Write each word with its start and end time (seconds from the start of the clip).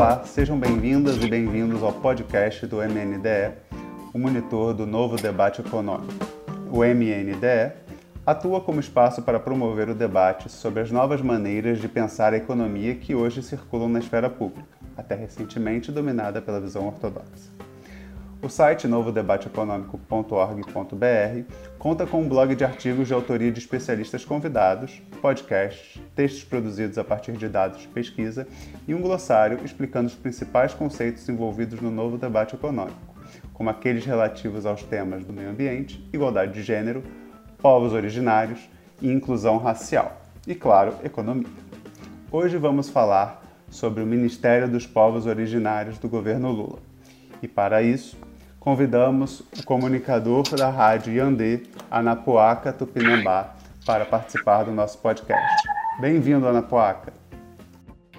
Olá, 0.00 0.24
sejam 0.24 0.58
bem-vindas 0.58 1.22
e 1.22 1.28
bem-vindos 1.28 1.82
ao 1.82 1.92
podcast 1.92 2.66
do 2.66 2.78
MNDE, 2.78 3.52
o 4.14 4.18
monitor 4.18 4.72
do 4.72 4.86
novo 4.86 5.16
debate 5.16 5.60
econômico. 5.60 6.14
O 6.72 6.78
MNDE 6.82 7.74
atua 8.24 8.62
como 8.62 8.80
espaço 8.80 9.20
para 9.20 9.38
promover 9.38 9.90
o 9.90 9.94
debate 9.94 10.48
sobre 10.48 10.80
as 10.80 10.90
novas 10.90 11.20
maneiras 11.20 11.78
de 11.82 11.86
pensar 11.86 12.32
a 12.32 12.38
economia 12.38 12.94
que 12.94 13.14
hoje 13.14 13.42
circulam 13.42 13.90
na 13.90 13.98
esfera 13.98 14.30
pública, 14.30 14.66
até 14.96 15.14
recentemente 15.14 15.92
dominada 15.92 16.40
pela 16.40 16.62
visão 16.62 16.86
ortodoxa. 16.86 17.50
O 18.42 18.48
site 18.48 18.88
novodebateeconômico.org.br 18.88 21.52
conta 21.78 22.06
com 22.06 22.22
um 22.22 22.28
blog 22.28 22.54
de 22.54 22.64
artigos 22.64 23.06
de 23.06 23.12
autoria 23.12 23.52
de 23.52 23.58
especialistas 23.58 24.24
convidados, 24.24 25.02
podcasts, 25.20 26.00
textos 26.16 26.42
produzidos 26.42 26.96
a 26.96 27.04
partir 27.04 27.32
de 27.32 27.46
dados 27.48 27.82
de 27.82 27.88
pesquisa 27.88 28.48
e 28.88 28.94
um 28.94 29.02
glossário 29.02 29.60
explicando 29.62 30.06
os 30.06 30.14
principais 30.14 30.72
conceitos 30.72 31.28
envolvidos 31.28 31.82
no 31.82 31.90
novo 31.90 32.16
debate 32.16 32.54
econômico, 32.54 33.14
como 33.52 33.68
aqueles 33.68 34.06
relativos 34.06 34.64
aos 34.64 34.82
temas 34.84 35.22
do 35.22 35.34
meio 35.34 35.50
ambiente, 35.50 36.02
igualdade 36.10 36.54
de 36.54 36.62
gênero, 36.62 37.02
povos 37.58 37.92
originários 37.92 38.70
e 39.02 39.12
inclusão 39.12 39.58
racial. 39.58 40.18
E, 40.46 40.54
claro, 40.54 40.94
economia. 41.04 41.46
Hoje 42.32 42.56
vamos 42.56 42.88
falar 42.88 43.42
sobre 43.68 44.02
o 44.02 44.06
Ministério 44.06 44.66
dos 44.66 44.86
Povos 44.86 45.26
Originários 45.26 45.98
do 45.98 46.08
governo 46.08 46.50
Lula. 46.50 46.78
E 47.42 47.48
para 47.48 47.82
isso, 47.82 48.16
convidamos 48.60 49.40
o 49.58 49.64
comunicador 49.64 50.42
da 50.54 50.68
rádio 50.68 51.14
Yandê, 51.14 51.62
Anapuaca 51.90 52.70
Tupinambá, 52.70 53.56
para 53.86 54.04
participar 54.04 54.64
do 54.64 54.70
nosso 54.70 54.98
podcast. 54.98 55.66
Bem-vindo, 55.98 56.46
Anapuaca. 56.46 57.14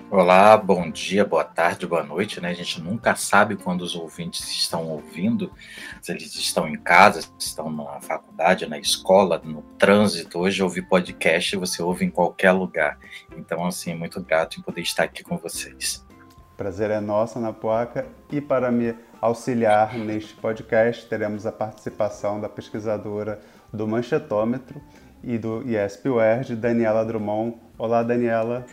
Olá, 0.09 0.58
bom 0.58 0.90
dia, 0.90 1.23
boa 1.23 1.44
tarde, 1.44 1.86
boa 1.86 2.04
noite, 2.04 2.42
né? 2.42 2.50
A 2.50 2.53
gente 2.53 2.81
nunca 2.81 3.16
sabe 3.16 3.56
quando 3.56 3.84
os 3.84 3.95
ouvintes 3.95 4.50
estão 4.50 4.89
ouvindo, 4.89 5.53
se 6.02 6.12
eles 6.12 6.36
estão 6.36 6.67
em 6.67 6.75
casa, 6.75 7.22
se 7.22 7.31
estão 7.38 7.72
na 7.72 8.02
faculdade, 8.02 8.67
na 8.67 8.80
escola, 8.80 9.39
no 9.45 9.62
trânsito. 9.78 10.39
Hoje 10.39 10.64
ouvir 10.64 10.81
podcast 10.81 11.56
você 11.56 11.84
ouve 11.84 12.03
em 12.03 12.09
qualquer 12.09 12.52
lugar. 12.52 12.97
Então, 13.38 13.64
assim, 13.66 13.94
muito 13.94 14.19
grato 14.22 14.59
em 14.59 14.64
poder 14.64 14.81
estar 14.81 15.03
aqui 15.03 15.23
com 15.23 15.38
vocês. 15.38 16.03
Prazer 16.57 16.91
é 16.91 16.99
nosso, 16.99 17.39
Anapuaca, 17.39 18.05
e 18.31 18.39
para 18.39 18.71
me 18.71 18.95
auxiliar 19.19 19.97
neste 19.97 20.33
podcast, 20.35 21.07
teremos 21.07 21.45
a 21.45 21.52
participação 21.52 22.39
da 22.39 22.49
pesquisadora 22.49 23.39
do 23.73 23.88
Manchetômetro 23.88 24.81
e 25.23 25.38
do 25.38 25.63
IESP-UERJ, 25.63 26.55
Daniela 26.55 27.05
Drummond. 27.05 27.55
Olá, 27.77 28.03
Daniela. 28.03 28.66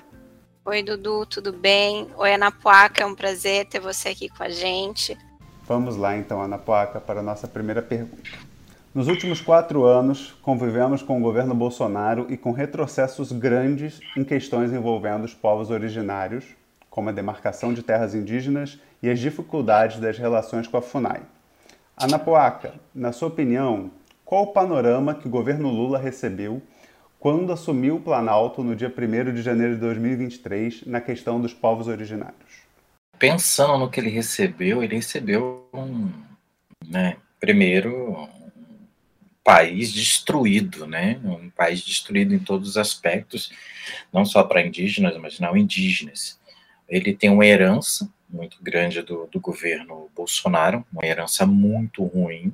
Oi, 0.65 0.83
Dudu, 0.83 1.25
tudo 1.27 1.53
bem? 1.53 2.09
Oi, 2.17 2.35
Anapuaca, 2.35 3.03
é 3.03 3.07
um 3.07 3.15
prazer 3.15 3.67
ter 3.67 3.81
você 3.81 4.11
aqui 4.11 4.29
com 4.29 4.43
a 4.43 4.51
gente. 4.51 5.17
Vamos 5.65 5.97
lá, 5.97 6.17
então, 6.17 6.43
Anapuaca, 6.43 7.01
para 7.01 7.21
a 7.21 7.23
nossa 7.23 7.47
primeira 7.49 7.81
pergunta. 7.81 8.31
Nos 8.95 9.07
últimos 9.07 9.41
quatro 9.41 9.85
anos, 9.85 10.35
convivemos 10.43 11.03
com 11.03 11.19
o 11.19 11.23
governo 11.23 11.55
Bolsonaro 11.55 12.27
e 12.29 12.37
com 12.37 12.53
retrocessos 12.53 13.31
grandes 13.33 14.01
em 14.17 14.25
questões 14.25 14.73
envolvendo 14.73 15.25
os 15.25 15.35
povos 15.35 15.71
originários, 15.71 16.45
como 16.99 17.11
a 17.11 17.13
demarcação 17.13 17.73
de 17.73 17.81
terras 17.81 18.13
indígenas 18.13 18.77
e 19.01 19.09
as 19.09 19.21
dificuldades 19.21 20.01
das 20.01 20.19
relações 20.19 20.67
com 20.67 20.77
a 20.77 20.83
FUNAI. 20.83 21.23
Anapoaca, 21.97 22.75
na 22.93 23.13
sua 23.13 23.29
opinião, 23.29 23.93
qual 24.25 24.43
o 24.43 24.47
panorama 24.49 25.15
que 25.15 25.29
o 25.29 25.31
governo 25.31 25.71
Lula 25.71 25.97
recebeu 25.97 26.61
quando 27.21 27.53
assumiu 27.53 27.95
o 27.95 28.01
Planalto 28.01 28.65
no 28.65 28.75
dia 28.75 28.93
1 28.93 29.33
de 29.33 29.43
janeiro 29.43 29.75
de 29.75 29.81
2023 29.81 30.87
na 30.87 31.01
questão 31.01 31.41
dos 31.41 31.55
povos 31.55 31.87
originários? 31.87 32.65
Pensando 33.17 33.79
no 33.79 33.89
que 33.89 34.01
ele 34.01 34.11
recebeu, 34.11 34.83
ele 34.83 34.97
recebeu 34.97 35.69
um, 35.73 36.11
né, 36.85 37.17
primeiro 37.39 38.11
um 38.13 38.29
país 39.45 39.93
destruído, 39.93 40.85
né, 40.85 41.21
um 41.23 41.49
país 41.49 41.81
destruído 41.81 42.35
em 42.35 42.41
todos 42.41 42.71
os 42.71 42.77
aspectos, 42.77 43.53
não 44.13 44.25
só 44.25 44.43
para 44.43 44.67
indígenas, 44.67 45.17
mas 45.17 45.39
não 45.39 45.57
indígenas. 45.57 46.38
Ele 46.89 47.15
tem 47.15 47.31
uma 47.31 47.45
herança 47.45 48.09
muito 48.29 48.59
grande 48.63 49.03
do, 49.03 49.27
do 49.31 49.41
governo 49.41 50.11
Bolsonaro, 50.15 50.85
uma 50.93 51.07
herança 51.07 51.47
muito 51.47 52.05
ruim, 52.05 52.53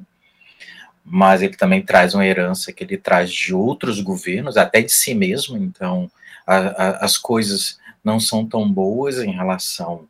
mas 1.04 1.42
ele 1.42 1.56
também 1.56 1.82
traz 1.82 2.14
uma 2.14 2.26
herança 2.26 2.72
que 2.72 2.82
ele 2.82 2.96
traz 2.96 3.30
de 3.30 3.54
outros 3.54 4.00
governos, 4.00 4.56
até 4.56 4.80
de 4.80 4.92
si 4.92 5.14
mesmo, 5.14 5.56
então 5.56 6.10
a, 6.46 6.56
a, 6.56 7.04
as 7.04 7.18
coisas 7.18 7.78
não 8.02 8.20
são 8.20 8.46
tão 8.46 8.70
boas 8.70 9.18
em 9.18 9.32
relação 9.32 10.08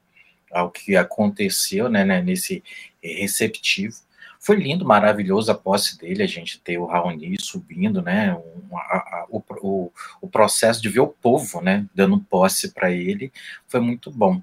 ao 0.51 0.71
que 0.71 0.97
aconteceu 0.97 1.89
né, 1.89 2.05
né, 2.05 2.21
nesse 2.21 2.63
receptivo. 3.03 3.97
Foi 4.45 4.57
lindo, 4.57 4.85
maravilhoso 4.85 5.51
a 5.51 5.55
posse 5.55 5.99
dele, 5.99 6.23
a 6.23 6.27
gente 6.27 6.61
ter 6.61 6.77
o 6.79 6.85
Raoni 6.85 7.37
subindo, 7.41 8.03
né, 8.03 8.35
um, 8.35 8.77
a, 8.77 8.97
a, 8.97 9.27
o, 9.31 9.43
o, 9.63 9.93
o 10.21 10.29
processo 10.29 10.83
de 10.83 10.89
ver 10.89 11.01
o 11.01 11.09
povo, 11.09 11.63
né, 11.63 11.87
dando 11.95 12.21
posse 12.21 12.73
para 12.73 12.91
ele, 12.91 13.33
foi 13.67 13.81
muito 13.81 14.11
bom 14.11 14.43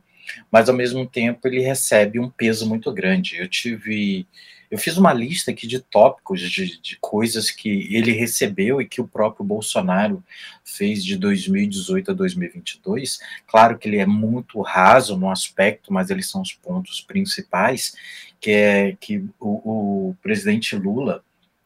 mas 0.51 0.69
ao 0.69 0.75
mesmo 0.75 1.06
tempo 1.06 1.47
ele 1.47 1.59
recebe 1.59 2.19
um 2.19 2.29
peso 2.29 2.67
muito 2.67 2.91
grande. 2.91 3.38
Eu 3.38 3.47
tive. 3.47 4.25
Eu 4.71 4.77
fiz 4.77 4.95
uma 4.95 5.11
lista 5.11 5.51
aqui 5.51 5.67
de 5.67 5.79
tópicos, 5.81 6.39
de, 6.39 6.79
de 6.81 6.97
coisas 7.01 7.51
que 7.51 7.93
ele 7.93 8.13
recebeu 8.13 8.81
e 8.81 8.87
que 8.87 9.01
o 9.01 9.07
próprio 9.07 9.45
Bolsonaro 9.45 10.23
fez 10.63 11.03
de 11.03 11.17
2018 11.17 12.11
a 12.11 12.13
2022. 12.13 13.19
Claro 13.45 13.77
que 13.77 13.89
ele 13.89 13.97
é 13.97 14.05
muito 14.05 14.61
raso 14.61 15.17
no 15.17 15.29
aspecto, 15.29 15.91
mas 15.91 16.09
eles 16.09 16.29
são 16.29 16.41
os 16.41 16.53
pontos 16.53 17.01
principais, 17.01 17.93
que 18.39 18.51
é 18.51 18.95
que 18.97 19.17
o, 19.41 20.09
o 20.09 20.15
presidente 20.23 20.73
Lula 20.77 21.21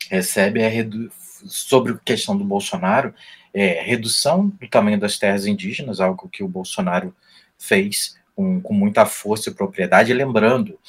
recebe 0.09 0.65
a 0.65 0.67
redu 0.67 1.11
sobre 1.45 1.91
a 1.94 1.97
questão 1.97 2.35
do 2.35 2.44
Bolsonaro, 2.44 3.13
é, 3.53 3.83
redução 3.83 4.49
do 4.49 4.67
tamanho 4.67 4.99
das 4.99 5.19
terras 5.19 5.45
indígenas, 5.45 5.99
algo 5.99 6.27
que 6.27 6.44
o 6.44 6.47
Bolsonaro 6.47 7.15
fez 7.55 8.17
com, 8.35 8.59
com 8.59 8.73
muita 8.73 9.05
força 9.05 9.49
e 9.49 9.53
propriedade, 9.53 10.11
lembrando 10.11 10.79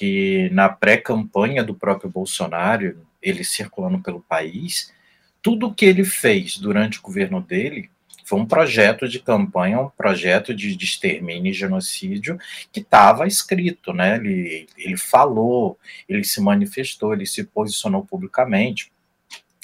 que 0.00 0.48
na 0.50 0.66
pré-campanha 0.66 1.62
do 1.62 1.74
próprio 1.74 2.08
Bolsonaro, 2.08 3.06
ele 3.20 3.44
circulando 3.44 4.00
pelo 4.00 4.22
país, 4.22 4.94
tudo 5.42 5.74
que 5.74 5.84
ele 5.84 6.04
fez 6.04 6.56
durante 6.56 6.98
o 6.98 7.02
governo 7.02 7.38
dele 7.38 7.90
foi 8.24 8.40
um 8.40 8.46
projeto 8.46 9.06
de 9.06 9.18
campanha, 9.18 9.78
um 9.78 9.90
projeto 9.90 10.54
de, 10.54 10.74
de 10.74 10.84
extermínio 10.86 11.50
e 11.50 11.52
genocídio 11.52 12.38
que 12.72 12.80
estava 12.80 13.26
escrito, 13.26 13.92
né? 13.92 14.16
Ele, 14.16 14.66
ele 14.78 14.96
falou, 14.96 15.78
ele 16.08 16.24
se 16.24 16.40
manifestou, 16.40 17.12
ele 17.12 17.26
se 17.26 17.44
posicionou 17.44 18.02
publicamente. 18.02 18.90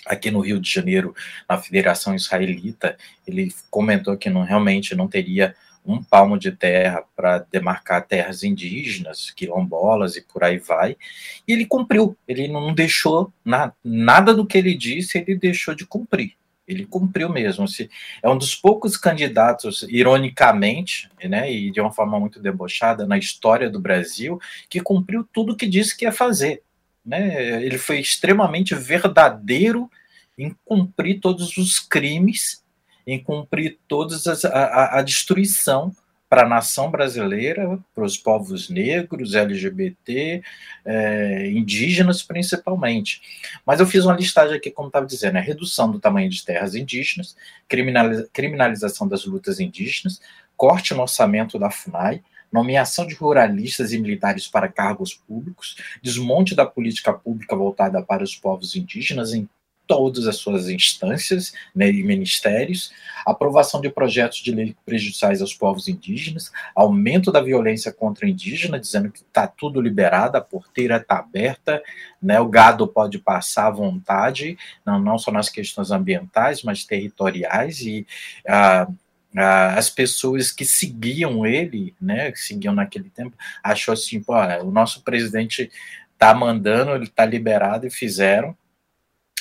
Aqui 0.04 0.30
no 0.30 0.40
Rio 0.40 0.60
de 0.60 0.70
Janeiro, 0.70 1.16
na 1.48 1.56
Federação 1.56 2.14
Israelita, 2.14 2.98
ele 3.26 3.54
comentou 3.70 4.18
que 4.18 4.28
não, 4.28 4.42
realmente 4.42 4.94
não 4.94 5.08
teria 5.08 5.56
um 5.86 6.02
palmo 6.02 6.38
de 6.38 6.50
terra 6.50 7.04
para 7.14 7.38
demarcar 7.38 8.06
terras 8.06 8.42
indígenas, 8.42 9.30
quilombolas 9.30 10.16
e 10.16 10.22
por 10.22 10.42
aí 10.42 10.58
vai. 10.58 10.96
E 11.46 11.52
ele 11.52 11.64
cumpriu, 11.64 12.16
ele 12.26 12.48
não 12.48 12.74
deixou 12.74 13.32
na, 13.44 13.72
nada 13.84 14.34
do 14.34 14.46
que 14.46 14.58
ele 14.58 14.74
disse, 14.74 15.18
ele 15.18 15.36
deixou 15.36 15.74
de 15.74 15.86
cumprir. 15.86 16.34
Ele 16.66 16.84
cumpriu 16.84 17.28
mesmo. 17.28 17.64
É 18.20 18.28
um 18.28 18.36
dos 18.36 18.54
poucos 18.54 18.96
candidatos, 18.96 19.86
ironicamente, 19.88 21.08
né, 21.22 21.50
e 21.52 21.70
de 21.70 21.80
uma 21.80 21.92
forma 21.92 22.18
muito 22.18 22.40
debochada, 22.40 23.06
na 23.06 23.16
história 23.16 23.70
do 23.70 23.80
Brasil, 23.80 24.40
que 24.68 24.80
cumpriu 24.80 25.26
tudo 25.32 25.56
que 25.56 25.66
disse 25.66 25.96
que 25.96 26.04
ia 26.04 26.12
fazer. 26.12 26.62
Né? 27.04 27.64
Ele 27.64 27.78
foi 27.78 28.00
extremamente 28.00 28.74
verdadeiro 28.74 29.88
em 30.36 30.54
cumprir 30.64 31.20
todos 31.20 31.56
os 31.56 31.78
crimes 31.78 32.65
em 33.06 33.22
cumprir 33.22 33.78
todas 33.86 34.26
as, 34.26 34.44
a, 34.44 34.98
a 34.98 35.02
destruição 35.02 35.94
para 36.28 36.42
a 36.42 36.48
nação 36.48 36.90
brasileira, 36.90 37.78
para 37.94 38.04
os 38.04 38.16
povos 38.16 38.68
negros, 38.68 39.34
LGBT, 39.34 40.42
é, 40.84 41.50
indígenas 41.50 42.22
principalmente. 42.22 43.22
Mas 43.64 43.78
eu 43.78 43.86
fiz 43.86 44.04
uma 44.04 44.16
listagem 44.16 44.56
aqui, 44.56 44.70
como 44.70 44.88
estava 44.88 45.06
dizendo, 45.06 45.36
a 45.36 45.40
redução 45.40 45.90
do 45.90 46.00
tamanho 46.00 46.28
de 46.28 46.44
terras 46.44 46.74
indígenas, 46.74 47.36
criminaliza, 47.68 48.28
criminalização 48.32 49.06
das 49.06 49.24
lutas 49.24 49.60
indígenas, 49.60 50.20
corte 50.56 50.94
no 50.94 51.02
orçamento 51.02 51.58
da 51.58 51.70
FUNAI, 51.70 52.22
nomeação 52.52 53.06
de 53.06 53.14
ruralistas 53.14 53.92
e 53.92 53.98
militares 53.98 54.48
para 54.48 54.68
cargos 54.68 55.14
públicos, 55.14 55.76
desmonte 56.02 56.54
da 56.54 56.66
política 56.66 57.12
pública 57.12 57.54
voltada 57.54 58.02
para 58.02 58.24
os 58.24 58.34
povos 58.34 58.74
indígenas 58.74 59.32
em 59.32 59.48
todas 59.86 60.26
as 60.26 60.36
suas 60.36 60.68
instâncias 60.68 61.52
né, 61.74 61.88
e 61.90 62.02
ministérios, 62.02 62.92
aprovação 63.24 63.80
de 63.80 63.88
projetos 63.88 64.38
de 64.38 64.52
lei 64.52 64.76
prejudiciais 64.84 65.40
aos 65.40 65.54
povos 65.54 65.88
indígenas, 65.88 66.50
aumento 66.74 67.30
da 67.30 67.40
violência 67.40 67.92
contra 67.92 68.28
indígena, 68.28 68.78
dizendo 68.78 69.10
que 69.10 69.20
está 69.20 69.46
tudo 69.46 69.80
liberado, 69.80 70.36
a 70.36 70.40
porteira 70.40 70.96
está 70.96 71.18
aberta, 71.18 71.82
né, 72.20 72.40
o 72.40 72.48
gado 72.48 72.86
pode 72.86 73.18
passar 73.18 73.68
à 73.68 73.70
vontade, 73.70 74.58
não, 74.84 74.98
não 74.98 75.18
só 75.18 75.30
nas 75.30 75.48
questões 75.48 75.90
ambientais, 75.90 76.62
mas 76.62 76.84
territoriais, 76.84 77.80
e 77.80 78.06
ah, 78.48 78.88
as 79.76 79.90
pessoas 79.90 80.50
que 80.50 80.64
seguiam 80.64 81.46
ele, 81.46 81.94
né, 82.00 82.32
que 82.32 82.38
seguiam 82.38 82.74
naquele 82.74 83.10
tempo, 83.10 83.36
achou 83.62 83.92
assim, 83.92 84.22
pô, 84.22 84.34
o 84.62 84.70
nosso 84.70 85.02
presidente 85.02 85.70
tá 86.18 86.34
mandando, 86.34 86.92
ele 86.92 87.06
tá 87.06 87.26
liberado 87.26 87.86
e 87.86 87.90
fizeram 87.90 88.56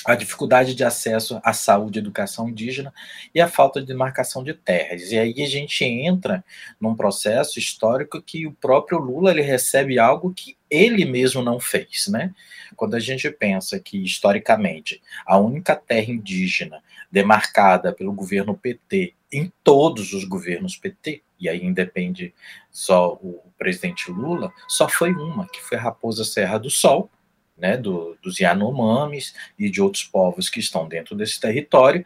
a 0.06 0.14
dificuldade 0.14 0.74
de 0.74 0.84
acesso 0.84 1.40
à 1.42 1.52
saúde 1.52 1.98
e 1.98 2.00
educação 2.00 2.48
indígena 2.48 2.94
e 3.34 3.40
a 3.40 3.48
falta 3.48 3.80
de 3.80 3.86
demarcação 3.86 4.44
de 4.44 4.54
terras. 4.54 5.10
E 5.10 5.18
aí 5.18 5.42
a 5.42 5.46
gente 5.46 5.84
entra 5.84 6.44
num 6.80 6.94
processo 6.94 7.58
histórico 7.58 8.22
que 8.22 8.46
o 8.46 8.52
próprio 8.52 8.98
Lula 8.98 9.32
ele 9.32 9.42
recebe 9.42 9.98
algo 9.98 10.32
que 10.32 10.56
ele 10.70 11.04
mesmo 11.04 11.42
não 11.42 11.58
fez, 11.58 12.06
né? 12.08 12.32
Quando 12.76 12.94
a 12.94 13.00
gente 13.00 13.28
pensa 13.30 13.78
que 13.80 14.02
historicamente 14.04 15.02
a 15.26 15.38
única 15.38 15.74
terra 15.74 16.10
indígena 16.10 16.82
demarcada 17.10 17.92
pelo 17.92 18.12
governo 18.12 18.56
PT 18.56 19.14
em 19.32 19.52
todos 19.64 20.12
os 20.12 20.24
governos 20.24 20.76
PT, 20.76 21.22
e 21.38 21.48
aí 21.48 21.64
independe 21.64 22.32
só 22.70 23.14
o 23.14 23.42
presidente 23.58 24.10
Lula, 24.10 24.52
só 24.68 24.88
foi 24.88 25.12
uma, 25.12 25.48
que 25.48 25.60
foi 25.60 25.76
Raposa 25.76 26.24
Serra 26.24 26.58
do 26.58 26.70
Sol, 26.70 27.10
né, 27.56 27.76
do, 27.76 28.16
dos 28.22 28.38
Yanomamis 28.38 29.34
e 29.58 29.70
de 29.70 29.80
outros 29.80 30.04
povos 30.04 30.48
que 30.50 30.60
estão 30.60 30.88
dentro 30.88 31.16
desse 31.16 31.40
território, 31.40 32.04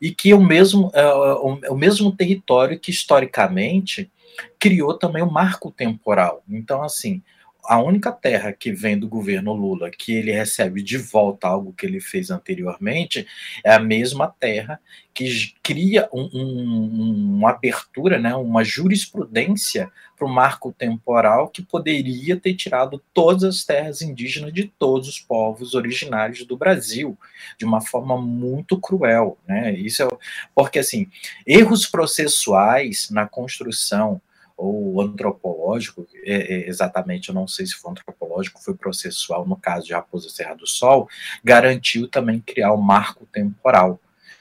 e 0.00 0.10
que 0.12 0.30
é 0.30 0.34
o 0.34 0.42
mesmo, 0.42 0.90
é, 0.94 1.06
o, 1.06 1.60
o 1.70 1.76
mesmo 1.76 2.14
território 2.14 2.78
que 2.78 2.90
historicamente 2.90 4.10
criou 4.58 4.94
também 4.94 5.22
o 5.22 5.30
marco 5.30 5.70
temporal. 5.70 6.42
Então, 6.48 6.82
assim, 6.82 7.22
a 7.64 7.80
única 7.80 8.12
terra 8.12 8.52
que 8.52 8.72
vem 8.72 8.98
do 8.98 9.08
governo 9.08 9.52
Lula 9.52 9.90
que 9.90 10.14
ele 10.14 10.32
recebe 10.32 10.82
de 10.82 10.98
volta 10.98 11.48
algo 11.48 11.72
que 11.72 11.86
ele 11.86 12.00
fez 12.00 12.30
anteriormente 12.30 13.26
é 13.64 13.72
a 13.72 13.78
mesma 13.78 14.28
terra 14.28 14.80
que 15.12 15.52
cria 15.62 16.08
um, 16.12 16.30
um, 16.32 17.36
uma 17.36 17.50
abertura, 17.50 18.18
né, 18.18 18.34
uma 18.34 18.64
jurisprudência 18.64 19.90
para 20.16 20.26
o 20.26 20.30
marco 20.30 20.72
temporal 20.72 21.48
que 21.48 21.62
poderia 21.62 22.36
ter 22.36 22.54
tirado 22.54 23.02
todas 23.14 23.42
as 23.42 23.64
terras 23.64 24.02
indígenas 24.02 24.52
de 24.52 24.64
todos 24.78 25.08
os 25.08 25.18
povos 25.18 25.74
originários 25.74 26.44
do 26.44 26.56
Brasil 26.56 27.18
de 27.58 27.64
uma 27.64 27.80
forma 27.80 28.20
muito 28.20 28.78
cruel, 28.78 29.38
né? 29.48 29.72
Isso 29.72 30.02
é 30.02 30.08
porque 30.54 30.78
assim 30.78 31.08
erros 31.46 31.86
processuais 31.86 33.08
na 33.10 33.26
construção 33.26 34.20
ou 34.60 35.00
antropológico, 35.00 36.06
é, 36.22 36.34
é, 36.34 36.68
exatamente, 36.68 37.30
eu 37.30 37.34
não 37.34 37.48
sei 37.48 37.64
se 37.64 37.74
foi 37.74 37.90
antropológico, 37.92 38.62
foi 38.62 38.74
processual, 38.74 39.46
no 39.46 39.56
caso 39.56 39.86
de 39.86 39.94
Raposa 39.94 40.28
Serra 40.28 40.54
do 40.54 40.66
Sol, 40.66 41.08
garantiu 41.42 42.06
também 42.06 42.40
criar 42.40 42.72
o 42.72 42.76
um 42.76 42.82
marco 42.82 43.26
temporal. 43.32 43.98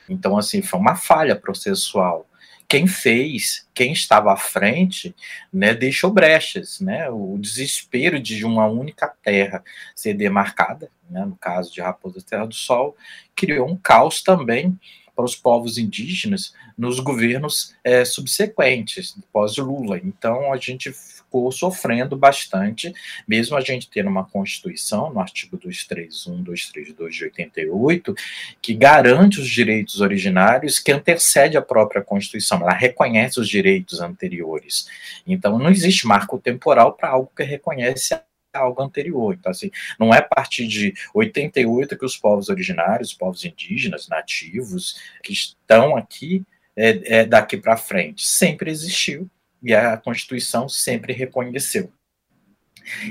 Então, 0.10 0.38
assim, 0.38 0.62
foi 0.62 0.78
uma 0.78 0.96
falha 0.96 1.38
processual. 1.38 2.28
Quem 2.68 2.86
fez, 2.86 3.66
quem 3.74 3.94
estava 3.94 4.34
à 4.34 4.38
frente, 4.38 5.16
né, 5.52 5.74
deixou 5.74 6.12
brechas, 6.12 6.82
né, 6.82 7.10
o 7.10 7.38
desespero 7.40 8.20
de 8.20 8.46
uma 8.46 8.68
única 8.68 9.08
terra 9.24 9.64
ser 9.96 10.14
demarcada, 10.14 10.92
né, 11.10 11.26
no 11.26 11.36
caso 11.38 11.74
de 11.74 11.82
Raposa 11.82 12.20
Serra 12.20 12.46
do 12.46 12.54
Sol, 12.54 12.96
criou 13.36 13.70
um 13.70 13.78
caos 13.78 14.22
também 14.22 14.78
para 15.20 15.26
os 15.26 15.36
povos 15.36 15.78
indígenas 15.78 16.54
nos 16.78 17.02
governos 17.02 17.76
é, 17.84 18.06
subsequentes, 18.06 19.18
pós-Lula. 19.34 20.00
Então, 20.02 20.54
a 20.54 20.56
gente 20.56 20.94
ficou 20.94 21.52
sofrendo 21.52 22.16
bastante, 22.16 22.94
mesmo 23.28 23.58
a 23.58 23.60
gente 23.60 23.90
tendo 23.90 24.10
uma 24.10 24.24
Constituição, 24.24 25.12
no 25.12 25.20
artigo 25.20 25.58
231, 25.58 26.42
232 26.42 27.14
de 27.14 27.24
88, 27.26 28.16
que 28.62 28.74
garante 28.74 29.42
os 29.42 29.50
direitos 29.50 30.00
originários, 30.00 30.80
que 30.80 30.94
antecede 30.94 31.58
a 31.58 31.62
própria 31.62 32.02
Constituição, 32.02 32.62
ela 32.62 32.72
reconhece 32.72 33.42
os 33.42 33.50
direitos 33.50 34.00
anteriores. 34.00 34.88
Então, 35.28 35.60
não 35.60 35.70
existe 35.70 36.08
marco 36.08 36.40
temporal 36.40 36.94
para 36.94 37.10
algo 37.10 37.30
que 37.36 37.44
reconhece 37.44 38.14
algo 38.54 38.82
anterior. 38.82 39.36
Então, 39.38 39.52
assim, 39.52 39.70
não 40.00 40.14
é 40.14 40.20
a 40.20 40.24
partir 40.24 40.68
de 40.68 40.94
88 41.14 41.98
que 41.98 42.06
os 42.06 42.18
povos 42.18 42.50
originários, 42.50 43.12
os 43.12 43.18
povos 43.18 43.46
indígenas, 43.46 44.08
nativos, 44.08 45.00
que 45.24 45.34
estão 45.34 45.96
aqui 45.96 46.44
é, 46.76 47.20
é 47.20 47.26
daqui 47.26 47.58
para 47.58 47.78
frente. 47.78 48.28
Sempre 48.28 48.72
existiu 48.72 49.30
e 49.62 49.74
a 49.74 49.98
Constituição 49.98 50.68
sempre 50.68 51.14
reconheceu. 51.14 51.92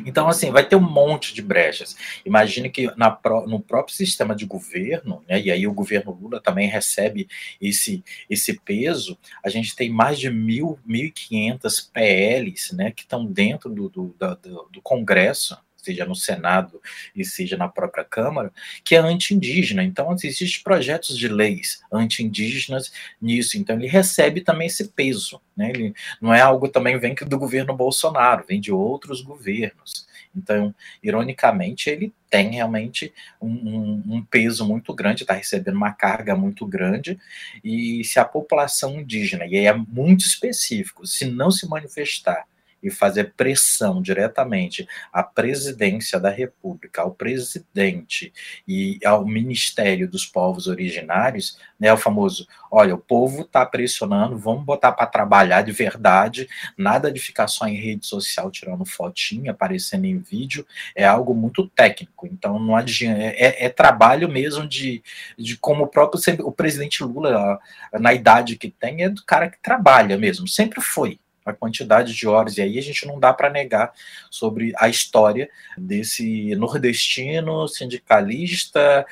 Então, 0.07 0.29
assim, 0.29 0.51
vai 0.51 0.67
ter 0.67 0.77
um 0.77 0.81
monte 0.81 1.35
de 1.35 1.43
brechas. 1.43 1.97
Imagine 2.25 2.71
que 2.71 2.87
na, 2.97 3.19
no 3.47 3.61
próprio 3.61 3.95
sistema 3.95 4.35
de 4.35 4.45
governo, 4.47 5.23
né, 5.29 5.41
e 5.41 5.51
aí 5.51 5.67
o 5.67 5.73
governo 5.73 6.13
Lula 6.13 6.41
também 6.41 6.69
recebe 6.69 7.29
esse, 7.61 8.03
esse 8.29 8.59
peso, 8.61 9.19
a 9.45 9.49
gente 9.49 9.75
tem 9.75 9.91
mais 9.91 10.19
de 10.19 10.31
mil, 10.31 10.79
1.500 10.89 11.91
PLs 11.93 12.75
né, 12.75 12.91
que 12.91 13.03
estão 13.03 13.25
dentro 13.25 13.71
do, 13.71 13.89
do, 13.89 14.15
do, 14.19 14.69
do 14.71 14.83
Congresso 14.83 15.57
seja 15.89 16.05
no 16.05 16.15
Senado 16.15 16.81
e 17.15 17.25
seja 17.25 17.57
na 17.57 17.69
própria 17.69 18.05
Câmara, 18.05 18.53
que 18.85 18.95
é 18.95 18.99
anti-indígena. 18.99 19.83
Então, 19.83 20.15
existem 20.23 20.63
projetos 20.63 21.17
de 21.17 21.29
leis 21.29 21.83
anti-indígenas 21.91 22.93
nisso. 23.21 23.57
Então, 23.57 23.77
ele 23.77 23.87
recebe 23.87 24.41
também 24.43 24.67
esse 24.67 24.89
peso. 24.89 25.41
Né? 25.57 25.71
Ele 25.71 25.95
não 26.21 26.33
é 26.35 26.41
algo 26.41 26.69
também 26.69 26.99
vem 26.99 27.15
do 27.15 27.39
governo 27.39 27.75
Bolsonaro, 27.75 28.45
vem 28.47 28.61
de 28.61 28.71
outros 28.71 29.23
governos. 29.23 30.07
Então, 30.37 30.75
ironicamente, 31.03 31.89
ele 31.89 32.13
tem 32.31 32.51
realmente 32.51 33.13
um, 33.41 33.49
um, 33.49 34.03
um 34.17 34.25
peso 34.25 34.65
muito 34.67 34.95
grande, 34.95 35.23
está 35.23 35.33
recebendo 35.33 35.75
uma 35.75 35.93
carga 35.93 36.37
muito 36.37 36.67
grande, 36.67 37.19
e 37.65 38.05
se 38.05 38.21
a 38.21 38.25
população 38.25 39.01
indígena, 39.01 39.47
e 39.47 39.57
aí 39.57 39.67
é 39.67 39.73
muito 39.73 40.27
específico, 40.27 41.07
se 41.07 41.25
não 41.25 41.51
se 41.51 41.67
manifestar 41.67 42.45
e 42.83 42.91
fazer 42.91 43.33
pressão 43.37 44.01
diretamente 44.01 44.87
à 45.13 45.23
presidência 45.23 46.19
da 46.19 46.31
República, 46.31 47.03
ao 47.03 47.13
presidente 47.13 48.33
e 48.67 48.99
ao 49.05 49.25
Ministério 49.25 50.09
dos 50.09 50.25
Povos 50.25 50.67
Originários, 50.67 51.59
né, 51.79 51.93
o 51.93 51.97
famoso, 51.97 52.47
olha, 52.71 52.95
o 52.95 52.99
povo 52.99 53.43
está 53.43 53.65
pressionando, 53.65 54.37
vamos 54.37 54.65
botar 54.65 54.93
para 54.93 55.07
trabalhar 55.07 55.63
de 55.63 55.73
verdade, 55.73 56.49
nada 56.77 57.11
de 57.11 57.21
ficar 57.21 57.49
só 57.49 57.67
em 57.67 57.77
rede 57.77 58.07
social 58.07 58.51
tirando 58.51 58.85
fotinha, 58.85 59.53
aparecendo 59.53 60.05
em 60.05 60.19
vídeo, 60.19 60.67
é 60.95 61.05
algo 61.05 61.35
muito 61.35 61.69
técnico, 61.69 62.27
então 62.27 62.59
não 62.59 62.77
adianta, 62.77 63.21
é, 63.21 63.37
é, 63.37 63.67
é 63.67 63.69
trabalho 63.69 64.29
mesmo 64.29 64.67
de, 64.67 65.03
de 65.37 65.57
como 65.57 65.85
o 65.85 65.89
próprio 65.89 66.21
o 66.41 66.53
presidente 66.53 67.03
Lula, 67.03 67.59
na 67.93 68.13
idade 68.13 68.57
que 68.57 68.71
tem, 68.71 69.03
é 69.03 69.09
do 69.09 69.25
cara 69.25 69.49
que 69.49 69.59
trabalha 69.63 70.17
mesmo, 70.17 70.47
sempre 70.49 70.81
foi, 70.81 71.19
a 71.53 71.57
quantidade 71.57 72.15
de 72.15 72.27
horas, 72.27 72.57
e 72.57 72.63
aí 72.63 72.79
a 72.79 72.83
gente 72.83 73.07
não 73.07 73.19
dá 73.19 73.33
para 73.33 73.51
negar 73.51 73.93
sobre 74.31 74.73
a 74.77 74.89
história 74.89 75.49
desse 75.77 76.55
nordestino, 76.57 77.69
sindicalista, 77.69 79.07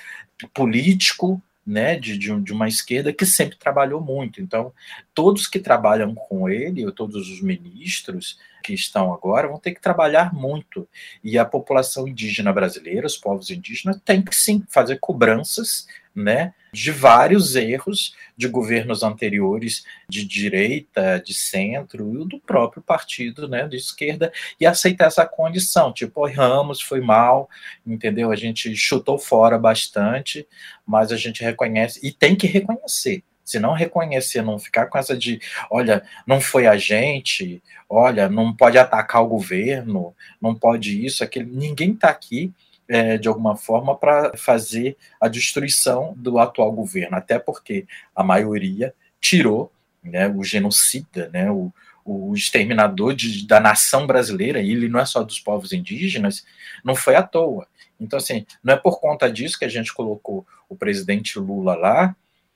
político, 0.52 1.42
né, 1.66 1.98
de, 1.98 2.16
de, 2.16 2.52
uma 2.52 2.68
esquerda 2.68 3.12
que 3.12 3.26
sempre 3.26 3.56
trabalhou 3.56 4.00
muito. 4.00 4.40
Então, 4.40 4.72
todos 5.12 5.48
que 5.48 5.58
trabalham 5.58 6.14
com 6.14 6.48
ele, 6.48 6.86
ou 6.86 6.92
todos 6.92 7.28
os 7.28 7.42
ministros 7.42 8.38
que 8.62 8.72
estão 8.72 9.12
agora, 9.12 9.48
vão 9.48 9.58
ter 9.58 9.72
que 9.74 9.80
trabalhar 9.80 10.32
muito. 10.32 10.88
E 11.24 11.36
a 11.36 11.44
população 11.44 12.06
indígena 12.06 12.52
brasileira, 12.52 13.06
os 13.06 13.16
povos 13.16 13.50
indígenas, 13.50 14.00
tem 14.04 14.22
que 14.22 14.34
sim 14.34 14.62
fazer 14.68 15.00
cobranças 15.00 15.88
né, 16.14 16.54
de 16.76 16.92
vários 16.92 17.56
erros 17.56 18.14
de 18.36 18.46
governos 18.46 19.02
anteriores 19.02 19.82
de 20.06 20.26
direita, 20.26 21.22
de 21.24 21.32
centro 21.32 22.22
e 22.22 22.28
do 22.28 22.38
próprio 22.38 22.82
partido, 22.82 23.48
né, 23.48 23.66
de 23.66 23.78
esquerda 23.78 24.30
e 24.60 24.66
aceitar 24.66 25.06
essa 25.06 25.24
condição, 25.24 25.90
tipo, 25.90 26.26
Ramos 26.28 26.82
foi 26.82 27.00
mal, 27.00 27.48
entendeu? 27.86 28.30
A 28.30 28.36
gente 28.36 28.76
chutou 28.76 29.18
fora 29.18 29.58
bastante, 29.58 30.46
mas 30.86 31.10
a 31.10 31.16
gente 31.16 31.42
reconhece 31.42 31.98
e 32.06 32.12
tem 32.12 32.36
que 32.36 32.46
reconhecer. 32.46 33.24
Se 33.42 33.58
não 33.58 33.72
reconhecer, 33.72 34.42
não 34.42 34.58
ficar 34.58 34.86
com 34.86 34.98
essa 34.98 35.16
de, 35.16 35.40
olha, 35.70 36.04
não 36.26 36.42
foi 36.42 36.66
a 36.66 36.76
gente, 36.76 37.62
olha, 37.88 38.28
não 38.28 38.54
pode 38.54 38.76
atacar 38.76 39.22
o 39.22 39.28
governo, 39.28 40.14
não 40.42 40.54
pode 40.54 41.06
isso, 41.06 41.24
aquilo. 41.24 41.48
Ninguém 41.50 41.92
está 41.92 42.10
aqui 42.10 42.52
é, 42.88 43.18
de 43.18 43.28
alguma 43.28 43.56
forma, 43.56 43.96
para 43.96 44.36
fazer 44.36 44.96
a 45.20 45.28
destruição 45.28 46.14
do 46.16 46.38
atual 46.38 46.72
governo, 46.72 47.16
até 47.16 47.38
porque 47.38 47.86
a 48.14 48.22
maioria 48.22 48.94
tirou 49.20 49.72
né, 50.02 50.28
o 50.28 50.42
genocida, 50.44 51.28
né, 51.32 51.50
o, 51.50 51.72
o 52.04 52.34
exterminador 52.34 53.14
de, 53.14 53.46
da 53.46 53.58
nação 53.58 54.06
brasileira, 54.06 54.60
e 54.60 54.70
ele 54.70 54.88
não 54.88 55.00
é 55.00 55.04
só 55.04 55.22
dos 55.22 55.40
povos 55.40 55.72
indígenas, 55.72 56.44
não 56.84 56.94
foi 56.94 57.16
à 57.16 57.22
toa. 57.22 57.66
Então, 57.98 58.18
assim, 58.18 58.46
não 58.62 58.74
é 58.74 58.76
por 58.76 59.00
conta 59.00 59.30
disso 59.30 59.58
que 59.58 59.64
a 59.64 59.68
gente 59.68 59.92
colocou 59.92 60.46
o 60.68 60.76
presidente 60.76 61.38
Lula 61.38 61.74
lá 61.74 62.14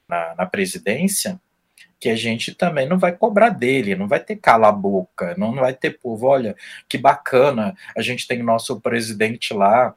na, 0.08 0.34
na 0.36 0.46
presidência, 0.46 1.40
que 1.98 2.08
a 2.08 2.16
gente 2.16 2.54
também 2.54 2.88
não 2.88 2.98
vai 2.98 3.12
cobrar 3.12 3.50
dele, 3.50 3.94
não 3.94 4.08
vai 4.08 4.20
ter 4.20 4.36
cala 4.36 4.68
a 4.68 4.72
boca, 4.72 5.34
não 5.36 5.54
vai 5.54 5.74
ter 5.74 5.98
povo, 5.98 6.26
olha, 6.26 6.56
que 6.88 6.96
bacana, 6.96 7.76
a 7.94 8.00
gente 8.00 8.26
tem 8.26 8.42
nosso 8.42 8.80
presidente 8.80 9.52
lá 9.52 9.94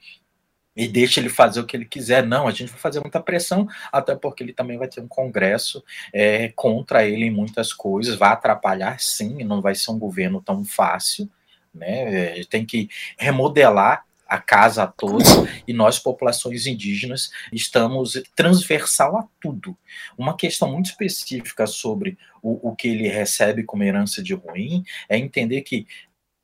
e 0.75 0.87
deixa 0.87 1.19
ele 1.19 1.29
fazer 1.29 1.59
o 1.59 1.65
que 1.65 1.75
ele 1.77 1.85
quiser. 1.85 2.25
Não, 2.25 2.47
a 2.47 2.51
gente 2.51 2.69
vai 2.69 2.79
fazer 2.79 2.99
muita 2.99 3.19
pressão, 3.19 3.67
até 3.91 4.15
porque 4.15 4.43
ele 4.43 4.53
também 4.53 4.77
vai 4.77 4.87
ter 4.87 5.01
um 5.01 5.07
congresso 5.07 5.83
é, 6.11 6.49
contra 6.49 7.05
ele 7.07 7.25
em 7.25 7.31
muitas 7.31 7.71
coisas, 7.71 8.15
vai 8.15 8.29
atrapalhar 8.29 8.99
sim, 8.99 9.43
não 9.43 9.61
vai 9.61 9.75
ser 9.75 9.91
um 9.91 9.99
governo 9.99 10.41
tão 10.41 10.63
fácil, 10.63 11.29
né? 11.73 12.39
É, 12.39 12.43
tem 12.45 12.65
que 12.65 12.89
remodelar 13.17 14.05
a 14.27 14.39
casa 14.39 14.87
toda 14.87 15.23
e 15.67 15.73
nós, 15.73 15.99
populações 15.99 16.65
indígenas, 16.65 17.29
estamos 17.51 18.19
transversal 18.35 19.15
a 19.17 19.27
tudo. 19.39 19.77
Uma 20.17 20.35
questão 20.35 20.71
muito 20.71 20.87
específica 20.87 21.67
sobre 21.67 22.17
o, 22.41 22.69
o 22.69 22.75
que 22.75 22.87
ele 22.87 23.07
recebe 23.07 23.63
como 23.63 23.83
herança 23.83 24.23
de 24.23 24.33
ruim 24.33 24.83
é 25.07 25.17
entender 25.17 25.61
que 25.61 25.85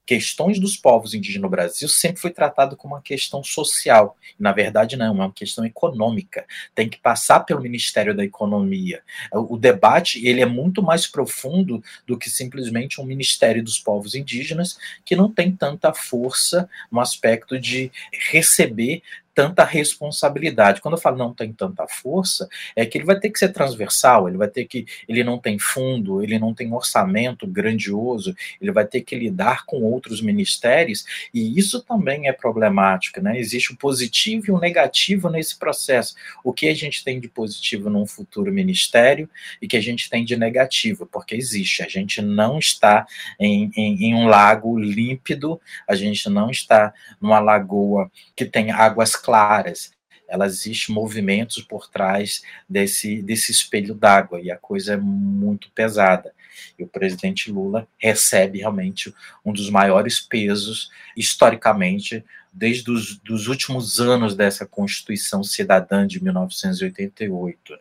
questões 0.09 0.59
dos 0.59 0.75
povos 0.75 1.13
indígenas 1.13 1.43
no 1.43 1.49
Brasil 1.49 1.87
sempre 1.87 2.19
foi 2.19 2.31
tratado 2.31 2.75
como 2.75 2.95
uma 2.95 3.01
questão 3.01 3.43
social. 3.43 4.17
Na 4.39 4.51
verdade, 4.51 4.97
não, 4.97 5.05
é 5.05 5.11
uma 5.11 5.31
questão 5.31 5.63
econômica. 5.63 6.47
Tem 6.73 6.89
que 6.89 6.97
passar 6.97 7.41
pelo 7.41 7.61
Ministério 7.61 8.17
da 8.17 8.23
Economia. 8.23 9.03
O 9.31 9.55
debate 9.55 10.25
ele 10.25 10.41
é 10.41 10.47
muito 10.47 10.81
mais 10.81 11.05
profundo 11.05 11.83
do 12.07 12.17
que 12.17 12.27
simplesmente 12.27 12.99
um 12.99 13.05
Ministério 13.05 13.63
dos 13.63 13.77
Povos 13.77 14.15
Indígenas, 14.15 14.79
que 15.05 15.15
não 15.15 15.31
tem 15.31 15.51
tanta 15.51 15.93
força 15.93 16.67
no 16.91 16.99
aspecto 16.99 17.59
de 17.59 17.91
receber 18.31 19.03
tanta 19.39 19.63
responsabilidade. 19.63 20.81
Quando 20.81 20.95
eu 20.95 21.01
falo 21.01 21.17
não 21.17 21.33
tem 21.33 21.53
tanta 21.53 21.87
força, 21.87 22.49
é 22.75 22.85
que 22.85 22.97
ele 22.97 23.05
vai 23.05 23.17
ter 23.17 23.29
que 23.29 23.39
ser 23.39 23.53
transversal, 23.53 24.27
ele 24.27 24.37
vai 24.37 24.49
ter 24.49 24.65
que. 24.65 24.85
Ele 25.07 25.23
não 25.23 25.39
tem 25.39 25.57
fundo, 25.57 26.21
ele 26.21 26.37
não 26.37 26.53
tem 26.53 26.73
orçamento 26.73 27.47
grandioso, 27.47 28.35
ele 28.59 28.73
vai 28.73 28.85
ter 28.85 28.99
que 28.99 29.15
lidar 29.15 29.65
com 29.65 29.81
outros 29.81 30.21
ministérios, 30.21 31.05
e 31.33 31.57
isso 31.57 31.81
também 31.81 32.27
é 32.27 32.33
problemático, 32.33 33.21
né? 33.21 33.39
Existe 33.39 33.71
o 33.71 33.77
positivo 33.77 34.47
e 34.47 34.51
o 34.51 34.59
negativo 34.59 35.29
nesse 35.29 35.57
processo. 35.57 36.15
O 36.43 36.51
que 36.51 36.67
a 36.67 36.75
gente 36.75 37.01
tem 37.01 37.17
de 37.17 37.29
positivo 37.29 37.89
num 37.89 38.05
futuro 38.05 38.51
ministério 38.51 39.29
e 39.61 39.69
que 39.69 39.77
a 39.77 39.81
gente 39.81 40.09
tem 40.09 40.25
de 40.25 40.35
negativo, 40.35 41.05
porque 41.05 41.33
existe. 41.33 41.81
A 41.81 41.87
gente 41.87 42.21
não 42.21 42.59
está 42.59 43.07
em, 43.39 43.71
em, 43.73 44.07
em 44.07 44.15
um 44.15 44.27
lago 44.27 44.77
límpido, 44.77 45.61
a 45.87 45.95
gente 45.95 46.29
não 46.29 46.49
está 46.49 46.93
numa 47.21 47.39
lagoa 47.39 48.11
que 48.35 48.43
tem 48.43 48.71
águas 48.71 49.15
claras 49.15 49.28
claras, 49.29 49.91
ela 50.27 50.47
existe 50.47 50.91
movimentos 50.91 51.61
por 51.61 51.87
trás 51.87 52.41
desse, 52.67 53.21
desse 53.21 53.51
espelho 53.51 53.93
d'água 53.93 54.41
e 54.41 54.49
a 54.49 54.57
coisa 54.57 54.93
é 54.93 54.97
muito 54.97 55.71
pesada. 55.71 56.33
E 56.77 56.83
o 56.83 56.87
presidente 56.87 57.51
Lula 57.51 57.87
recebe 57.97 58.57
realmente 58.57 59.13
um 59.45 59.53
dos 59.53 59.69
maiores 59.69 60.19
pesos 60.19 60.89
historicamente 61.15 62.23
desde 62.51 62.89
os 62.89 63.17
dos 63.17 63.47
últimos 63.47 63.99
anos 63.99 64.35
dessa 64.35 64.65
Constituição 64.65 65.43
Cidadã 65.43 66.07
de 66.07 66.21
1988. 66.23 67.77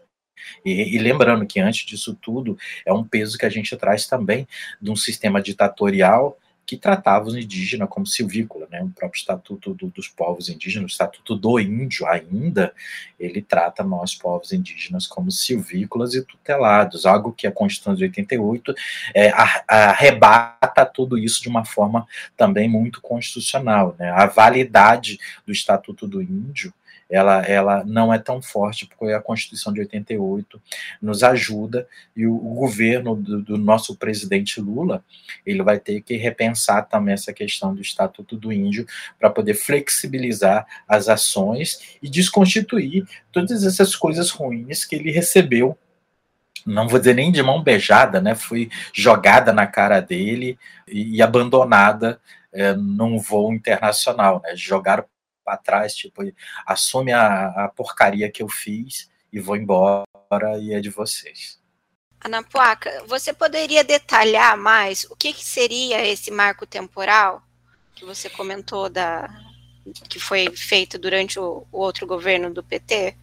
E, 0.65 0.97
e, 0.97 0.99
lembrando 0.99 1.47
que 1.47 1.61
antes 1.61 1.87
disso 1.87 2.15
tudo 2.15 2.59
é 2.85 2.93
um 2.93 3.05
peso 3.05 3.39
que 3.39 3.47
a 3.47 3.51
gente 3.51 3.77
traz 3.77 4.07
também 4.07 4.47
de 4.81 4.91
um 4.91 4.97
sistema 4.97 5.41
ditatorial 5.43 6.39
que 6.69 6.77
tratava 6.77 7.29
os 7.29 7.35
indígenas 7.35 7.89
como 7.89 8.07
silvícola, 8.07 8.69
né? 8.71 8.83
O 8.83 8.91
próprio 8.91 9.19
Estatuto 9.19 9.73
do, 9.73 9.87
dos 9.87 10.07
Povos 10.07 10.51
Indígenas, 10.51 10.91
o 10.91 10.93
Estatuto 10.93 11.35
do 11.35 11.59
Índio 11.59 12.07
ainda, 12.07 12.75
ele 13.19 13.41
trata 13.41 13.83
nós, 13.83 14.15
povos 14.15 14.53
indígenas, 14.53 15.07
como 15.07 15.31
silvícolas 15.31 16.13
e 16.13 16.23
tutelados, 16.23 17.07
algo 17.07 17.33
que 17.33 17.47
a 17.47 17.53
Constituição 17.53 17.95
de 17.95 18.05
88 18.05 18.75
é, 19.15 19.33
arrebata 19.67 20.85
tudo 20.85 21.17
isso 21.17 21.41
de 21.41 21.49
uma 21.49 21.65
forma 21.65 22.07
também 22.37 22.69
muito 22.69 23.01
constitucional, 23.01 23.97
né? 23.99 24.11
A 24.11 24.27
validade 24.27 25.19
do 25.47 25.53
Estatuto 25.53 26.07
do 26.07 26.21
Índio 26.21 26.71
ela, 27.11 27.41
ela 27.43 27.85
não 27.85 28.13
é 28.13 28.19
tão 28.19 28.43
forte, 28.43 28.87
porque 28.87 29.13
a 29.13 29.21
Constituição 29.21 29.73
de 29.73 29.81
88 29.81 30.61
nos 31.01 31.23
ajuda 31.23 31.89
e 32.15 32.27
o, 32.27 32.35
o 32.35 32.55
governo 32.55 33.17
do, 33.17 33.43
do, 33.43 33.57
nosso 33.57 33.97
presidente 33.97 34.61
Lula, 34.61 35.03
ele 35.45 35.63
vai 35.63 35.79
ter 35.79 36.03
que 36.03 36.17
repensar 36.17 36.58
também 36.83 37.15
essa 37.15 37.33
questão 37.33 37.75
do 37.75 37.81
Estatuto 37.81 38.37
do 38.37 38.53
Índio 38.53 38.87
para 39.19 39.31
poder 39.31 39.55
flexibilizar 39.55 40.67
as 40.87 41.09
ações 41.09 41.97
e 42.03 42.09
desconstituir 42.09 43.07
todas 43.33 43.65
essas 43.65 43.95
coisas 43.95 44.31
ruins 44.31 44.85
que 44.85 44.97
ele 44.97 45.11
recebeu 45.11 45.77
não 46.67 46.87
vou 46.87 46.99
dizer 46.99 47.15
nem 47.15 47.33
de 47.33 47.43
mão 47.43 47.63
beijada, 47.63 48.21
né? 48.21 48.35
Foi 48.35 48.69
jogada 48.93 49.53
na 49.53 49.67
cara 49.67 50.01
dele 50.01 50.59
e, 50.87 51.17
e 51.17 51.23
abandonada 51.23 52.21
é, 52.53 52.75
num 52.75 53.19
voo 53.19 53.53
internacional, 53.53 54.41
né? 54.43 54.55
Jogaram 54.55 55.05
para 55.45 55.57
trás, 55.57 55.95
tipo, 55.95 56.23
assume 56.67 57.13
a, 57.13 57.47
a 57.65 57.69
porcaria 57.69 58.31
que 58.31 58.43
eu 58.43 58.49
fiz 58.49 59.11
e 59.33 59.41
vou 59.41 59.57
embora 59.57 60.05
e 60.61 60.75
é 60.75 60.81
de 60.81 60.91
vocês. 60.91 61.58
Ana 62.25 62.43
Puaca, 62.43 63.05
você 63.07 63.33
poderia 63.33 63.85
detalhar 63.85 64.57
mais 64.57 65.05
o 65.05 65.17
que, 65.17 65.33
que 65.33 65.45
seria 65.45 66.07
esse 66.07 66.31
marco 66.31 66.67
temporal 66.67 67.43
que 67.95 68.05
você 68.05 68.29
comentou 68.29 68.89
da 68.89 69.29
que 70.09 70.19
foi 70.19 70.51
feito 70.55 70.99
durante 70.99 71.39
o, 71.39 71.67
o 71.73 71.79
outro 71.79 72.07
governo 72.07 72.53
do 72.53 72.63
PT? 72.63 73.17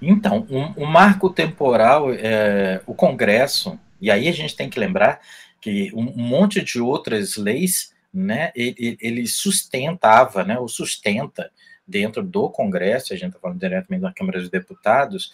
Então, 0.00 0.46
o 0.76 0.86
marco 0.86 1.30
temporal, 1.30 2.12
é, 2.12 2.80
o 2.86 2.94
Congresso, 2.94 3.78
e 4.00 4.10
aí 4.10 4.28
a 4.28 4.32
gente 4.32 4.54
tem 4.54 4.68
que 4.68 4.78
lembrar 4.78 5.20
que 5.60 5.90
um, 5.94 6.20
um 6.20 6.22
monte 6.22 6.62
de 6.62 6.80
outras 6.80 7.36
leis 7.36 7.92
né, 8.12 8.52
ele, 8.54 8.96
ele 9.00 9.26
sustentava, 9.26 10.44
né, 10.44 10.58
ou 10.58 10.68
sustenta 10.68 11.50
dentro 11.86 12.22
do 12.22 12.48
Congresso, 12.48 13.12
a 13.12 13.16
gente 13.16 13.28
está 13.28 13.40
falando 13.40 13.58
diretamente 13.58 14.02
da 14.02 14.12
Câmara 14.12 14.40
dos 14.40 14.48
Deputados, 14.48 15.32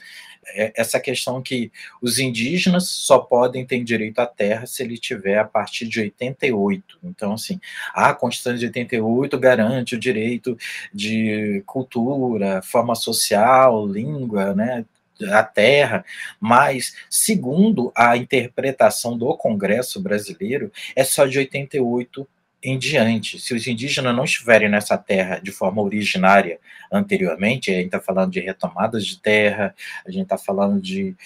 essa 0.55 0.99
questão 1.01 1.43
que 1.43 1.71
os 2.01 2.19
indígenas 2.19 2.89
só 2.89 3.19
podem 3.19 3.65
ter 3.65 3.83
direito 3.85 4.19
à 4.19 4.27
terra 4.27 4.67
se 4.67 4.83
ele 4.83 4.99
tiver 4.99 5.39
a 5.39 5.45
partir 5.45 5.87
de 5.87 6.01
88. 6.01 6.99
Então, 7.05 7.35
assim, 7.35 7.61
a 7.95 8.13
Constituição 8.15 8.59
de 8.59 8.67
88 8.67 9.39
garante 9.39 9.95
o 9.95 9.99
direito 9.99 10.57
de 10.93 11.63
cultura, 11.67 12.63
forma 12.63 12.95
social, 12.95 13.87
língua, 13.87 14.55
né, 14.55 14.85
a 15.29 15.43
terra, 15.43 16.05
mas, 16.41 16.95
segundo 17.11 17.93
a 17.95 18.17
interpretação 18.17 19.19
do 19.19 19.37
Congresso 19.37 20.01
brasileiro, 20.01 20.73
é 20.97 21.05
só 21.05 21.27
de 21.27 21.39
88 21.39 22.27
em 22.63 22.79
diante, 22.79 23.39
se 23.39 23.55
os 23.55 23.67
indígenas 23.67 24.15
não 24.15 24.25
estiverem 24.25 24.69
nessa 24.69 24.99
terra 24.99 25.39
de 25.39 25.51
forma 25.51 25.81
originária 25.81 26.59
anteriormente, 26.93 27.71
a 27.71 27.75
gente 27.75 27.87
está 27.87 28.01
falando 28.01 28.31
de 28.31 28.41
retomadas 28.41 29.07
de 29.07 29.19
terra, 29.19 29.75
a 30.07 30.11
gente 30.11 30.25
está 30.25 30.37
falando 30.37 30.81
de 30.81 31.17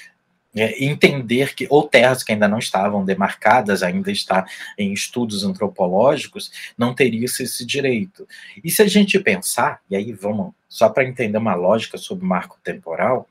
é, 0.54 0.84
entender 0.84 1.54
que, 1.54 1.66
ou 1.68 1.88
terras 1.88 2.22
que 2.22 2.32
ainda 2.32 2.46
não 2.46 2.58
estavam 2.58 3.04
demarcadas, 3.04 3.82
ainda 3.82 4.12
está 4.12 4.46
em 4.78 4.92
estudos 4.92 5.44
antropológicos, 5.44 6.52
não 6.78 6.94
teria 6.94 7.24
esse 7.24 7.66
direito. 7.66 8.26
E 8.62 8.70
se 8.70 8.80
a 8.80 8.86
gente 8.86 9.18
pensar, 9.18 9.80
e 9.90 9.96
aí 9.96 10.12
vamos, 10.12 10.54
só 10.68 10.88
para 10.88 11.04
entender 11.04 11.38
uma 11.38 11.54
lógica 11.54 11.98
sobre 11.98 12.24
marco 12.24 12.58
temporal, 12.62 13.28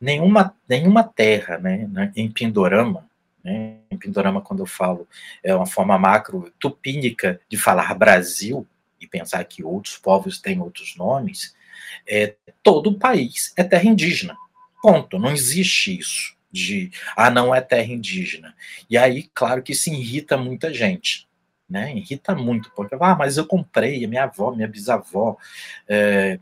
nenhuma, 0.00 0.52
nenhuma 0.68 1.04
terra 1.04 1.58
né, 1.58 2.12
em 2.16 2.28
Pindorama 2.28 3.08
né? 3.42 3.78
Em 3.90 3.96
Pindorama, 3.96 4.40
quando 4.40 4.60
eu 4.60 4.66
falo, 4.66 5.08
é 5.42 5.54
uma 5.54 5.66
forma 5.66 5.98
macro 5.98 6.52
tupínica 6.58 7.40
de 7.48 7.56
falar 7.56 7.94
Brasil 7.94 8.66
e 9.00 9.06
pensar 9.06 9.42
que 9.44 9.64
outros 9.64 9.96
povos 9.96 10.38
têm 10.38 10.60
outros 10.60 10.96
nomes. 10.96 11.54
É, 12.08 12.34
todo 12.62 12.90
o 12.90 12.98
país 12.98 13.52
é 13.56 13.64
terra 13.64 13.84
indígena. 13.84 14.36
Ponto. 14.82 15.18
Não 15.18 15.30
existe 15.30 15.98
isso 15.98 16.36
de 16.52 16.90
ah, 17.16 17.30
não 17.30 17.54
é 17.54 17.60
terra 17.60 17.92
indígena. 17.92 18.54
E 18.88 18.98
aí, 18.98 19.30
claro 19.34 19.62
que 19.62 19.74
se 19.74 19.90
irrita 19.90 20.36
muita 20.36 20.72
gente. 20.72 21.28
Né, 21.68 21.94
irrita 21.96 22.34
muito, 22.34 22.68
porque 22.74 22.96
ah, 23.00 23.14
mas 23.14 23.36
eu 23.36 23.46
comprei, 23.46 24.04
minha 24.04 24.24
avó, 24.24 24.50
minha 24.50 24.66
bisavó, 24.66 25.36
é, 25.86 26.40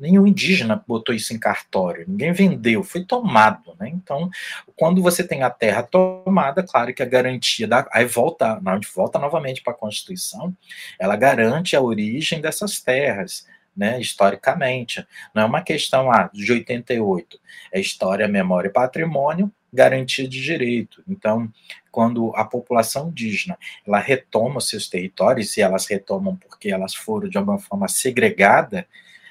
nenhum 0.00 0.26
indígena 0.26 0.82
botou 0.86 1.14
isso 1.14 1.34
em 1.34 1.38
cartório, 1.38 2.04
ninguém 2.08 2.32
vendeu, 2.32 2.82
foi 2.82 3.04
tomado, 3.04 3.76
né? 3.78 3.88
Então, 3.88 4.30
quando 4.74 5.02
você 5.02 5.22
tem 5.22 5.42
a 5.42 5.50
terra 5.50 5.82
tomada, 5.82 6.62
claro 6.62 6.92
que 6.94 7.02
a 7.02 7.06
garantia 7.06 7.68
da 7.68 7.86
aí 7.92 8.06
volta, 8.06 8.58
não, 8.60 8.80
volta 8.94 9.18
novamente 9.18 9.62
para 9.62 9.72
a 9.72 9.76
Constituição, 9.76 10.56
ela 10.98 11.16
garante 11.16 11.76
a 11.76 11.80
origem 11.80 12.40
dessas 12.40 12.80
terras, 12.80 13.46
né, 13.76 14.00
historicamente. 14.00 15.06
Não 15.34 15.42
é 15.42 15.44
uma 15.44 15.62
questão 15.62 16.10
ah, 16.10 16.28
de 16.32 16.50
88, 16.50 17.40
é 17.72 17.80
história, 17.80 18.26
memória 18.26 18.68
e 18.68 18.72
patrimônio, 18.72 19.52
garantia 19.72 20.26
de 20.26 20.42
direito. 20.42 21.02
Então, 21.08 21.50
quando 21.90 22.34
a 22.34 22.44
população 22.44 23.08
indígena 23.08 23.56
ela 23.86 23.98
retoma 23.98 24.60
seus 24.60 24.88
territórios, 24.88 25.56
e 25.56 25.62
elas 25.62 25.86
retomam 25.86 26.36
porque 26.36 26.70
elas 26.70 26.94
foram 26.94 27.28
de 27.28 27.38
alguma 27.38 27.58
forma 27.58 27.88
segregadas, 27.88 28.84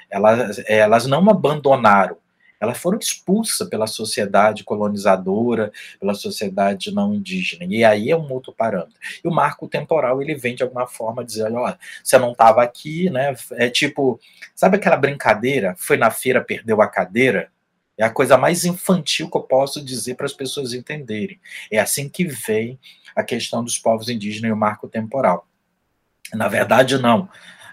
elas, 0.10 0.62
elas 0.68 1.06
não 1.06 1.30
abandonaram, 1.30 2.18
elas 2.60 2.78
foram 2.78 3.00
expulsas 3.00 3.68
pela 3.70 3.88
sociedade 3.88 4.64
colonizadora, 4.64 5.72
pela 6.00 6.14
sociedade 6.14 6.94
não 6.94 7.14
indígena. 7.14 7.64
E 7.64 7.86
aí 7.86 8.12
é 8.12 8.18
um 8.18 8.30
outro 8.32 8.52
parâmetro. 8.52 8.96
E 9.24 9.28
o 9.28 9.32
marco 9.32 9.68
temporal, 9.68 10.22
ele 10.22 10.36
vem 10.36 10.56
de 10.56 10.64
alguma 10.64 10.86
forma 10.86 11.24
dizer, 11.24 11.52
olha, 11.54 11.80
você 12.04 12.18
não 12.18 12.34
estava 12.34 12.62
aqui, 12.62 13.10
né? 13.10 13.34
É 13.54 13.70
tipo, 13.70 14.20
sabe 14.54 14.76
aquela 14.76 14.98
brincadeira? 14.98 15.74
Foi 15.78 15.96
na 15.96 16.12
feira, 16.12 16.44
perdeu 16.44 16.82
a 16.82 16.88
cadeira? 16.88 17.50
É 17.98 18.04
a 18.04 18.10
coisa 18.10 18.38
mais 18.38 18.66
infantil 18.66 19.30
que 19.30 19.38
eu 19.38 19.42
posso 19.42 19.84
dizer 19.84 20.16
para 20.16 20.26
as 20.26 20.34
pessoas 20.34 20.74
entenderem. 20.74 21.40
É 21.72 21.80
assim 21.80 22.10
que 22.10 22.26
vem 22.26 22.78
a 23.16 23.24
questão 23.24 23.64
dos 23.64 23.78
povos 23.78 24.10
indígenas 24.10 24.50
e 24.50 24.54
o 24.54 24.58
marco 24.58 24.88
temporal. 24.88 25.48
Na 26.34 26.48
verdade, 26.48 26.98
não. 26.98 27.30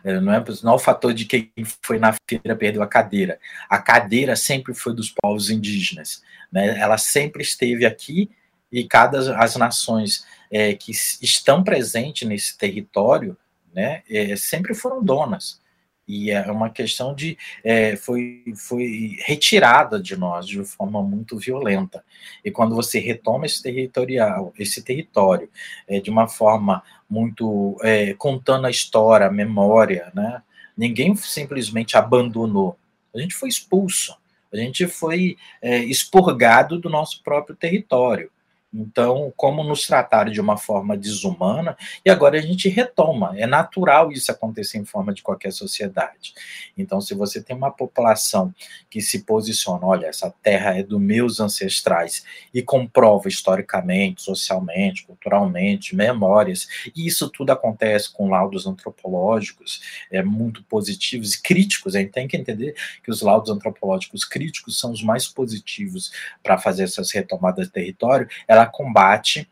É, 0.06 0.20
não 0.20 0.32
é, 0.32 0.44
não 0.62 0.72
é 0.72 0.74
o 0.76 0.78
fator 0.78 1.12
de 1.12 1.24
quem 1.24 1.50
foi 1.82 1.98
na 1.98 2.14
feira 2.30 2.54
perdeu 2.54 2.80
a 2.80 2.86
cadeira. 2.86 3.40
A 3.68 3.76
cadeira 3.78 4.36
sempre 4.36 4.72
foi 4.72 4.94
dos 4.94 5.10
povos 5.10 5.50
indígenas. 5.50 6.22
Né? 6.50 6.78
Ela 6.78 6.96
sempre 6.96 7.42
esteve 7.42 7.84
aqui 7.84 8.30
e 8.70 8.84
cada 8.84 9.36
as 9.36 9.56
nações 9.56 10.24
é, 10.48 10.74
que 10.74 10.92
estão 11.20 11.64
presentes 11.64 12.28
nesse 12.28 12.56
território 12.56 13.36
né, 13.74 14.04
é, 14.08 14.36
sempre 14.36 14.74
foram 14.76 15.02
donas. 15.02 15.60
E 16.08 16.30
é 16.30 16.50
uma 16.50 16.70
questão 16.70 17.14
de. 17.14 17.36
É, 17.64 17.96
foi, 17.96 18.44
foi 18.56 19.16
retirada 19.24 20.00
de 20.00 20.16
nós 20.16 20.46
de 20.46 20.64
forma 20.64 21.02
muito 21.02 21.36
violenta. 21.36 22.04
E 22.44 22.50
quando 22.50 22.76
você 22.76 23.00
retoma 23.00 23.44
esse 23.46 23.62
territorial, 23.62 24.52
esse 24.56 24.82
território, 24.82 25.48
é, 25.88 26.00
de 26.00 26.10
uma 26.10 26.28
forma 26.28 26.82
muito. 27.10 27.76
É, 27.82 28.14
contando 28.14 28.66
a 28.66 28.70
história, 28.70 29.26
a 29.26 29.32
memória, 29.32 30.12
né? 30.14 30.42
Ninguém 30.76 31.14
simplesmente 31.16 31.96
abandonou. 31.96 32.78
A 33.14 33.18
gente 33.18 33.34
foi 33.34 33.48
expulso. 33.48 34.16
A 34.52 34.56
gente 34.56 34.86
foi 34.86 35.36
é, 35.60 35.78
expurgado 35.78 36.78
do 36.78 36.88
nosso 36.88 37.22
próprio 37.22 37.56
território. 37.56 38.30
Então, 38.78 39.32
como 39.36 39.64
nos 39.64 39.86
trataram 39.86 40.30
de 40.30 40.40
uma 40.40 40.58
forma 40.58 40.96
desumana, 40.96 41.76
e 42.04 42.10
agora 42.10 42.38
a 42.38 42.42
gente 42.42 42.68
retoma. 42.68 43.32
É 43.36 43.46
natural 43.46 44.12
isso 44.12 44.30
acontecer 44.30 44.76
em 44.76 44.84
forma 44.84 45.14
de 45.14 45.22
qualquer 45.22 45.50
sociedade. 45.50 46.34
Então, 46.76 47.00
se 47.00 47.14
você 47.14 47.42
tem 47.42 47.56
uma 47.56 47.70
população 47.70 48.54
que 48.90 49.00
se 49.00 49.20
posiciona, 49.20 49.86
olha, 49.86 50.06
essa 50.06 50.32
terra 50.42 50.76
é 50.76 50.82
dos 50.82 51.00
meus 51.00 51.40
ancestrais, 51.40 52.22
e 52.52 52.62
comprova 52.62 53.28
historicamente, 53.28 54.22
socialmente, 54.22 55.06
culturalmente, 55.06 55.96
memórias, 55.96 56.68
e 56.94 57.06
isso 57.06 57.30
tudo 57.30 57.50
acontece 57.50 58.12
com 58.12 58.28
laudos 58.28 58.66
antropológicos 58.66 59.80
é, 60.10 60.22
muito 60.22 60.62
positivos 60.64 61.34
e 61.34 61.42
críticos. 61.42 61.96
A 61.96 62.00
gente 62.00 62.12
tem 62.12 62.28
que 62.28 62.36
entender 62.36 62.74
que 63.02 63.10
os 63.10 63.22
laudos 63.22 63.50
antropológicos 63.50 64.24
críticos 64.24 64.78
são 64.78 64.92
os 64.92 65.02
mais 65.02 65.26
positivos 65.26 66.12
para 66.42 66.58
fazer 66.58 66.84
essas 66.84 67.10
retomadas 67.10 67.66
de 67.66 67.72
território. 67.72 68.28
Ela 68.46 68.65
combate 68.66 69.48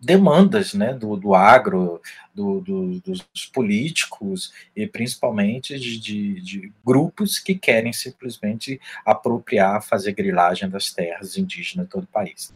demandas 0.00 0.74
né, 0.74 0.92
do, 0.92 1.16
do 1.16 1.34
agro, 1.34 2.00
do, 2.34 2.60
do, 2.60 3.00
dos 3.00 3.24
políticos 3.52 4.52
e 4.74 4.86
principalmente 4.86 5.78
de, 5.78 5.98
de, 5.98 6.40
de, 6.40 6.72
grupos 6.84 7.38
que 7.38 7.54
querem 7.54 7.92
simplesmente 7.92 8.80
apropriar, 9.04 9.82
fazer 9.82 10.12
grilagem 10.12 10.68
das 10.68 10.90
terras 10.90 11.36
indígenas 11.36 11.86
de 11.86 11.92
todo 11.92 12.04
o 12.04 12.08
país. 12.08 12.52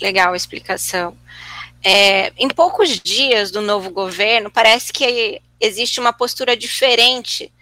Legal 0.00 0.32
a 0.32 0.36
explicação. 0.36 1.16
É, 1.84 2.32
em 2.36 2.48
poucos 2.48 2.98
dias 3.00 3.50
do 3.50 3.60
novo 3.60 3.90
governo, 3.90 4.50
parece 4.50 4.92
que 4.92 5.42
existe 5.60 6.00
uma 6.00 6.12
postura 6.12 6.56
diferente 6.56 7.52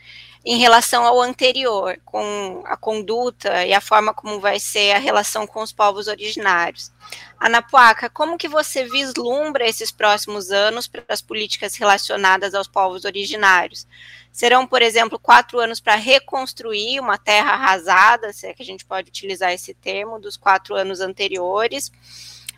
em 0.44 0.59
relação 0.59 1.04
ao 1.04 1.20
anterior, 1.20 1.99
com 2.04 2.62
a 2.64 2.76
conduta 2.76 3.64
e 3.66 3.75
a 3.75 3.80
forma 3.80 4.14
como 4.14 4.40
vai 4.40 4.59
ser 4.59 4.92
a 4.92 4.99
relação 4.99 5.47
com 5.47 5.62
os 5.62 5.73
povos 5.73 6.09
originários. 6.09 6.90
Anapuaca, 7.38 8.09
como 8.09 8.38
que 8.38 8.49
você 8.49 8.85
vislumbra 8.85 9.68
esses 9.68 9.90
próximos 9.90 10.50
anos 10.50 10.88
para 10.88 11.04
as 11.09 11.20
políticas 11.20 11.75
relacionadas 11.75 12.54
aos 12.54 12.66
povos 12.66 13.04
originários? 13.04 13.87
Serão, 14.32 14.66
por 14.66 14.80
exemplo, 14.80 15.18
quatro 15.18 15.59
anos 15.59 15.80
para 15.80 15.97
reconstruir 15.97 17.00
uma 17.00 17.18
terra 17.18 17.52
arrasada, 17.52 18.32
se 18.32 18.47
é 18.47 18.54
que 18.54 18.62
a 18.62 18.66
gente 18.66 18.85
pode 18.85 19.09
utilizar 19.09 19.52
esse 19.52 19.75
termo, 19.75 20.20
dos 20.20 20.37
quatro 20.37 20.75
anos 20.75 21.00
anteriores, 21.00 21.90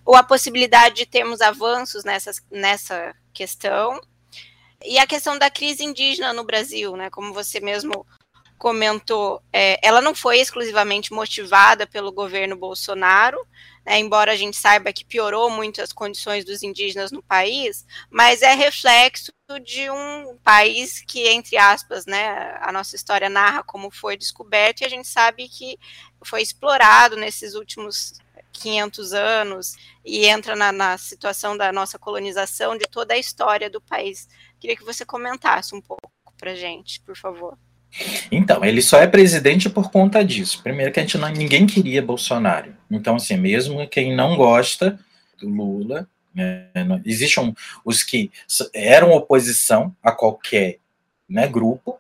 ou 0.05 0.15
a 0.15 0.23
possibilidade 0.23 0.97
de 0.97 1.07
termos 1.07 1.41
avanços 1.41 2.05
nessas, 2.05 2.43
nessa 2.51 3.15
questão? 3.33 4.01
E 4.85 4.99
a 4.99 5.07
questão 5.07 5.39
da 5.39 5.51
crise 5.51 5.85
indígena 5.85 6.33
no 6.33 6.45
Brasil, 6.45 6.97
né? 6.97 7.11
Como 7.11 7.33
você 7.33 7.61
mesmo 7.61 8.07
comentou, 8.63 9.43
é, 9.53 9.77
ela 9.83 10.01
não 10.01 10.15
foi 10.15 10.39
exclusivamente 10.39 11.13
motivada 11.13 11.85
pelo 11.85 12.13
governo 12.13 12.57
Bolsonaro, 12.57 13.45
né, 13.85 13.99
embora 13.99 14.31
a 14.31 14.37
gente 14.37 14.57
saiba 14.57 14.93
que 14.93 15.05
piorou 15.05 15.51
muito 15.51 15.83
as 15.83 15.93
condições 15.93 16.45
dos 16.45 16.63
indígenas 16.63 17.11
no 17.11 17.21
país, 17.21 17.85
mas 18.09 18.41
é 18.41 18.55
reflexo 18.55 19.33
de 19.65 19.91
um 19.91 20.39
país 20.45 21.01
que, 21.01 21.27
entre 21.27 21.57
aspas, 21.57 22.07
né, 22.07 22.57
a 22.61 22.71
nossa 22.71 22.95
história 22.95 23.29
narra 23.29 23.65
como 23.65 23.91
foi 23.91 24.17
descoberto, 24.17 24.83
e 24.83 24.85
a 24.85 24.89
gente 24.89 25.09
sabe 25.09 25.49
que 25.49 25.77
foi 26.25 26.41
explorado 26.41 27.17
nesses 27.17 27.55
últimos 27.55 28.13
500 28.53 29.13
anos 29.13 29.77
e 30.05 30.27
entra 30.27 30.55
na, 30.55 30.71
na 30.71 30.97
situação 30.97 31.57
da 31.57 31.73
nossa 31.73 31.99
colonização, 31.99 32.77
de 32.77 32.85
toda 32.85 33.15
a 33.15 33.19
história 33.19 33.69
do 33.69 33.81
país. 33.81 34.29
Queria 34.63 34.77
que 34.77 34.85
você 34.85 35.05
comentasse 35.05 35.75
um 35.75 35.81
pouco 35.81 36.13
para 36.39 36.55
gente, 36.55 37.01
por 37.01 37.17
favor. 37.17 37.59
Então, 38.31 38.65
ele 38.65 38.81
só 38.81 38.99
é 38.99 39.09
presidente 39.09 39.69
por 39.69 39.91
conta 39.91 40.25
disso. 40.25 40.63
Primeiro 40.63 40.93
que 40.93 41.01
a 41.01 41.03
gente 41.03 41.19
não, 41.19 41.29
ninguém 41.31 41.67
queria 41.67 42.01
Bolsonaro. 42.01 42.73
Então, 42.89 43.17
assim, 43.17 43.37
mesmo 43.37 43.85
quem 43.89 44.15
não 44.15 44.37
gosta 44.37 45.01
do 45.37 45.49
Lula, 45.49 46.09
né, 46.33 46.69
existem 47.05 47.53
os 47.85 48.05
que 48.05 48.31
eram 48.73 49.11
oposição 49.11 49.97
a 50.01 50.13
qualquer 50.13 50.79
né, 51.29 51.49
grupo, 51.49 51.99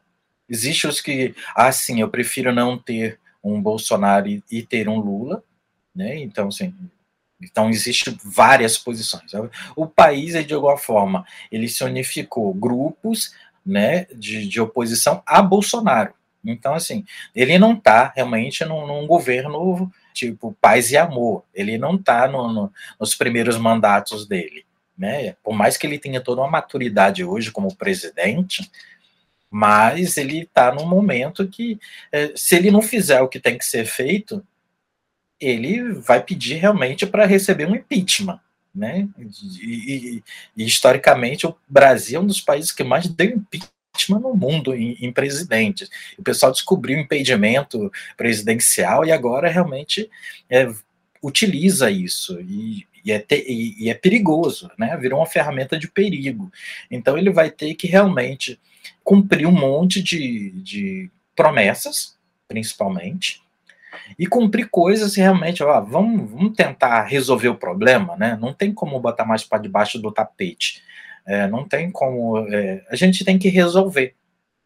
existem 0.48 0.88
os 0.88 1.00
que, 1.00 1.34
ah, 1.56 1.72
sim, 1.72 2.00
eu 2.00 2.08
prefiro 2.08 2.52
não 2.52 2.78
ter 2.78 3.18
um 3.42 3.60
Bolsonaro 3.60 4.28
e, 4.28 4.40
e 4.48 4.62
ter 4.62 4.88
um 4.88 5.00
Lula, 5.00 5.42
né? 5.92 6.16
Então, 6.16 6.46
assim, 6.46 6.72
então, 7.42 7.68
existem 7.68 8.16
várias 8.24 8.78
posições. 8.78 9.32
O 9.74 9.86
país, 9.86 10.32
de 10.46 10.54
alguma 10.54 10.76
forma, 10.76 11.26
ele 11.50 11.68
se 11.68 11.82
unificou 11.82 12.54
grupos 12.54 13.34
né, 13.64 14.06
de, 14.14 14.46
de 14.46 14.60
oposição 14.60 15.22
a 15.26 15.42
Bolsonaro. 15.42 16.14
Então, 16.44 16.74
assim, 16.74 17.04
ele 17.34 17.58
não 17.58 17.74
está 17.74 18.12
realmente 18.14 18.64
num, 18.64 18.86
num, 18.86 19.06
governo 19.06 19.90
tipo 20.12 20.56
paz 20.60 20.90
e 20.90 20.96
amor. 20.96 21.44
Ele 21.54 21.78
não 21.78 21.94
está 21.94 22.26
no, 22.26 22.52
no, 22.52 22.72
nos 22.98 23.14
primeiros 23.14 23.56
mandatos 23.56 24.26
dele. 24.26 24.64
Né? 24.96 25.36
Por 25.42 25.54
mais 25.54 25.76
que 25.76 25.86
ele 25.86 25.98
tenha 25.98 26.20
toda 26.20 26.42
uma 26.42 26.50
maturidade 26.50 27.24
hoje 27.24 27.50
como 27.50 27.74
presidente, 27.74 28.68
mas 29.48 30.16
ele 30.16 30.42
está 30.42 30.72
num 30.72 30.86
momento 30.86 31.46
que, 31.46 31.78
eh, 32.10 32.32
se 32.34 32.56
ele 32.56 32.70
não 32.70 32.82
fizer 32.82 33.20
o 33.20 33.28
que 33.28 33.38
tem 33.38 33.56
que 33.56 33.64
ser 33.64 33.84
feito, 33.84 34.44
ele 35.42 35.92
vai 35.92 36.22
pedir 36.22 36.54
realmente 36.54 37.06
para 37.06 37.26
receber 37.26 37.66
um 37.66 37.74
impeachment. 37.74 38.40
Né? 38.74 39.06
E, 39.18 39.66
e, 39.66 40.24
e, 40.56 40.64
historicamente, 40.64 41.46
o 41.46 41.54
Brasil 41.68 42.20
é 42.20 42.22
um 42.22 42.26
dos 42.26 42.40
países 42.40 42.72
que 42.72 42.82
mais 42.82 43.06
deu 43.06 43.26
impeachment 43.26 44.20
no 44.20 44.34
mundo 44.34 44.74
em, 44.74 44.96
em 45.00 45.12
presidentes. 45.12 45.90
O 46.16 46.22
pessoal 46.22 46.52
descobriu 46.52 46.96
o 46.96 47.00
impedimento 47.00 47.92
presidencial 48.16 49.04
e 49.04 49.12
agora 49.12 49.50
realmente 49.50 50.08
é, 50.48 50.72
utiliza 51.22 51.90
isso. 51.90 52.40
E, 52.40 52.86
e 53.04 53.12
é, 53.12 53.18
te, 53.18 53.44
e, 53.46 53.90
é 53.90 53.94
perigoso, 53.94 54.70
né? 54.78 54.96
Virou 54.96 55.20
uma 55.20 55.26
ferramenta 55.26 55.78
de 55.78 55.88
perigo. 55.88 56.50
Então 56.90 57.18
ele 57.18 57.30
vai 57.30 57.50
ter 57.50 57.74
que 57.74 57.86
realmente 57.86 58.58
cumprir 59.04 59.46
um 59.46 59.52
monte 59.52 60.02
de, 60.02 60.50
de 60.62 61.10
promessas, 61.34 62.16
principalmente, 62.48 63.42
e 64.18 64.26
cumprir 64.26 64.68
coisas 64.70 65.14
realmente, 65.14 65.62
ó, 65.62 65.80
vamos, 65.80 66.30
vamos 66.30 66.56
tentar 66.56 67.02
resolver 67.04 67.48
o 67.48 67.56
problema, 67.58 68.16
né? 68.16 68.38
Não 68.40 68.52
tem 68.52 68.72
como 68.72 69.00
botar 69.00 69.24
mais 69.24 69.44
para 69.44 69.62
debaixo 69.62 69.98
do 69.98 70.12
tapete. 70.12 70.82
É, 71.26 71.46
não 71.46 71.66
tem 71.66 71.90
como. 71.90 72.38
É, 72.48 72.84
a 72.88 72.96
gente 72.96 73.24
tem 73.24 73.38
que 73.38 73.48
resolver 73.48 74.14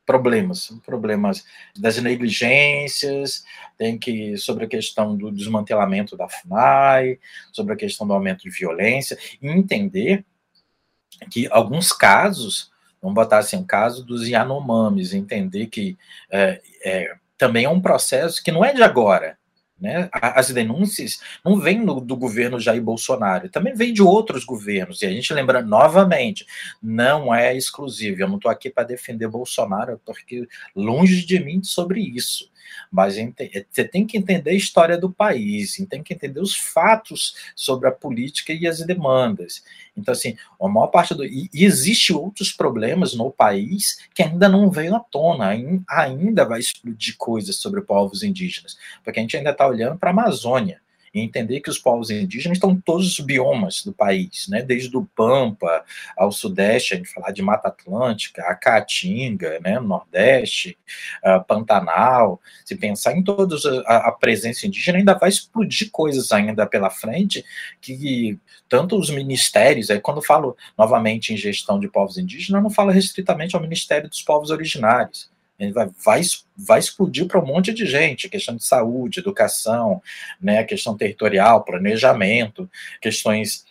problemas, 0.07 0.73
problemas 0.87 1.45
das 1.77 2.01
negligências, 2.01 3.45
tem 3.77 3.99
que 3.99 4.37
sobre 4.37 4.65
a 4.65 4.69
questão 4.69 5.17
do 5.17 5.33
desmantelamento 5.33 6.17
da 6.17 6.29
FUNAI, 6.29 7.19
sobre 7.53 7.75
a 7.75 7.77
questão 7.77 8.07
do 8.07 8.12
aumento 8.12 8.45
de 8.45 8.51
violência, 8.51 9.19
e 9.43 9.49
entender 9.49 10.25
que 11.31 11.49
alguns 11.51 11.93
casos, 11.93 12.71
vamos 13.03 13.17
botar 13.17 13.39
assim, 13.39 13.57
o 13.57 13.65
caso 13.65 14.05
dos 14.05 14.29
Yanomamis, 14.29 15.12
entender 15.12 15.67
que 15.67 15.99
é, 16.31 16.62
é, 16.85 17.17
também 17.38 17.64
é 17.64 17.68
um 17.68 17.81
processo 17.81 18.42
que 18.42 18.53
não 18.53 18.64
é 18.64 18.72
de 18.72 18.83
agora. 18.83 19.38
Né? 19.79 20.09
As 20.11 20.51
denúncias 20.51 21.20
não 21.44 21.61
vêm 21.61 21.85
do, 21.85 22.16
governo 22.16 22.59
Jair 22.59 22.83
Bolsonaro, 22.83 23.51
também 23.51 23.75
vem 23.75 23.92
de 23.92 24.03
outros 24.03 24.42
governos. 24.42 25.03
E 25.03 25.07
a 25.07 25.11
gente 25.11 25.33
lembra 25.35 25.61
novamente, 25.61 26.46
não 26.83 27.35
é 27.35 27.55
exclusivo. 27.55 28.22
Eu 28.22 28.29
não 28.29 28.37
estou 28.37 28.51
aqui 28.51 28.70
para 28.70 28.85
defender 28.85 29.29
Bolsonaro, 29.29 30.01
porque 30.05 30.49
longe 30.75 31.27
de 31.27 31.38
mim 31.38 31.62
sobre 31.62 32.01
isso. 32.01 32.51
Mas 32.91 33.17
você 33.71 33.85
tem 33.85 34.07
que 34.07 34.17
entender 34.17 34.51
a 34.51 34.55
história 34.55 34.99
do 34.99 35.11
país, 35.11 35.77
tem 35.89 36.03
que 36.03 36.15
entender 36.15 36.41
os 36.41 36.57
fatos 36.57 37.35
sobre 37.55 37.89
a 37.89 37.93
política 37.93 38.53
e 38.53 38.67
as 38.67 38.81
demandas. 38.81 39.63
Então, 39.97 40.13
assim, 40.13 40.37
a 40.61 40.69
maior 40.69 40.89
parte 40.89 41.15
do. 41.15 41.25
E, 41.25 41.49
e 41.53 41.65
existe 41.65 42.13
outros 42.13 42.53
problemas 42.53 43.15
no 43.15 43.31
país 43.31 43.99
que 44.15 44.23
ainda 44.23 44.49
não 44.49 44.71
veio 44.71 44.95
à 44.95 45.01
tona, 45.01 45.51
ainda 45.89 46.45
vai 46.45 46.61
explodir 46.61 47.17
coisas 47.17 47.57
sobre 47.57 47.81
povos 47.81 48.23
indígenas, 48.23 48.77
porque 49.03 49.19
a 49.19 49.23
gente 49.23 49.37
ainda 49.37 49.51
está 49.51 49.67
olhando 49.67 49.99
para 49.99 50.11
a 50.11 50.13
Amazônia 50.13 50.81
e 51.17 51.21
entender 51.23 51.61
que 51.61 51.71
os 51.71 51.79
povos 51.79 52.11
indígenas 52.11 52.59
estão 52.59 52.73
em 52.73 52.77
todos 52.77 53.19
os 53.19 53.25
biomas 53.25 53.83
do 53.83 53.91
país, 53.91 54.47
né? 54.49 54.61
desde 54.61 54.95
o 54.95 55.09
Pampa 55.17 55.83
ao 56.15 56.31
Sudeste, 56.31 56.93
a 56.93 56.97
gente 56.99 57.09
falar 57.09 57.31
de 57.31 57.41
Mata 57.41 57.69
Atlântica, 57.69 58.43
a 58.43 58.55
Caatinga, 58.55 59.59
né? 59.61 59.81
Nordeste, 59.81 60.77
Pantanal, 61.49 62.39
se 62.67 62.77
pensar 62.77 63.17
em 63.17 63.23
todos 63.23 63.65
a, 63.87 64.09
a 64.09 64.13
presença 64.13 64.67
indígena, 64.67 64.99
ainda 64.99 65.15
vai 65.15 65.31
explodir 65.31 65.91
coisas 65.91 66.33
ainda 66.33 66.67
pela 66.67 66.91
frente, 66.91 67.43
que 67.81 68.39
tanto 68.69 68.99
os 68.99 69.09
ministérios, 69.09 69.91
aí 69.91 70.01
quando 70.01 70.21
falo 70.21 70.55
novamente 70.77 71.33
em 71.33 71.37
gestão 71.37 71.81
de 71.81 71.89
povos 71.89 72.19
indígenas, 72.19 72.63
não 72.63 72.69
falo 72.69 72.91
restritamente 72.91 73.57
ao 73.57 73.63
Ministério 73.63 74.09
dos 74.09 74.21
Povos 74.21 74.51
Originários, 74.51 75.31
vai, 75.73 75.90
vai, 76.05 76.21
vai 76.57 76.79
explodir 76.79 77.27
para 77.27 77.40
um 77.40 77.47
monte 77.47 77.73
de 77.73 77.87
gente, 77.87 78.29
questão 78.29 78.57
de 78.57 78.64
saúde, 78.64 79.21
educação, 79.21 80.03
né, 80.40 80.64
questão 80.64 80.97
territorial, 80.97 81.64
planejamento, 81.64 82.71
questões 83.01 83.64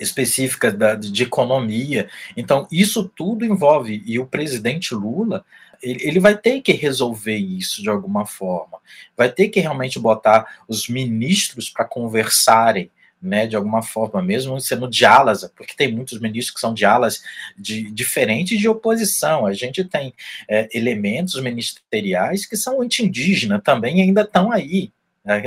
específicas 0.00 0.74
da, 0.74 0.94
de 0.94 1.22
economia. 1.22 2.08
Então, 2.36 2.66
isso 2.70 3.08
tudo 3.08 3.44
envolve, 3.44 4.02
e 4.06 4.18
o 4.18 4.26
presidente 4.26 4.94
Lula, 4.94 5.44
ele, 5.82 6.06
ele 6.06 6.20
vai 6.20 6.36
ter 6.36 6.60
que 6.60 6.72
resolver 6.72 7.36
isso 7.36 7.82
de 7.82 7.88
alguma 7.88 8.26
forma, 8.26 8.78
vai 9.16 9.30
ter 9.30 9.48
que 9.48 9.60
realmente 9.60 9.98
botar 9.98 10.62
os 10.68 10.88
ministros 10.88 11.70
para 11.70 11.84
conversarem, 11.84 12.90
né, 13.20 13.46
de 13.46 13.56
alguma 13.56 13.82
forma, 13.82 14.22
mesmo 14.22 14.60
sendo 14.60 14.88
de 14.88 15.04
alas, 15.04 15.50
porque 15.56 15.74
tem 15.76 15.92
muitos 15.92 16.20
ministros 16.20 16.54
que 16.54 16.60
são 16.60 16.72
de 16.72 16.84
alas 16.84 17.22
de, 17.56 17.90
diferentes 17.90 18.58
de 18.58 18.68
oposição. 18.68 19.44
A 19.44 19.52
gente 19.52 19.84
tem 19.84 20.14
é, 20.48 20.68
elementos 20.72 21.40
ministeriais 21.40 22.46
que 22.46 22.56
são 22.56 22.80
anti-indígena 22.80 23.60
também 23.60 24.00
ainda 24.00 24.22
estão 24.22 24.52
aí. 24.52 24.92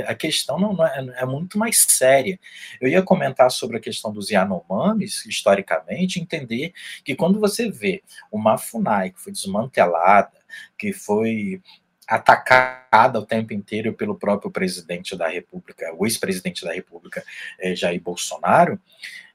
A, 0.06 0.14
questão 0.14 0.60
não, 0.60 0.74
não 0.74 0.86
é, 0.86 1.22
é, 1.22 1.26
muito 1.26 1.58
mais 1.58 1.84
séria. 1.88 2.38
Eu 2.80 2.88
ia 2.88 3.02
comentar 3.02 3.50
sobre 3.50 3.78
a 3.78 3.80
questão 3.80 4.12
dos 4.12 4.30
Yanomamis, 4.30 5.26
historicamente, 5.26 6.20
entender 6.20 6.72
que 7.04 7.16
quando 7.16 7.40
você 7.40 7.68
vê 7.68 8.00
uma 8.30 8.56
FUNAI 8.56 9.10
que 9.10 9.20
foi 9.20 9.32
desmantelada, 9.32 10.30
que 10.78 10.92
foi 10.92 11.60
atacada 12.06 13.18
o 13.18 13.26
tempo 13.26 13.52
inteiro 13.52 13.92
pelo 13.92 14.14
próprio 14.14 14.50
presidente 14.50 15.16
da 15.16 15.28
República, 15.28 15.94
o 15.96 16.06
ex-presidente 16.06 16.64
da 16.64 16.72
República, 16.72 17.22
é, 17.58 17.74
Jair 17.74 18.00
Bolsonaro, 18.00 18.78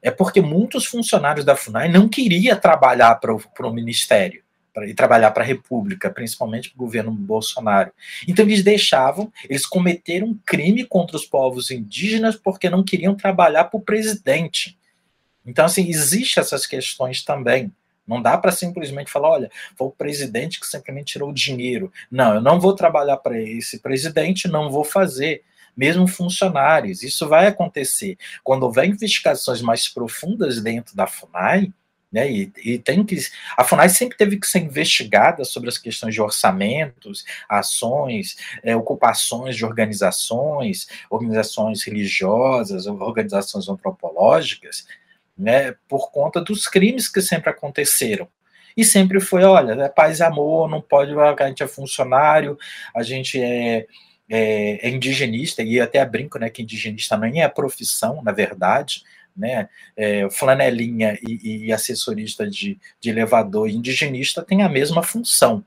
é 0.02 0.12
porque 0.12 0.42
muitos 0.42 0.86
funcionários 0.86 1.46
da 1.46 1.56
FUNAI 1.56 1.90
não 1.90 2.08
queriam 2.08 2.58
trabalhar 2.60 3.16
para 3.16 3.68
o 3.68 3.74
ministério 3.74 4.44
e 4.86 4.94
trabalhar 4.94 5.32
para 5.32 5.44
a 5.44 5.46
República, 5.46 6.10
principalmente 6.10 6.70
para 6.70 6.76
o 6.76 6.86
governo 6.86 7.12
Bolsonaro. 7.12 7.92
Então 8.28 8.46
eles 8.46 8.64
deixavam, 8.64 9.32
eles 9.50 9.66
cometeram 9.66 10.28
um 10.28 10.40
crime 10.46 10.86
contra 10.86 11.18
os 11.18 11.26
povos 11.26 11.72
indígenas 11.72 12.36
porque 12.36 12.70
não 12.70 12.84
queriam 12.84 13.16
trabalhar 13.16 13.66
para 13.66 13.78
o 13.78 13.82
presidente. 13.82 14.78
Então, 15.46 15.66
assim, 15.66 15.90
existem 15.90 16.42
essas 16.42 16.66
questões 16.66 17.24
também. 17.24 17.72
Não 18.08 18.22
dá 18.22 18.38
para 18.38 18.52
simplesmente 18.52 19.12
falar, 19.12 19.30
olha, 19.30 19.52
foi 19.76 19.88
o 19.88 19.92
presidente 19.92 20.60
que 20.60 20.66
simplesmente 20.66 21.14
tirou 21.14 21.30
o 21.30 21.34
dinheiro. 21.34 21.92
Não, 22.10 22.36
eu 22.36 22.42
não 22.42 22.60
vou 22.60 22.74
trabalhar 22.74 23.18
para 23.18 23.40
esse 23.42 23.80
presidente, 23.80 24.48
não 24.48 24.72
vou 24.72 24.84
fazer. 24.84 25.44
Mesmo 25.76 26.08
funcionários, 26.08 27.04
isso 27.04 27.28
vai 27.28 27.46
acontecer. 27.46 28.18
Quando 28.44 28.64
houver 28.64 28.86
investigações 28.86 29.62
mais 29.62 29.88
profundas 29.88 30.60
dentro 30.60 30.96
da 30.96 31.06
FUNAI, 31.06 31.72
né, 32.12 32.32
e, 32.32 32.52
e, 32.64 32.80
tem 32.80 33.04
que. 33.04 33.18
A 33.58 33.64
FUNAI 33.64 33.90
sempre 33.90 34.18
teve 34.18 34.38
que 34.38 34.48
ser 34.48 34.60
investigada 34.60 35.44
sobre 35.44 35.70
as 35.70 35.78
questões 35.78 36.14
de 36.14 36.22
orçamentos, 36.22 37.26
ações, 37.50 38.38
é, 38.64 38.76
ocupações 38.76 39.56
de 39.56 39.66
organizações, 39.66 40.88
organizações 41.10 41.84
religiosas, 41.84 42.88
organizações 42.88 43.68
antropológicas, 43.68 44.88
né, 45.38 45.76
por 45.88 46.12
conta 46.12 46.42
dos 46.42 46.68
crimes 46.68 47.08
que 47.08 47.22
sempre 47.22 47.50
aconteceram. 47.50 48.28
E 48.76 48.84
sempre 48.84 49.20
foi, 49.20 49.44
olha, 49.44 49.74
é 49.82 49.90
paz 49.90 50.20
e 50.20 50.24
amor, 50.24 50.70
não 50.70 50.82
pode, 50.82 51.12
a 51.18 51.48
gente 51.48 51.64
é 51.64 51.68
funcionário, 51.68 52.58
a 52.96 53.02
gente 53.02 53.42
é, 53.42 53.88
é, 54.30 54.88
é 54.88 54.90
indigenista, 54.90 55.64
e 55.64 55.80
até 55.80 56.04
brinco, 56.06 56.38
né, 56.38 56.50
que 56.50 56.62
indigenista 56.62 57.18
nem 57.18 57.42
é 57.42 57.48
profissão, 57.48 58.22
na 58.24 58.32
verdade, 58.32 59.04
né, 59.36 59.70
é, 59.96 60.30
flanelinha 60.30 61.18
e, 61.28 61.66
e 61.66 61.74
assessorista 61.74 62.48
de, 62.48 62.80
de 63.00 63.10
elevador 63.10 63.70
indigenista 63.70 64.44
tem 64.44 64.64
a 64.64 64.70
mesma 64.70 65.04
função, 65.04 65.64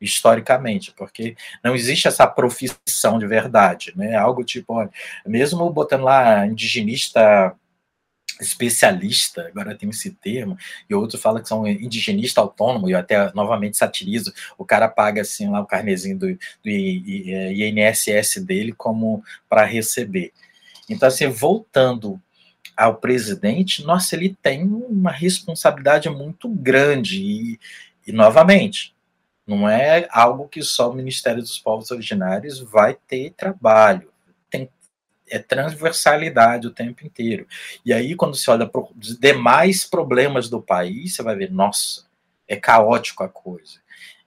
historicamente, 0.00 0.92
porque 0.92 1.36
não 1.62 1.74
existe 1.74 2.06
essa 2.06 2.26
profissão 2.26 3.18
de 3.18 3.26
verdade, 3.26 3.92
né? 3.96 4.14
Algo 4.14 4.44
tipo, 4.44 4.74
olha, 4.74 4.90
mesmo 5.26 5.68
botando 5.70 6.02
lá 6.02 6.46
indigenista 6.46 7.54
especialista, 8.40 9.46
agora 9.46 9.74
tem 9.74 9.88
esse 9.88 10.10
termo, 10.10 10.56
e 10.88 10.94
outro 10.94 11.18
fala 11.18 11.40
que 11.40 11.48
são 11.48 11.66
indigenista 11.66 12.40
autônomo, 12.40 12.88
e 12.88 12.92
eu 12.92 12.98
até 12.98 13.32
novamente 13.32 13.76
satirizo, 13.76 14.32
o 14.58 14.64
cara 14.64 14.88
paga 14.88 15.22
assim 15.22 15.48
lá 15.48 15.60
o 15.60 15.66
carnezinho 15.66 16.18
do, 16.18 16.26
do 16.34 16.70
INSS 16.70 18.44
dele 18.44 18.72
como 18.72 19.22
para 19.48 19.64
receber. 19.64 20.32
Então, 20.88 21.08
assim, 21.08 21.28
voltando 21.28 22.20
ao 22.76 22.96
presidente, 22.96 23.84
nossa, 23.84 24.16
ele 24.16 24.36
tem 24.42 24.64
uma 24.64 25.10
responsabilidade 25.10 26.08
muito 26.10 26.48
grande, 26.48 27.22
e, 27.22 27.60
e 28.06 28.12
novamente, 28.12 28.94
não 29.46 29.68
é 29.68 30.08
algo 30.10 30.48
que 30.48 30.62
só 30.62 30.90
o 30.90 30.94
Ministério 30.94 31.42
dos 31.42 31.58
Povos 31.58 31.90
Originários 31.90 32.60
vai 32.60 32.96
ter 33.06 33.30
trabalho 33.32 34.13
é 35.28 35.38
transversalidade 35.38 36.66
o 36.66 36.70
tempo 36.70 37.04
inteiro. 37.04 37.46
E 37.84 37.92
aí, 37.92 38.14
quando 38.14 38.36
você 38.36 38.50
olha 38.50 38.66
para 38.66 38.82
os 38.82 39.18
demais 39.18 39.84
problemas 39.84 40.48
do 40.48 40.60
país, 40.60 41.14
você 41.14 41.22
vai 41.22 41.36
ver, 41.36 41.50
nossa, 41.50 42.04
é 42.46 42.56
caótico 42.56 43.22
a 43.22 43.28
coisa. 43.28 43.83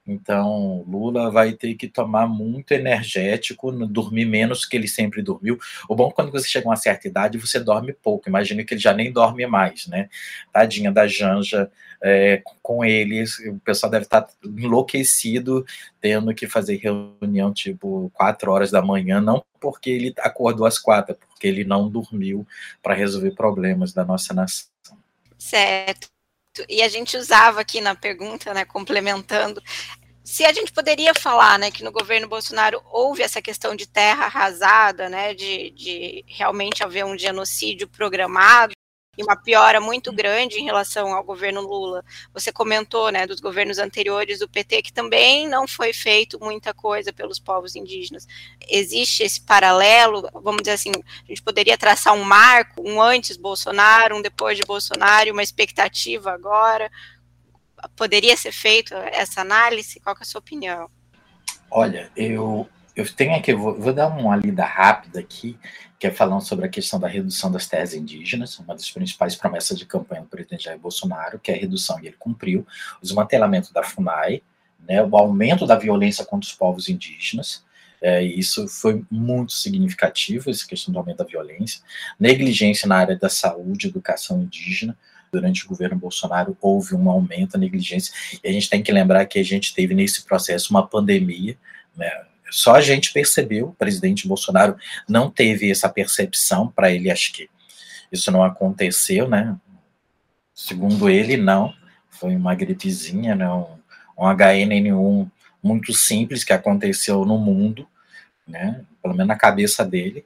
Então, 0.08 0.84
Lula 0.88 1.30
vai 1.30 1.52
ter 1.52 1.74
que 1.74 1.86
tomar 1.86 2.26
muito 2.26 2.72
energético, 2.72 3.70
dormir 3.86 4.24
menos 4.24 4.64
que 4.64 4.74
ele 4.74 4.88
sempre 4.88 5.20
dormiu. 5.22 5.58
O 5.86 5.94
bom 5.94 6.08
é 6.08 6.12
quando 6.12 6.32
você 6.32 6.48
chega 6.48 6.66
a 6.66 6.70
uma 6.70 6.76
certa 6.76 7.06
idade, 7.06 7.36
você 7.36 7.60
dorme 7.60 7.92
pouco. 7.92 8.26
Imagina 8.26 8.64
que 8.64 8.72
ele 8.72 8.80
já 8.80 8.94
nem 8.94 9.12
dorme 9.12 9.46
mais, 9.46 9.86
né? 9.86 10.08
Tadinha 10.50 10.90
da 10.90 11.06
Janja 11.06 11.70
é, 12.02 12.42
com 12.62 12.84
eles, 12.84 13.38
o 13.40 13.58
pessoal 13.58 13.90
deve 13.90 14.04
estar 14.04 14.26
enlouquecido, 14.42 15.66
tendo 16.00 16.34
que 16.34 16.46
fazer 16.46 16.76
reunião 16.76 17.52
tipo 17.52 18.10
quatro 18.14 18.50
horas 18.50 18.70
da 18.70 18.80
manhã, 18.80 19.20
não 19.20 19.44
porque 19.60 19.90
ele 19.90 20.14
acordou 20.20 20.66
às 20.66 20.78
quatro, 20.78 21.16
porque 21.28 21.46
ele 21.46 21.64
não 21.64 21.88
dormiu 21.88 22.46
para 22.82 22.94
resolver 22.94 23.32
problemas 23.32 23.92
da 23.92 24.04
nossa 24.04 24.32
nação. 24.32 24.68
Certo. 25.36 26.08
E 26.68 26.82
a 26.82 26.88
gente 26.88 27.16
usava 27.16 27.60
aqui 27.60 27.80
na 27.80 27.94
pergunta, 27.94 28.54
né, 28.54 28.64
complementando, 28.64 29.62
se 30.28 30.44
a 30.44 30.52
gente 30.52 30.70
poderia 30.70 31.14
falar, 31.14 31.58
né, 31.58 31.70
que 31.70 31.82
no 31.82 31.90
governo 31.90 32.28
Bolsonaro 32.28 32.82
houve 32.92 33.22
essa 33.22 33.40
questão 33.40 33.74
de 33.74 33.86
terra 33.86 34.26
arrasada, 34.26 35.08
né, 35.08 35.32
de, 35.32 35.70
de 35.70 36.22
realmente 36.28 36.84
haver 36.84 37.04
um 37.06 37.16
genocídio 37.16 37.88
programado, 37.88 38.72
e 39.18 39.22
uma 39.24 39.34
piora 39.34 39.80
muito 39.80 40.12
grande 40.12 40.60
em 40.60 40.64
relação 40.64 41.12
ao 41.12 41.24
governo 41.24 41.60
Lula. 41.60 42.04
Você 42.32 42.52
comentou, 42.52 43.10
né, 43.10 43.26
dos 43.26 43.40
governos 43.40 43.78
anteriores 43.78 44.38
do 44.38 44.48
PT 44.48 44.82
que 44.82 44.92
também 44.92 45.48
não 45.48 45.66
foi 45.66 45.92
feito 45.92 46.38
muita 46.40 46.72
coisa 46.72 47.12
pelos 47.12 47.40
povos 47.40 47.74
indígenas. 47.74 48.28
Existe 48.70 49.24
esse 49.24 49.40
paralelo, 49.40 50.28
vamos 50.32 50.62
dizer 50.62 50.74
assim, 50.74 50.92
a 50.94 51.26
gente 51.26 51.42
poderia 51.42 51.76
traçar 51.76 52.14
um 52.14 52.22
marco, 52.22 52.88
um 52.88 53.02
antes 53.02 53.36
Bolsonaro, 53.36 54.16
um 54.16 54.22
depois 54.22 54.56
de 54.56 54.64
Bolsonaro, 54.64 55.32
uma 55.32 55.42
expectativa 55.42 56.30
agora. 56.30 56.88
Poderia 57.96 58.36
ser 58.36 58.52
feito 58.52 58.94
essa 58.94 59.40
análise? 59.40 59.98
Qual 59.98 60.14
é 60.16 60.22
a 60.22 60.24
sua 60.24 60.38
opinião? 60.38 60.88
Olha, 61.68 62.10
eu 62.16 62.68
eu 62.98 63.08
tenho 63.14 63.36
aqui, 63.36 63.54
vou, 63.54 63.80
vou, 63.80 63.92
dar 63.92 64.08
uma 64.08 64.34
lida 64.34 64.64
rápida 64.64 65.20
aqui, 65.20 65.56
que 65.98 66.06
é 66.06 66.10
falando 66.10 66.42
sobre 66.42 66.64
a 66.64 66.68
questão 66.68 67.00
da 67.00 67.08
redução 67.08 67.50
das 67.50 67.66
terras 67.66 67.92
indígenas, 67.92 68.58
uma 68.58 68.74
das 68.74 68.90
principais 68.90 69.34
promessas 69.34 69.76
de 69.76 69.84
campanha 69.84 70.22
do 70.22 70.28
presidente 70.28 70.64
Jair 70.64 70.78
Bolsonaro, 70.78 71.38
que 71.38 71.50
é 71.50 71.54
a 71.54 71.58
redução, 71.58 71.98
e 71.98 72.06
ele 72.06 72.16
cumpriu, 72.18 72.64
o 72.98 73.02
desmantelamento 73.02 73.72
da 73.72 73.82
FUNAI, 73.82 74.42
né, 74.88 75.02
o 75.02 75.16
aumento 75.16 75.66
da 75.66 75.76
violência 75.76 76.24
contra 76.24 76.48
os 76.48 76.54
povos 76.54 76.88
indígenas, 76.88 77.64
é, 78.00 78.22
isso 78.22 78.68
foi 78.68 79.04
muito 79.10 79.52
significativo, 79.52 80.48
essa 80.48 80.64
questão 80.64 80.92
do 80.92 81.00
aumento 81.00 81.18
da 81.18 81.24
violência, 81.24 81.82
negligência 82.18 82.86
na 82.86 82.96
área 82.96 83.16
da 83.16 83.28
saúde, 83.28 83.88
educação 83.88 84.40
indígena, 84.40 84.96
durante 85.32 85.66
o 85.66 85.68
governo 85.68 85.96
Bolsonaro 85.96 86.56
houve 86.60 86.94
um 86.94 87.10
aumento 87.10 87.52
da 87.52 87.58
negligência, 87.58 88.14
e 88.42 88.48
a 88.48 88.52
gente 88.52 88.70
tem 88.70 88.82
que 88.82 88.92
lembrar 88.92 89.26
que 89.26 89.38
a 89.38 89.44
gente 89.44 89.74
teve 89.74 89.94
nesse 89.94 90.24
processo 90.24 90.70
uma 90.70 90.86
pandemia, 90.86 91.58
né, 91.96 92.08
só 92.50 92.76
a 92.76 92.80
gente 92.80 93.12
percebeu, 93.12 93.68
o 93.68 93.74
presidente 93.74 94.26
Bolsonaro 94.26 94.76
não 95.08 95.30
teve 95.30 95.70
essa 95.70 95.88
percepção, 95.88 96.68
para 96.68 96.90
ele 96.90 97.10
acho 97.10 97.32
que 97.32 97.48
isso 98.10 98.30
não 98.30 98.42
aconteceu, 98.42 99.28
né? 99.28 99.56
Segundo 100.54 101.08
ele, 101.08 101.36
não, 101.36 101.72
foi 102.08 102.34
uma 102.34 102.54
gripezinha, 102.54 103.34
não, 103.34 103.78
um 104.18 104.24
HNN1 104.24 105.30
muito 105.62 105.92
simples 105.92 106.44
que 106.44 106.52
aconteceu 106.52 107.24
no 107.24 107.38
mundo, 107.38 107.86
né? 108.46 108.84
Pelo 109.02 109.14
menos 109.14 109.28
na 109.28 109.36
cabeça 109.36 109.84
dele 109.84 110.24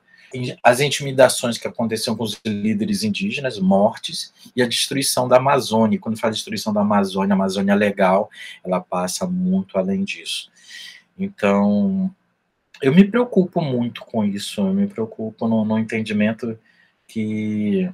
as 0.62 0.80
intimidações 0.80 1.58
que 1.58 1.68
aconteceram 1.68 2.16
com 2.16 2.24
os 2.24 2.40
líderes 2.44 3.02
indígenas, 3.02 3.58
mortes, 3.58 4.32
e 4.56 4.62
a 4.62 4.68
destruição 4.68 5.28
da 5.28 5.36
Amazônia. 5.36 5.98
Quando 5.98 6.18
fala 6.18 6.32
destruição 6.32 6.72
da 6.72 6.80
Amazônia, 6.80 7.34
a 7.34 7.36
Amazônia 7.36 7.74
legal, 7.74 8.30
ela 8.64 8.80
passa 8.80 9.26
muito 9.26 9.76
além 9.78 10.04
disso. 10.04 10.50
Então, 11.18 12.14
eu 12.80 12.94
me 12.94 13.04
preocupo 13.04 13.60
muito 13.60 14.02
com 14.02 14.24
isso, 14.24 14.60
eu 14.60 14.72
me 14.72 14.86
preocupo 14.86 15.46
no, 15.46 15.64
no 15.64 15.78
entendimento 15.78 16.58
que 17.06 17.90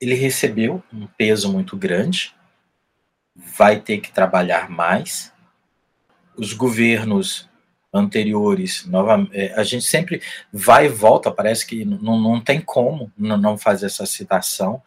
ele 0.00 0.14
recebeu 0.14 0.82
um 0.92 1.06
peso 1.06 1.50
muito 1.52 1.76
grande, 1.76 2.34
vai 3.34 3.80
ter 3.80 3.98
que 3.98 4.12
trabalhar 4.12 4.68
mais. 4.68 5.32
Os 6.36 6.52
governos 6.52 7.48
anteriores, 7.92 8.84
nova, 8.86 9.26
é, 9.32 9.54
a 9.54 9.62
gente 9.62 9.84
sempre 9.84 10.20
vai 10.52 10.86
e 10.86 10.88
volta, 10.88 11.30
parece 11.30 11.64
que 11.64 11.84
não, 11.84 12.20
não 12.20 12.40
tem 12.40 12.60
como 12.60 13.12
não 13.16 13.56
fazer 13.56 13.86
essa 13.86 14.04
citação, 14.04 14.82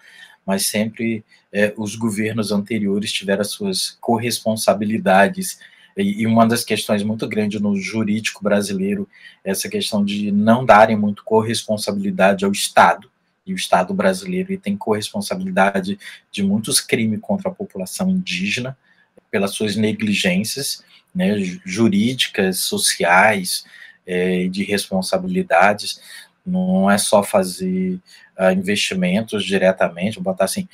mas 0.46 0.66
sempre 0.66 1.24
é, 1.52 1.74
os 1.78 1.96
governos 1.96 2.52
anteriores 2.52 3.12
tiveram 3.12 3.42
as 3.42 3.52
suas 3.52 3.92
corresponsabilidades. 4.02 5.60
E, 5.98 6.28
uma 6.28 6.46
das 6.46 6.64
questões 6.64 7.02
muito 7.02 7.28
grandes 7.28 7.60
no 7.60 7.76
jurídico 7.76 8.44
brasileiro 8.44 9.10
é 9.44 9.52
essa 9.52 9.68
questão 9.68 10.06
de 10.06 10.32
não 10.32 10.64
darem 10.64 10.96
muito 10.96 11.24
corresponsabilidade 11.24 12.46
ao 12.46 12.52
Estado. 12.52 13.10
E 13.46 13.54
o 13.54 13.56
Estado 13.56 13.94
brasileiro 13.94 14.58
tem 14.58 14.78
corresponsabilidade 14.78 15.98
de 16.32 16.44
muitos 16.44 16.80
crimes 16.80 17.20
contra 17.22 17.50
a 17.50 17.54
população 17.54 18.10
indígena 18.10 18.78
pelas 19.32 19.52
suas 19.52 19.76
negligências 19.76 20.84
né, 21.16 21.34
jurídicas, 21.66 22.60
sociais, 22.60 23.66
é, 24.06 24.48
de 24.48 24.64
responsabilidades. 24.64 26.00
Não 26.46 26.90
é 26.90 26.98
só 26.98 27.24
fazer 27.24 28.00
uh, 28.38 28.52
investimentos 28.52 29.44
diretamente, 29.44 30.20
botar 30.20 30.46
assim, 30.46 30.68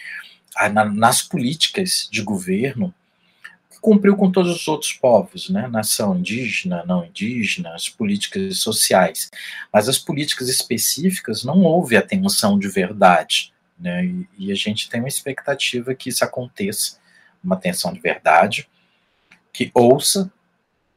na, 0.71 0.85
nas 0.85 1.21
políticas 1.21 2.07
de 2.11 2.21
governo, 2.21 2.93
cumpriu 3.83 4.15
com 4.15 4.31
todos 4.31 4.55
os 4.55 4.65
outros 4.65 4.93
povos, 4.93 5.49
né? 5.49 5.67
Nação 5.67 6.17
indígena, 6.17 6.85
não 6.85 7.03
indígena, 7.03 7.75
as 7.75 7.89
políticas 7.89 8.59
sociais. 8.59 9.29
Mas 9.73 9.89
as 9.89 9.99
políticas 9.99 10.47
específicas 10.47 11.43
não 11.43 11.63
houve 11.63 11.97
atenção 11.97 12.57
de 12.57 12.69
verdade, 12.69 13.51
né? 13.77 14.05
E, 14.05 14.27
e 14.37 14.51
a 14.53 14.55
gente 14.55 14.89
tem 14.89 15.01
uma 15.01 15.09
expectativa 15.09 15.93
que 15.93 16.07
isso 16.07 16.23
aconteça, 16.23 16.97
uma 17.43 17.55
atenção 17.55 17.91
de 17.91 17.99
verdade, 17.99 18.69
que 19.51 19.69
ouça, 19.73 20.31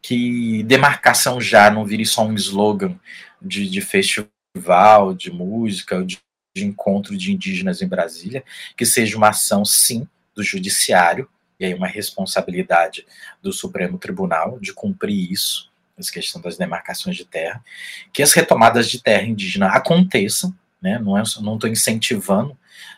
que 0.01 0.63
demarcação 0.63 1.41
já 1.41 1.69
não 1.69 1.85
vire 1.85 2.07
só 2.07 2.25
um 2.25 2.35
slogan 2.35 2.97
de, 3.43 3.69
de 3.69 3.81
festival, 3.81 5.13
de 5.13 5.33
música, 5.33 6.05
de, 6.05 6.21
de 6.57 6.65
encontro 6.65 7.17
de 7.17 7.33
indígenas 7.33 7.83
em 7.83 7.89
Brasília, 7.89 8.45
que 8.77 8.87
seja 8.87 9.17
uma 9.17 9.31
ação, 9.31 9.65
sim, 9.65 10.07
do 10.37 10.45
judiciário, 10.45 11.29
e 11.59 11.65
aí 11.65 11.75
uma 11.75 11.87
responsabilidade 11.87 13.07
do 13.43 13.53
Supremo 13.53 13.99
Tribunal 13.99 14.59
de 14.61 14.73
cumprir 14.73 15.31
isso, 15.31 15.71
essa 15.99 16.13
questão 16.13 16.41
das 16.41 16.57
demarcações 16.57 17.17
de 17.17 17.25
terra, 17.25 17.63
que 18.13 18.23
as 18.23 18.33
retomadas 18.33 18.89
de 18.89 19.03
terra 19.03 19.25
indígena 19.25 19.69
aconteçam, 19.69 20.55
né, 20.81 20.99
não 20.99 21.21
estou 21.21 21.69
é, 21.69 21.73
incentivando, 21.73 22.57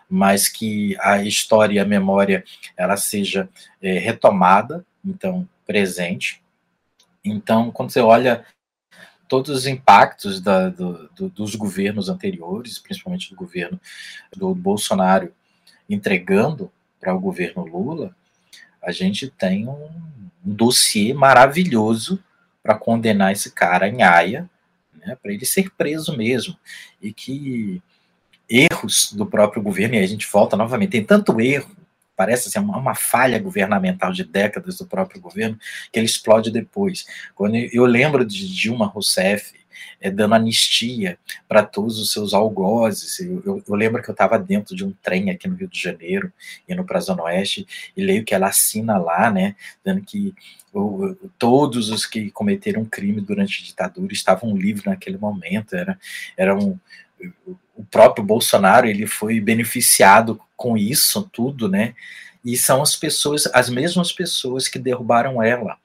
mas 0.08 0.48
que 0.48 0.96
a 1.00 1.22
história 1.22 1.74
e 1.74 1.78
a 1.78 1.84
memória 1.84 2.44
ela 2.76 2.96
seja 2.96 3.48
é, 3.80 3.98
retomada, 3.98 4.84
então, 5.04 5.48
presente. 5.66 6.42
Então, 7.24 7.70
quando 7.70 7.90
você 7.90 8.00
olha 8.00 8.44
todos 9.28 9.54
os 9.54 9.66
impactos 9.66 10.40
da, 10.40 10.70
do, 10.70 11.08
do, 11.10 11.28
dos 11.28 11.54
governos 11.54 12.08
anteriores, 12.08 12.78
principalmente 12.78 13.30
do 13.30 13.36
governo 13.36 13.78
do 14.34 14.54
Bolsonaro, 14.54 15.32
entregando 15.88 16.72
para 16.98 17.14
o 17.14 17.20
governo 17.20 17.64
Lula, 17.64 18.16
a 18.82 18.92
gente 18.92 19.28
tem 19.28 19.68
um, 19.68 19.88
um 20.44 20.54
dossiê 20.54 21.12
maravilhoso 21.12 22.22
para 22.62 22.74
condenar 22.74 23.32
esse 23.32 23.50
cara 23.50 23.88
em 23.88 24.02
Haia, 24.02 24.48
né, 24.94 25.16
para 25.20 25.32
ele 25.32 25.44
ser 25.44 25.70
preso 25.70 26.16
mesmo, 26.16 26.56
e 27.00 27.12
que 27.12 27.82
erros 28.48 29.12
do 29.12 29.26
próprio 29.26 29.62
governo, 29.62 29.94
e 29.94 29.98
a 29.98 30.06
gente 30.06 30.26
volta 30.30 30.56
novamente, 30.56 30.90
tem 30.90 31.04
tanto 31.04 31.40
erro 31.40 31.76
parece 32.18 32.50
ser 32.50 32.58
uma, 32.58 32.76
uma, 32.76 32.96
falha 32.96 33.38
governamental 33.38 34.12
de 34.12 34.24
décadas 34.24 34.76
do 34.78 34.84
próprio 34.84 35.20
governo, 35.20 35.56
que 35.92 36.00
ele 36.00 36.06
explode 36.06 36.50
depois. 36.50 37.06
Quando 37.32 37.54
eu 37.54 37.84
lembro 37.84 38.24
de 38.24 38.52
Dilma 38.52 38.86
Rousseff 38.86 39.54
é, 40.00 40.10
dando 40.10 40.34
anistia 40.34 41.18
para 41.48 41.62
todos 41.62 41.98
os 41.98 42.12
seus 42.12 42.34
algozes. 42.34 43.18
Eu, 43.20 43.42
eu, 43.44 43.62
eu 43.66 43.74
lembro 43.74 44.02
que 44.02 44.08
eu 44.08 44.12
estava 44.12 44.38
dentro 44.38 44.74
de 44.74 44.84
um 44.84 44.92
trem 45.02 45.30
aqui 45.30 45.48
no 45.48 45.56
Rio 45.56 45.68
de 45.68 45.80
Janeiro, 45.80 46.32
indo 46.68 46.84
para 46.84 46.98
a 46.98 47.02
Zona 47.02 47.24
Oeste, 47.24 47.66
e 47.96 48.02
leio 48.02 48.24
que 48.24 48.34
ela 48.34 48.48
assina 48.48 48.98
lá, 48.98 49.30
né, 49.30 49.56
dando 49.84 50.02
que 50.02 50.34
o, 50.72 51.14
todos 51.38 51.90
os 51.90 52.04
que 52.04 52.30
cometeram 52.30 52.84
crime 52.84 53.20
durante 53.20 53.62
a 53.62 53.66
ditadura 53.66 54.12
estavam 54.12 54.56
livres 54.56 54.84
naquele 54.84 55.18
momento. 55.18 55.74
Era, 55.74 55.98
era 56.36 56.56
um, 56.56 56.78
o 57.74 57.84
próprio 57.84 58.24
Bolsonaro 58.24 58.86
ele 58.86 59.06
foi 59.06 59.40
beneficiado 59.40 60.40
com 60.56 60.76
isso 60.76 61.28
tudo, 61.32 61.68
né? 61.68 61.94
E 62.44 62.56
são 62.56 62.82
as 62.82 62.96
pessoas, 62.96 63.46
as 63.52 63.68
mesmas 63.68 64.12
pessoas 64.12 64.68
que 64.68 64.78
derrubaram 64.78 65.42
ela. 65.42 65.76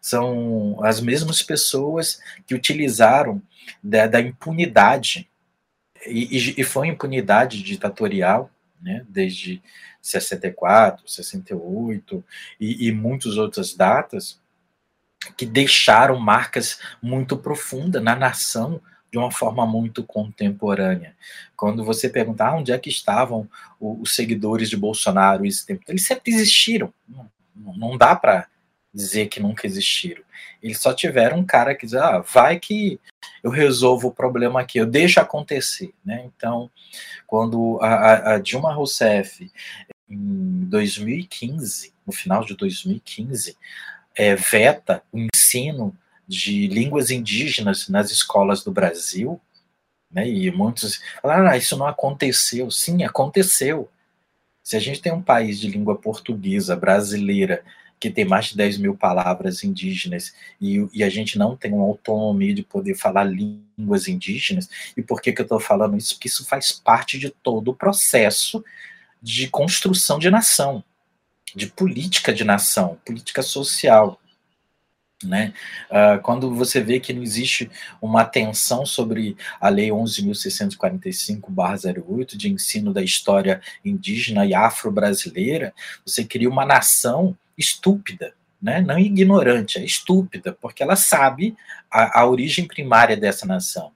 São 0.00 0.82
as 0.84 1.00
mesmas 1.00 1.42
pessoas 1.42 2.20
que 2.46 2.54
utilizaram 2.54 3.42
da, 3.82 4.06
da 4.06 4.20
impunidade. 4.20 5.28
E, 6.06 6.60
e, 6.60 6.64
foi 6.64 6.88
impunidade 6.88 7.62
ditatorial, 7.62 8.50
né? 8.80 9.04
Desde 9.08 9.60
64, 10.00 11.08
68 11.08 12.24
e, 12.60 12.88
e 12.88 12.92
muitas 12.92 13.36
outras 13.36 13.74
datas 13.74 14.40
que 15.36 15.44
deixaram 15.44 16.18
marcas 16.18 16.80
muito 17.02 17.36
profundas 17.36 18.02
na 18.02 18.14
nação 18.14 18.80
de 19.10 19.18
uma 19.18 19.30
forma 19.30 19.66
muito 19.66 20.04
contemporânea. 20.04 21.16
Quando 21.56 21.84
você 21.84 22.08
perguntar 22.08 22.48
ah, 22.48 22.56
onde 22.56 22.72
é 22.72 22.78
que 22.78 22.90
estavam 22.90 23.48
os 23.80 24.14
seguidores 24.14 24.68
de 24.68 24.76
Bolsonaro 24.76 25.46
esse 25.46 25.66
tempo, 25.66 25.82
eles 25.88 26.04
sempre 26.04 26.32
existiram. 26.32 26.92
Não, 27.08 27.30
não 27.56 27.96
dá 27.96 28.14
para 28.14 28.46
dizer 28.98 29.28
que 29.28 29.40
nunca 29.40 29.66
existiram. 29.66 30.22
Eles 30.60 30.80
só 30.80 30.92
tiveram 30.92 31.38
um 31.38 31.46
cara 31.46 31.74
que 31.74 31.86
diz, 31.86 31.94
ah, 31.94 32.18
vai 32.18 32.58
que 32.58 33.00
eu 33.42 33.50
resolvo 33.50 34.08
o 34.08 34.14
problema 34.14 34.60
aqui, 34.60 34.78
eu 34.78 34.86
deixo 34.86 35.20
acontecer. 35.20 35.94
Né? 36.04 36.24
Então, 36.26 36.68
quando 37.26 37.78
a, 37.80 38.34
a 38.34 38.38
Dilma 38.38 38.74
Rousseff, 38.74 39.50
em 40.10 40.64
2015, 40.64 41.94
no 42.04 42.12
final 42.12 42.44
de 42.44 42.56
2015, 42.56 43.56
é, 44.16 44.34
veta 44.34 45.02
o 45.12 45.18
ensino 45.18 45.96
de 46.26 46.66
línguas 46.66 47.10
indígenas 47.10 47.88
nas 47.88 48.10
escolas 48.10 48.64
do 48.64 48.72
Brasil, 48.72 49.40
né? 50.10 50.28
E 50.28 50.50
muitos 50.50 51.00
falaram, 51.20 51.48
ah, 51.48 51.56
isso 51.56 51.76
não 51.76 51.86
aconteceu. 51.86 52.70
Sim, 52.70 53.04
aconteceu. 53.04 53.88
Se 54.62 54.76
a 54.76 54.80
gente 54.80 55.00
tem 55.00 55.12
um 55.12 55.22
país 55.22 55.58
de 55.60 55.68
língua 55.68 55.96
portuguesa 55.96 56.74
brasileira 56.74 57.62
que 57.98 58.10
tem 58.10 58.24
mais 58.24 58.46
de 58.46 58.56
10 58.56 58.78
mil 58.78 58.94
palavras 58.94 59.64
indígenas 59.64 60.32
e, 60.60 60.86
e, 60.92 61.02
a 61.02 61.08
gente 61.08 61.36
não 61.38 61.56
tem 61.56 61.72
uma 61.72 61.84
autonomia 61.84 62.54
de 62.54 62.62
poder 62.62 62.94
falar 62.94 63.24
línguas 63.24 64.06
indígenas. 64.08 64.68
E 64.96 65.02
por 65.02 65.20
que, 65.20 65.32
que 65.32 65.40
eu 65.40 65.44
estou 65.44 65.58
falando 65.58 65.96
isso? 65.96 66.14
Porque 66.14 66.28
isso 66.28 66.46
faz 66.46 66.70
parte 66.72 67.18
de 67.18 67.30
todo 67.30 67.72
o 67.72 67.74
processo 67.74 68.64
de 69.20 69.48
construção 69.48 70.16
de 70.18 70.30
nação, 70.30 70.84
de 71.54 71.66
política 71.66 72.32
de 72.32 72.44
nação, 72.44 72.98
política 73.04 73.42
social. 73.42 74.18
Né? 75.24 75.52
Uh, 75.90 76.20
quando 76.22 76.54
você 76.54 76.80
vê 76.80 77.00
que 77.00 77.12
não 77.12 77.24
existe 77.24 77.68
uma 78.00 78.20
atenção 78.20 78.86
sobre 78.86 79.36
a 79.60 79.68
Lei 79.68 79.88
11.645-08 79.88 82.36
de 82.36 82.48
ensino 82.48 82.92
da 82.92 83.02
história 83.02 83.60
indígena 83.84 84.46
e 84.46 84.54
afro-brasileira, 84.54 85.74
você 86.06 86.24
cria 86.24 86.48
uma 86.48 86.64
nação 86.64 87.36
estúpida, 87.58 88.34
né? 88.62 88.80
não 88.80 88.98
ignorante, 88.98 89.78
é 89.78 89.84
estúpida, 89.84 90.56
porque 90.60 90.82
ela 90.82 90.96
sabe 90.96 91.56
a, 91.90 92.20
a 92.20 92.26
origem 92.26 92.66
primária 92.66 93.16
dessa 93.16 93.44
nação. 93.44 93.92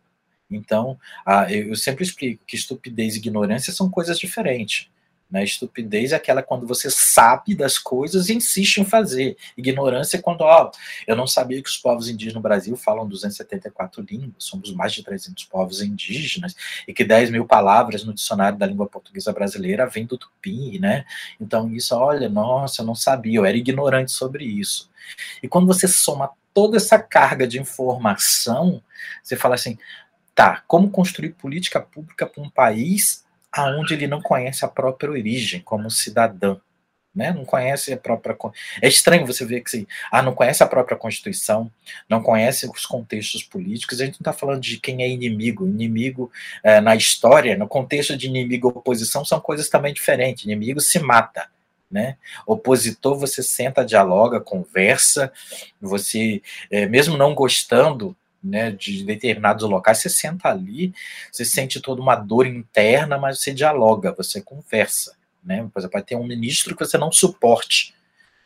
Então, 0.51 0.99
uh, 1.27 1.51
eu 1.51 1.75
sempre 1.77 2.05
explico 2.05 2.45
que 2.47 2.57
estupidez 2.57 3.15
e 3.15 3.19
ignorância 3.19 3.73
são 3.73 3.89
coisas 3.89 4.19
diferentes. 4.19 4.91
Né? 5.33 5.43
Estupidez 5.43 6.13
é 6.13 6.17
aquela 6.17 6.43
quando 6.43 6.67
você 6.67 6.91
sabe 6.91 7.55
das 7.55 7.79
coisas 7.79 8.29
e 8.29 8.35
insiste 8.35 8.79
em 8.79 8.85
fazer. 8.85 9.35
Ignorância 9.57 10.19
é 10.19 10.21
quando, 10.21 10.43
ó, 10.43 10.71
eu 11.07 11.17
não 11.17 11.27
sabia 11.27 11.63
que 11.63 11.71
os 11.71 11.79
povos 11.79 12.11
indígenas 12.11 12.35
no 12.35 12.43
Brasil 12.43 12.77
falam 12.77 13.09
274 13.09 14.05
línguas, 14.09 14.35
somos 14.39 14.71
mais 14.75 14.93
de 14.93 15.03
300 15.03 15.45
povos 15.45 15.81
indígenas, 15.81 16.55
e 16.87 16.93
que 16.93 17.03
10 17.03 17.31
mil 17.31 17.47
palavras 17.47 18.05
no 18.05 18.13
dicionário 18.13 18.59
da 18.59 18.67
língua 18.67 18.87
portuguesa 18.87 19.33
brasileira 19.33 19.87
vêm 19.87 20.05
do 20.05 20.19
tupi, 20.19 20.79
né? 20.79 21.07
Então, 21.41 21.73
isso, 21.73 21.97
olha, 21.97 22.29
nossa, 22.29 22.83
eu 22.83 22.87
não 22.87 22.95
sabia, 22.95 23.39
eu 23.39 23.47
era 23.47 23.57
ignorante 23.57 24.13
sobre 24.13 24.45
isso. 24.45 24.91
E 25.43 25.49
quando 25.49 25.67
você 25.67 25.89
soma 25.89 26.31
toda 26.53 26.77
essa 26.77 26.99
carga 26.99 27.47
de 27.47 27.59
informação, 27.59 28.83
você 29.23 29.35
fala 29.35 29.55
assim, 29.55 29.79
tá, 30.35 30.63
como 30.67 30.91
construir 30.91 31.31
política 31.31 31.81
pública 31.81 32.27
para 32.27 32.43
um 32.43 32.51
país 32.51 33.25
aonde 33.53 33.95
ele 33.95 34.07
não 34.07 34.21
conhece 34.21 34.65
a 34.65 34.69
própria 34.69 35.11
origem 35.11 35.61
como 35.61 35.91
cidadão, 35.91 36.61
né? 37.15 37.31
Não 37.31 37.45
conhece 37.45 37.93
a 37.93 37.97
própria. 37.97 38.37
É 38.81 38.89
estranho 38.89 39.27
você 39.27 39.45
ver 39.45 39.61
que 39.61 39.69
assim, 39.69 39.87
ah, 40.11 40.23
não 40.23 40.35
conhece 40.35 40.63
a 40.63 40.67
própria 40.67 40.97
Constituição, 40.97 41.71
não 42.09 42.23
conhece 42.23 42.67
os 42.69 42.87
contextos 42.87 43.43
políticos. 43.43 44.01
A 44.01 44.07
gente 44.07 44.15
não 44.15 44.21
está 44.21 44.33
falando 44.33 44.61
de 44.61 44.79
quem 44.79 45.03
é 45.03 45.09
inimigo. 45.09 45.67
Inimigo 45.67 46.33
é, 46.65 46.81
na 46.81 46.97
história, 46.97 47.57
no 47.57 47.69
contexto 47.69 48.17
de 48.17 48.27
inimigo 48.29 48.69
oposição, 48.69 49.25
são 49.25 49.39
coisas 49.41 49.69
também 49.69 49.93
diferentes. 49.93 50.45
Inimigo 50.45 50.81
se 50.81 50.99
mata. 50.99 51.49
Né? 51.91 52.17
Opositor, 52.47 53.19
você 53.19 53.43
senta, 53.43 53.85
dialoga, 53.85 54.41
conversa, 54.41 55.31
você, 55.79 56.41
é, 56.71 56.87
mesmo 56.87 57.19
não 57.19 57.35
gostando 57.35 58.17
né, 58.43 58.71
de 58.71 59.05
determinados 59.05 59.69
locais, 59.69 59.99
você 59.99 60.09
senta 60.09 60.49
ali, 60.49 60.93
você 61.31 61.45
sente 61.45 61.81
toda 61.81 62.01
uma 62.01 62.17
dor 62.17 62.47
interna, 62.47 63.17
mas 63.17 63.41
você 63.41 63.53
dialoga, 63.53 64.13
você 64.13 64.41
conversa. 64.41 65.17
Né? 65.45 65.69
Por 65.73 65.89
pode 65.89 66.07
ter 66.07 66.17
um 66.17 66.27
ministro 66.27 66.77
que 66.77 66.85
você 66.85 66.99
não 66.99 67.13
suporte, 67.13 67.95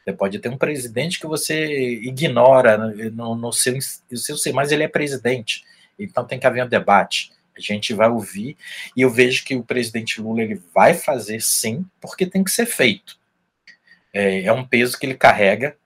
você 0.04 0.12
pode 0.12 0.38
ter 0.38 0.48
um 0.48 0.56
presidente 0.56 1.18
que 1.18 1.26
você 1.26 1.94
ignora 2.02 2.78
no, 3.10 3.34
no 3.34 3.52
seu, 3.52 3.74
no 4.10 4.16
seu 4.16 4.36
mas 4.54 4.70
ele 4.70 4.84
é 4.84 4.88
presidente, 4.88 5.64
então 5.98 6.24
tem 6.24 6.38
que 6.38 6.46
haver 6.46 6.64
um 6.64 6.68
debate. 6.68 7.32
A 7.56 7.60
gente 7.60 7.94
vai 7.94 8.08
ouvir 8.08 8.56
e 8.94 9.00
eu 9.00 9.10
vejo 9.10 9.44
que 9.44 9.54
o 9.54 9.62
presidente 9.62 10.20
Lula 10.20 10.42
ele 10.42 10.60
vai 10.74 10.92
fazer 10.92 11.40
sim, 11.40 11.86
porque 12.00 12.26
tem 12.26 12.44
que 12.44 12.50
ser 12.50 12.66
feito. 12.66 13.18
É, 14.12 14.42
é 14.44 14.52
um 14.52 14.64
peso 14.64 14.98
que 14.98 15.06
ele 15.06 15.14
carrega, 15.14 15.76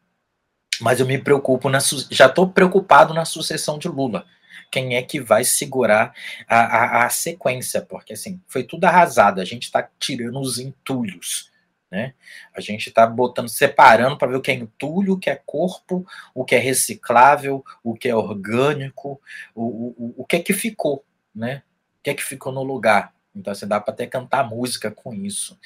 mas 0.81 1.01
eu 1.01 1.07
me 1.07 1.19
preocupo 1.19 1.69
na 1.69 1.79
já 2.11 2.27
estou 2.27 2.49
preocupado 2.49 3.15
na 3.15 3.25
sucessão 3.25 3.79
de 3.79 3.89
Lula. 3.89 4.27
Quem 4.71 4.97
é 4.97 5.03
que 5.03 5.21
vai 5.21 5.45
segurar 5.45 6.15
a, 6.49 6.61
a, 6.61 7.07
a 7.07 7.11
sequência? 7.11 7.83
Porque 7.83 8.13
assim, 8.13 8.41
foi 8.47 8.63
tudo 8.63 8.85
arrasado, 8.85 9.41
a 9.41 9.45
gente 9.45 9.65
está 9.65 9.89
tirando 9.99 10.41
os 10.41 10.59
entulhos. 10.59 11.51
Né? 11.91 12.15
A 12.55 12.61
gente 12.61 12.89
está 12.89 13.05
botando, 13.05 13.49
separando 13.49 14.17
para 14.17 14.29
ver 14.29 14.37
o 14.37 14.41
que 14.41 14.53
é 14.53 14.55
entulho, 14.55 15.15
o 15.15 15.19
que 15.19 15.29
é 15.29 15.35
corpo, 15.45 16.07
o 16.33 16.45
que 16.45 16.55
é 16.55 16.59
reciclável, 16.59 17.65
o 17.83 17.95
que 17.95 18.09
é 18.09 18.15
orgânico, 18.15 19.21
o, 19.55 19.65
o, 19.65 20.15
o 20.19 20.25
que 20.25 20.37
é 20.37 20.41
que 20.41 20.53
ficou, 20.53 21.05
né? 21.35 21.65
O 21.99 22.03
que 22.05 22.11
é 22.11 22.15
que 22.15 22.23
ficou 22.23 22.53
no 22.53 22.63
lugar. 22.63 23.13
Então, 23.35 23.53
assim, 23.53 23.67
dá 23.67 23.81
para 23.81 23.93
até 23.93 24.07
cantar 24.07 24.49
música 24.49 24.91
com 24.91 25.13
isso. 25.13 25.59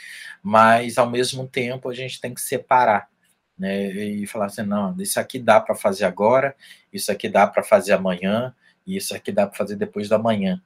Mas, 0.43 0.97
ao 0.97 1.09
mesmo 1.09 1.47
tempo, 1.47 1.91
a 1.91 1.95
gente 1.95 2.21
tem 2.21 2.33
que 2.33 2.41
separar 2.41 3.09
né, 3.59 3.89
e 3.91 4.27
falar 4.27 4.47
assim, 4.47 4.63
não, 4.63 4.95
isso 5.01 5.19
aqui 5.19 5.39
dá 5.39 5.61
para 5.61 5.75
fazer 5.75 6.05
agora, 6.05 6.55
isso 6.93 7.11
aqui 7.11 7.29
dá 7.29 7.47
para 7.47 7.63
fazer 7.63 7.93
amanhã, 7.93 8.55
e 8.87 8.97
isso 8.97 9.15
aqui 9.15 9.33
dá 9.33 9.47
para 9.47 9.57
fazer 9.57 9.77
depois 9.77 10.09
da 10.09 10.19
manhã. 10.19 10.61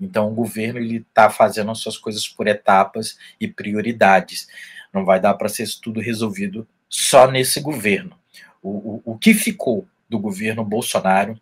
Então, 0.00 0.28
o 0.28 0.34
governo 0.34 0.78
ele 0.78 0.98
está 0.98 1.30
fazendo 1.30 1.70
as 1.70 1.78
suas 1.78 1.96
coisas 1.96 2.28
por 2.28 2.46
etapas 2.46 3.18
e 3.40 3.48
prioridades. 3.48 4.46
Não 4.92 5.04
vai 5.04 5.18
dar 5.18 5.34
para 5.34 5.48
ser 5.48 5.66
tudo 5.82 6.00
resolvido 6.00 6.66
só 6.88 7.30
nesse 7.30 7.60
governo. 7.60 8.16
O, 8.62 8.70
o, 8.70 9.02
o 9.12 9.18
que 9.18 9.34
ficou 9.34 9.88
do 10.08 10.18
governo 10.18 10.64
Bolsonaro, 10.64 11.40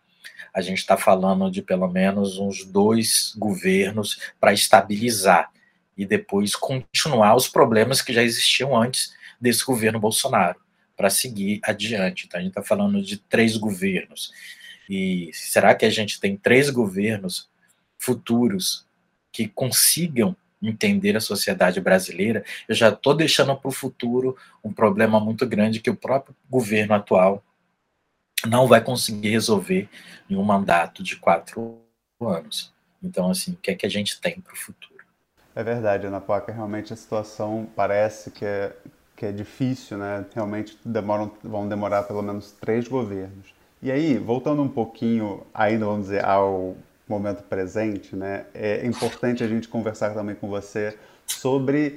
a 0.52 0.60
gente 0.60 0.78
está 0.78 0.96
falando 0.96 1.50
de 1.50 1.60
pelo 1.62 1.88
menos 1.88 2.38
uns 2.38 2.64
dois 2.64 3.34
governos 3.36 4.20
para 4.40 4.52
estabilizar 4.52 5.50
e 5.96 6.06
depois 6.06 6.56
continuar 6.56 7.34
os 7.34 7.48
problemas 7.48 8.00
que 8.00 8.12
já 8.12 8.22
existiam 8.22 8.76
antes 8.76 9.14
desse 9.40 9.64
governo 9.64 10.00
Bolsonaro 10.00 10.63
para 10.96 11.10
seguir 11.10 11.60
adiante. 11.62 12.26
Então, 12.26 12.38
a 12.38 12.42
gente 12.42 12.50
está 12.50 12.62
falando 12.62 13.02
de 13.02 13.16
três 13.16 13.56
governos. 13.56 14.32
E 14.88 15.30
será 15.32 15.74
que 15.74 15.84
a 15.84 15.90
gente 15.90 16.20
tem 16.20 16.36
três 16.36 16.70
governos 16.70 17.48
futuros 17.98 18.86
que 19.32 19.48
consigam 19.48 20.36
entender 20.62 21.16
a 21.16 21.20
sociedade 21.20 21.80
brasileira? 21.80 22.44
Eu 22.68 22.74
já 22.74 22.90
estou 22.90 23.14
deixando 23.14 23.56
para 23.56 23.68
o 23.68 23.72
futuro 23.72 24.36
um 24.62 24.72
problema 24.72 25.18
muito 25.18 25.46
grande 25.46 25.80
que 25.80 25.90
o 25.90 25.96
próprio 25.96 26.34
governo 26.48 26.94
atual 26.94 27.42
não 28.46 28.66
vai 28.66 28.82
conseguir 28.82 29.30
resolver 29.30 29.88
em 30.28 30.36
um 30.36 30.42
mandato 30.42 31.02
de 31.02 31.16
quatro 31.16 31.78
anos. 32.20 32.72
Então, 33.02 33.30
assim, 33.30 33.52
o 33.52 33.56
que 33.56 33.70
é 33.70 33.74
que 33.74 33.86
a 33.86 33.90
gente 33.90 34.20
tem 34.20 34.40
para 34.40 34.52
o 34.52 34.56
futuro? 34.56 34.94
É 35.54 35.62
verdade, 35.62 36.06
Ana 36.06 36.20
Paca, 36.20 36.52
realmente 36.52 36.92
a 36.92 36.96
situação 36.96 37.68
parece 37.76 38.30
que 38.30 38.44
é, 38.44 38.74
que 39.24 39.28
é 39.28 39.32
difícil, 39.32 39.96
né? 39.96 40.26
Realmente 40.34 40.78
demoram, 40.84 41.32
vão 41.42 41.66
demorar 41.66 42.02
pelo 42.02 42.22
menos 42.22 42.52
três 42.52 42.86
governos. 42.86 43.54
E 43.82 43.90
aí, 43.90 44.18
voltando 44.18 44.60
um 44.60 44.68
pouquinho, 44.68 45.42
ainda 45.54 45.86
vamos 45.86 46.02
dizer, 46.02 46.22
ao 46.22 46.76
momento 47.08 47.42
presente, 47.44 48.14
né? 48.14 48.44
É 48.52 48.86
importante 48.86 49.42
a 49.42 49.48
gente 49.48 49.66
conversar 49.66 50.12
também 50.12 50.34
com 50.34 50.48
você 50.48 50.98
sobre 51.26 51.96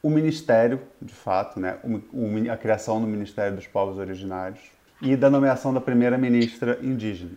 o 0.00 0.08
Ministério, 0.08 0.80
de 1.02 1.12
fato, 1.12 1.58
né? 1.58 1.78
A 2.52 2.56
criação 2.56 3.00
do 3.00 3.08
Ministério 3.08 3.56
dos 3.56 3.66
Povos 3.66 3.98
Originários 3.98 4.60
e 5.02 5.16
da 5.16 5.28
nomeação 5.28 5.74
da 5.74 5.80
primeira-ministra 5.80 6.78
indígena, 6.80 7.32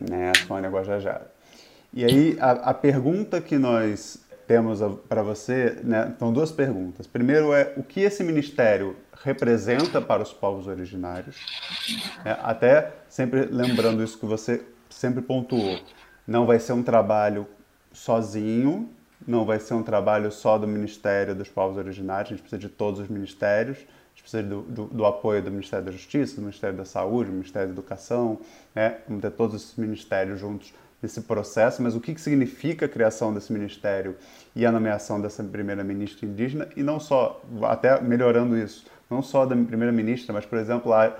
né? 0.00 0.32
Sônia 0.46 0.70
Guajajara. 0.70 1.32
E 1.92 2.04
aí, 2.04 2.36
a, 2.40 2.50
a 2.52 2.74
pergunta 2.74 3.40
que 3.40 3.58
nós 3.58 4.18
temos 4.46 4.80
para 5.08 5.22
você, 5.22 5.78
né, 5.82 6.14
são 6.18 6.32
duas 6.32 6.52
perguntas. 6.52 7.06
Primeiro 7.06 7.52
é 7.52 7.72
o 7.76 7.82
que 7.82 8.00
esse 8.00 8.22
ministério 8.22 8.96
representa 9.24 10.00
para 10.00 10.22
os 10.22 10.32
povos 10.32 10.66
originários, 10.66 11.36
é, 12.24 12.36
até 12.42 12.92
sempre 13.08 13.46
lembrando 13.46 14.02
isso 14.02 14.18
que 14.18 14.26
você 14.26 14.64
sempre 14.90 15.22
pontuou, 15.22 15.80
não 16.26 16.46
vai 16.46 16.58
ser 16.58 16.72
um 16.72 16.82
trabalho 16.82 17.46
sozinho, 17.92 18.88
não 19.26 19.44
vai 19.44 19.60
ser 19.60 19.74
um 19.74 19.82
trabalho 19.82 20.30
só 20.32 20.58
do 20.58 20.66
Ministério 20.66 21.34
dos 21.34 21.48
Povos 21.48 21.76
Originários, 21.76 22.28
a 22.28 22.34
gente 22.34 22.40
precisa 22.42 22.60
de 22.60 22.68
todos 22.68 23.00
os 23.00 23.08
ministérios, 23.08 23.78
a 23.78 24.08
gente 24.14 24.22
precisa 24.22 24.42
do, 24.42 24.62
do, 24.62 24.84
do 24.86 25.06
apoio 25.06 25.42
do 25.42 25.50
Ministério 25.50 25.86
da 25.86 25.92
Justiça, 25.92 26.36
do 26.36 26.42
Ministério 26.42 26.76
da 26.76 26.84
Saúde, 26.84 27.30
do 27.30 27.34
Ministério 27.34 27.68
da 27.68 27.74
Educação, 27.74 28.40
né? 28.74 28.98
vamos 29.06 29.22
ter 29.22 29.30
todos 29.30 29.62
esses 29.62 29.76
ministérios 29.76 30.40
juntos 30.40 30.74
desse 31.02 31.20
processo, 31.22 31.82
mas 31.82 31.96
o 31.96 32.00
que, 32.00 32.14
que 32.14 32.20
significa 32.20 32.86
a 32.86 32.88
criação 32.88 33.34
desse 33.34 33.52
ministério 33.52 34.16
e 34.54 34.64
a 34.64 34.70
nomeação 34.70 35.20
dessa 35.20 35.42
primeira-ministra 35.42 36.24
indígena, 36.24 36.68
e 36.76 36.82
não 36.82 37.00
só, 37.00 37.42
até 37.64 38.00
melhorando 38.00 38.56
isso, 38.56 38.86
não 39.10 39.20
só 39.20 39.44
da 39.44 39.56
primeira-ministra, 39.56 40.32
mas, 40.32 40.46
por 40.46 40.58
exemplo, 40.58 40.92
a, 40.92 41.14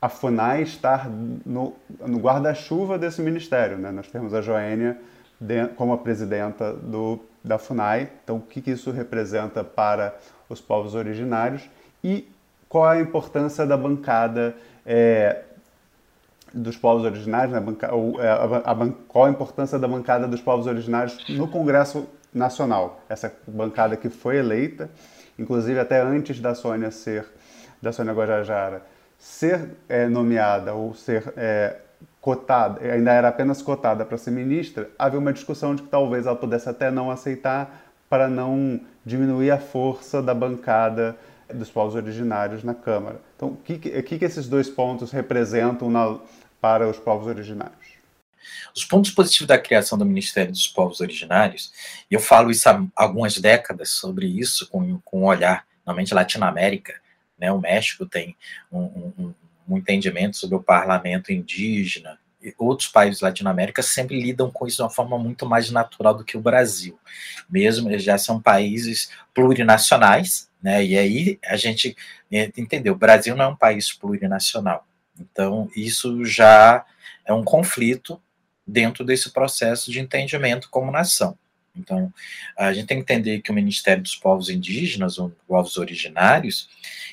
a 0.00 0.08
FUNAI 0.08 0.62
estar 0.62 1.08
no, 1.08 1.74
no 2.00 2.18
guarda-chuva 2.18 2.98
desse 2.98 3.20
ministério. 3.20 3.76
Né? 3.76 3.90
Nós 3.90 4.08
temos 4.08 4.32
a 4.32 4.40
Joênia 4.40 4.98
de, 5.38 5.66
como 5.68 5.92
a 5.92 5.98
presidenta 5.98 6.72
do, 6.72 7.20
da 7.44 7.58
FUNAI, 7.58 8.10
então 8.24 8.38
o 8.38 8.40
que, 8.40 8.62
que 8.62 8.70
isso 8.70 8.90
representa 8.90 9.62
para 9.62 10.16
os 10.48 10.60
povos 10.60 10.94
originários 10.94 11.68
e 12.02 12.26
qual 12.68 12.86
a 12.86 13.00
importância 13.00 13.66
da 13.66 13.76
bancada 13.76 14.56
é, 14.84 15.42
dos 16.56 16.76
povos 16.76 17.04
originários, 17.04 17.52
né, 17.52 17.62
é, 18.18 18.28
a, 18.28 18.72
a, 18.72 18.92
qual 19.06 19.26
a 19.26 19.30
importância 19.30 19.78
da 19.78 19.86
bancada 19.86 20.26
dos 20.26 20.40
povos 20.40 20.66
originários 20.66 21.18
no 21.28 21.46
Congresso 21.46 22.08
Nacional. 22.32 23.00
Essa 23.08 23.32
bancada 23.46 23.96
que 23.96 24.08
foi 24.08 24.38
eleita, 24.38 24.90
inclusive 25.38 25.78
até 25.78 26.00
antes 26.00 26.40
da 26.40 26.54
Sônia 26.54 26.90
ser, 26.90 27.26
da 27.80 27.92
Sônia 27.92 28.14
Guajajara 28.14 28.82
ser 29.18 29.70
é, 29.88 30.06
nomeada 30.06 30.74
ou 30.74 30.94
ser 30.94 31.32
é, 31.36 31.76
cotada, 32.20 32.80
ainda 32.80 33.12
era 33.12 33.28
apenas 33.28 33.62
cotada 33.62 34.04
para 34.04 34.18
ser 34.18 34.30
ministra, 34.30 34.90
havia 34.98 35.18
uma 35.18 35.32
discussão 35.32 35.74
de 35.74 35.82
que 35.82 35.88
talvez 35.88 36.26
ela 36.26 36.36
pudesse 36.36 36.68
até 36.68 36.90
não 36.90 37.10
aceitar 37.10 37.82
para 38.08 38.28
não 38.28 38.80
diminuir 39.04 39.50
a 39.50 39.58
força 39.58 40.22
da 40.22 40.34
bancada 40.34 41.16
dos 41.52 41.70
povos 41.70 41.94
originários 41.94 42.62
na 42.64 42.74
Câmara. 42.74 43.20
Então, 43.36 43.48
o 43.48 43.56
que, 43.56 43.78
que, 43.78 44.18
que 44.18 44.24
esses 44.24 44.48
dois 44.48 44.68
pontos 44.68 45.12
representam 45.12 45.88
na, 45.90 46.18
para 46.60 46.88
os 46.88 46.98
povos 46.98 47.26
originários? 47.26 47.96
Os 48.74 48.84
pontos 48.84 49.10
positivos 49.10 49.48
da 49.48 49.58
criação 49.58 49.96
do 49.96 50.04
Ministério 50.04 50.52
dos 50.52 50.68
Povos 50.68 51.00
Originários, 51.00 51.72
e 52.10 52.14
eu 52.14 52.20
falo 52.20 52.50
isso 52.50 52.68
há 52.68 52.84
algumas 52.94 53.38
décadas 53.38 53.90
sobre 53.90 54.26
isso, 54.26 54.68
com, 54.68 54.98
com 55.04 55.22
um 55.22 55.24
olhar, 55.24 55.66
normalmente 55.84 56.14
Latinoamérica, 56.14 56.94
né, 57.38 57.50
o 57.50 57.60
México 57.60 58.06
tem 58.06 58.36
um, 58.70 59.12
um, 59.18 59.34
um 59.68 59.78
entendimento 59.78 60.36
sobre 60.36 60.56
o 60.56 60.62
parlamento 60.62 61.32
indígena, 61.32 62.18
outros 62.58 62.88
países 62.88 63.20
da 63.20 63.28
Latinoamérica 63.28 63.82
sempre 63.82 64.20
lidam 64.20 64.50
com 64.50 64.66
isso 64.66 64.76
de 64.76 64.82
uma 64.82 64.90
forma 64.90 65.18
muito 65.18 65.46
mais 65.46 65.70
natural 65.70 66.14
do 66.14 66.24
que 66.24 66.36
o 66.36 66.40
Brasil. 66.40 66.98
Mesmo 67.48 67.90
eles 67.90 68.04
já 68.04 68.18
são 68.18 68.40
países 68.40 69.10
plurinacionais, 69.34 70.48
né? 70.62 70.84
E 70.84 70.96
aí 70.96 71.38
a 71.44 71.56
gente 71.56 71.96
é, 72.30 72.52
entendeu, 72.56 72.94
o 72.94 72.98
Brasil 72.98 73.34
não 73.34 73.44
é 73.44 73.48
um 73.48 73.56
país 73.56 73.92
plurinacional. 73.92 74.86
Então, 75.18 75.70
isso 75.74 76.24
já 76.24 76.84
é 77.24 77.32
um 77.32 77.44
conflito 77.44 78.20
dentro 78.66 79.04
desse 79.04 79.30
processo 79.30 79.90
de 79.90 80.00
entendimento 80.00 80.68
como 80.70 80.90
nação. 80.90 81.38
Então, 81.74 82.12
a 82.56 82.72
gente 82.72 82.86
tem 82.86 82.96
que 82.96 83.02
entender 83.02 83.40
que 83.40 83.50
o 83.50 83.54
Ministério 83.54 84.02
dos 84.02 84.16
Povos 84.16 84.48
Indígenas, 84.48 85.18
ou 85.18 85.30
povos 85.46 85.76
originários, 85.76 86.68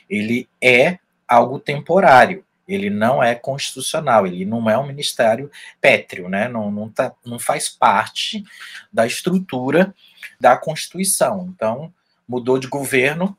ele 0.09 0.47
é 0.61 0.99
algo 1.27 1.59
temporário 1.59 2.45
ele 2.67 2.89
não 2.89 3.21
é 3.21 3.35
constitucional, 3.35 4.25
ele 4.25 4.45
não 4.45 4.69
é 4.69 4.77
um 4.77 4.87
ministério 4.87 5.51
pétreo, 5.81 6.29
né? 6.29 6.47
não, 6.47 6.71
não, 6.71 6.89
tá, 6.89 7.13
não 7.25 7.37
faz 7.37 7.69
parte 7.69 8.43
da 8.91 9.05
estrutura 9.05 9.93
da 10.39 10.55
Constituição. 10.55 11.51
Então, 11.53 11.93
mudou 12.27 12.57
de 12.57 12.67
governo, 12.67 13.37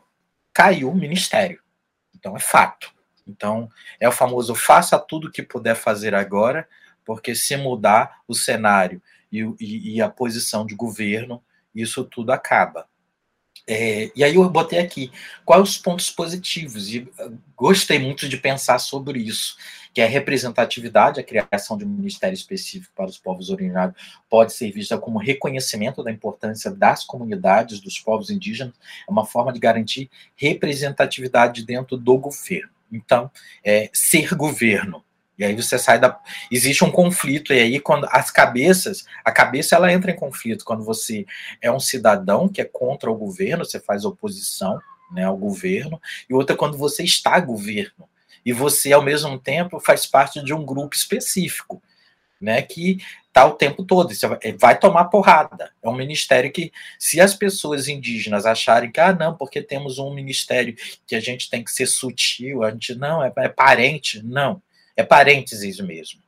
caiu 0.52 0.90
o 0.90 0.94
ministério. 0.94 1.60
Então, 2.14 2.36
é 2.36 2.40
fato. 2.40 2.92
Então, 3.26 3.70
é 3.98 4.08
o 4.08 4.12
famoso 4.12 4.54
faça 4.54 4.98
tudo 4.98 5.28
o 5.28 5.30
que 5.30 5.42
puder 5.42 5.74
fazer 5.74 6.14
agora, 6.14 6.68
porque 7.04 7.34
se 7.34 7.56
mudar 7.56 8.20
o 8.26 8.34
cenário 8.34 9.02
e, 9.30 9.40
e, 9.60 9.96
e 9.96 10.02
a 10.02 10.08
posição 10.08 10.64
de 10.66 10.74
governo, 10.74 11.42
isso 11.74 12.04
tudo 12.04 12.30
acaba. 12.30 12.86
É, 13.66 14.10
e 14.14 14.22
aí 14.22 14.34
eu 14.34 14.48
botei 14.50 14.78
aqui 14.78 15.10
quais 15.44 15.62
os 15.62 15.78
pontos 15.78 16.10
positivos, 16.10 16.92
e 16.92 17.08
ah, 17.18 17.30
gostei 17.56 17.98
muito 17.98 18.28
de 18.28 18.36
pensar 18.36 18.78
sobre 18.78 19.18
isso, 19.18 19.56
que 19.94 20.02
é 20.02 20.04
a 20.04 20.08
representatividade, 20.08 21.18
a 21.18 21.22
criação 21.22 21.78
de 21.78 21.84
um 21.84 21.88
ministério 21.88 22.34
específico 22.34 22.92
para 22.94 23.06
os 23.06 23.16
povos 23.16 23.48
originários 23.48 23.96
pode 24.28 24.52
ser 24.52 24.70
vista 24.70 24.98
como 24.98 25.18
reconhecimento 25.18 26.02
da 26.02 26.10
importância 26.10 26.70
das 26.70 27.04
comunidades 27.04 27.80
dos 27.80 27.98
povos 27.98 28.28
indígenas, 28.28 28.74
é 29.08 29.10
uma 29.10 29.24
forma 29.24 29.52
de 29.52 29.58
garantir 29.58 30.10
representatividade 30.36 31.64
dentro 31.64 31.96
do 31.96 32.18
governo. 32.18 32.73
Então, 32.94 33.30
é, 33.64 33.90
ser 33.92 34.34
governo 34.34 35.04
e 35.38 35.44
aí 35.44 35.54
você 35.54 35.78
sai 35.78 35.98
da. 35.98 36.18
Existe 36.50 36.84
um 36.84 36.90
conflito, 36.90 37.52
e 37.52 37.58
aí 37.58 37.80
quando 37.80 38.06
as 38.10 38.30
cabeças, 38.30 39.04
a 39.24 39.32
cabeça 39.32 39.74
ela 39.74 39.92
entra 39.92 40.10
em 40.10 40.16
conflito 40.16 40.64
quando 40.64 40.84
você 40.84 41.26
é 41.60 41.70
um 41.70 41.80
cidadão 41.80 42.48
que 42.48 42.60
é 42.60 42.64
contra 42.64 43.10
o 43.10 43.16
governo, 43.16 43.64
você 43.64 43.80
faz 43.80 44.04
oposição 44.04 44.78
né, 45.10 45.24
ao 45.24 45.36
governo, 45.36 46.00
e 46.28 46.34
outra 46.34 46.56
quando 46.56 46.78
você 46.78 47.02
está 47.02 47.38
governo. 47.40 48.08
E 48.46 48.52
você, 48.52 48.92
ao 48.92 49.02
mesmo 49.02 49.38
tempo, 49.38 49.80
faz 49.80 50.06
parte 50.06 50.42
de 50.42 50.52
um 50.52 50.64
grupo 50.64 50.94
específico, 50.94 51.82
né? 52.40 52.60
Que 52.62 52.98
está 53.34 53.44
o 53.46 53.54
tempo 53.54 53.84
todo, 53.84 54.14
você 54.14 54.28
vai 54.56 54.78
tomar 54.78 55.06
porrada. 55.06 55.72
É 55.82 55.88
um 55.88 55.96
ministério 55.96 56.52
que, 56.52 56.70
se 57.00 57.20
as 57.20 57.34
pessoas 57.34 57.88
indígenas 57.88 58.46
acharem 58.46 58.92
que, 58.92 59.00
ah, 59.00 59.12
não, 59.12 59.36
porque 59.36 59.60
temos 59.60 59.98
um 59.98 60.14
ministério 60.14 60.76
que 61.04 61.16
a 61.16 61.20
gente 61.20 61.50
tem 61.50 61.64
que 61.64 61.72
ser 61.72 61.86
sutil, 61.86 62.62
a 62.62 62.70
gente 62.70 62.94
não, 62.94 63.24
é, 63.24 63.32
é 63.38 63.48
parente, 63.48 64.22
não 64.22 64.62
é 64.96 65.02
parênteses 65.02 65.80
mesmo. 65.80 66.22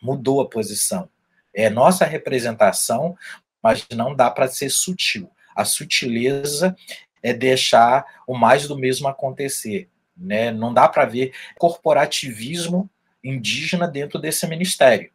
Mudou 0.00 0.40
a 0.40 0.48
posição. 0.48 1.08
É 1.54 1.68
nossa 1.68 2.04
representação, 2.04 3.16
mas 3.62 3.86
não 3.92 4.14
dá 4.14 4.30
para 4.30 4.48
ser 4.48 4.70
sutil. 4.70 5.30
A 5.54 5.64
sutileza 5.64 6.76
é 7.22 7.32
deixar 7.32 8.04
o 8.26 8.36
mais 8.36 8.66
do 8.66 8.78
mesmo 8.78 9.08
acontecer. 9.08 9.88
Né? 10.16 10.50
Não 10.50 10.72
dá 10.72 10.88
para 10.88 11.04
ver 11.04 11.32
corporativismo 11.58 12.88
indígena 13.22 13.86
dentro 13.86 14.20
desse 14.20 14.46
ministério. 14.46 15.10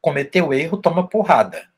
Cometeu 0.00 0.52
erro, 0.52 0.76
toma 0.76 1.08
porrada. 1.08 1.68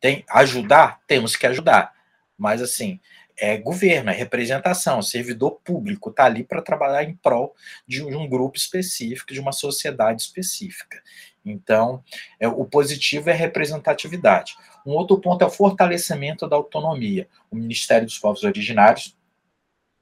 Tem 0.00 0.24
ajudar, 0.30 1.00
temos 1.06 1.36
que 1.36 1.46
ajudar. 1.46 1.92
Mas 2.36 2.60
assim, 2.60 3.00
é 3.36 3.56
governo, 3.56 4.10
é 4.10 4.14
representação, 4.14 5.02
servidor 5.02 5.60
público 5.64 6.10
está 6.10 6.24
ali 6.24 6.44
para 6.44 6.62
trabalhar 6.62 7.04
em 7.04 7.14
prol 7.16 7.54
de 7.86 8.02
um 8.02 8.28
grupo 8.28 8.56
específico, 8.56 9.32
de 9.32 9.40
uma 9.40 9.52
sociedade 9.52 10.22
específica. 10.22 11.02
Então, 11.44 12.02
é, 12.40 12.48
o 12.48 12.64
positivo 12.64 13.28
é 13.28 13.32
a 13.32 13.36
representatividade. 13.36 14.56
Um 14.86 14.92
outro 14.92 15.20
ponto 15.20 15.42
é 15.42 15.46
o 15.46 15.50
fortalecimento 15.50 16.48
da 16.48 16.56
autonomia. 16.56 17.28
O 17.50 17.56
Ministério 17.56 18.06
dos 18.06 18.18
Povos 18.18 18.44
Originários 18.44 19.16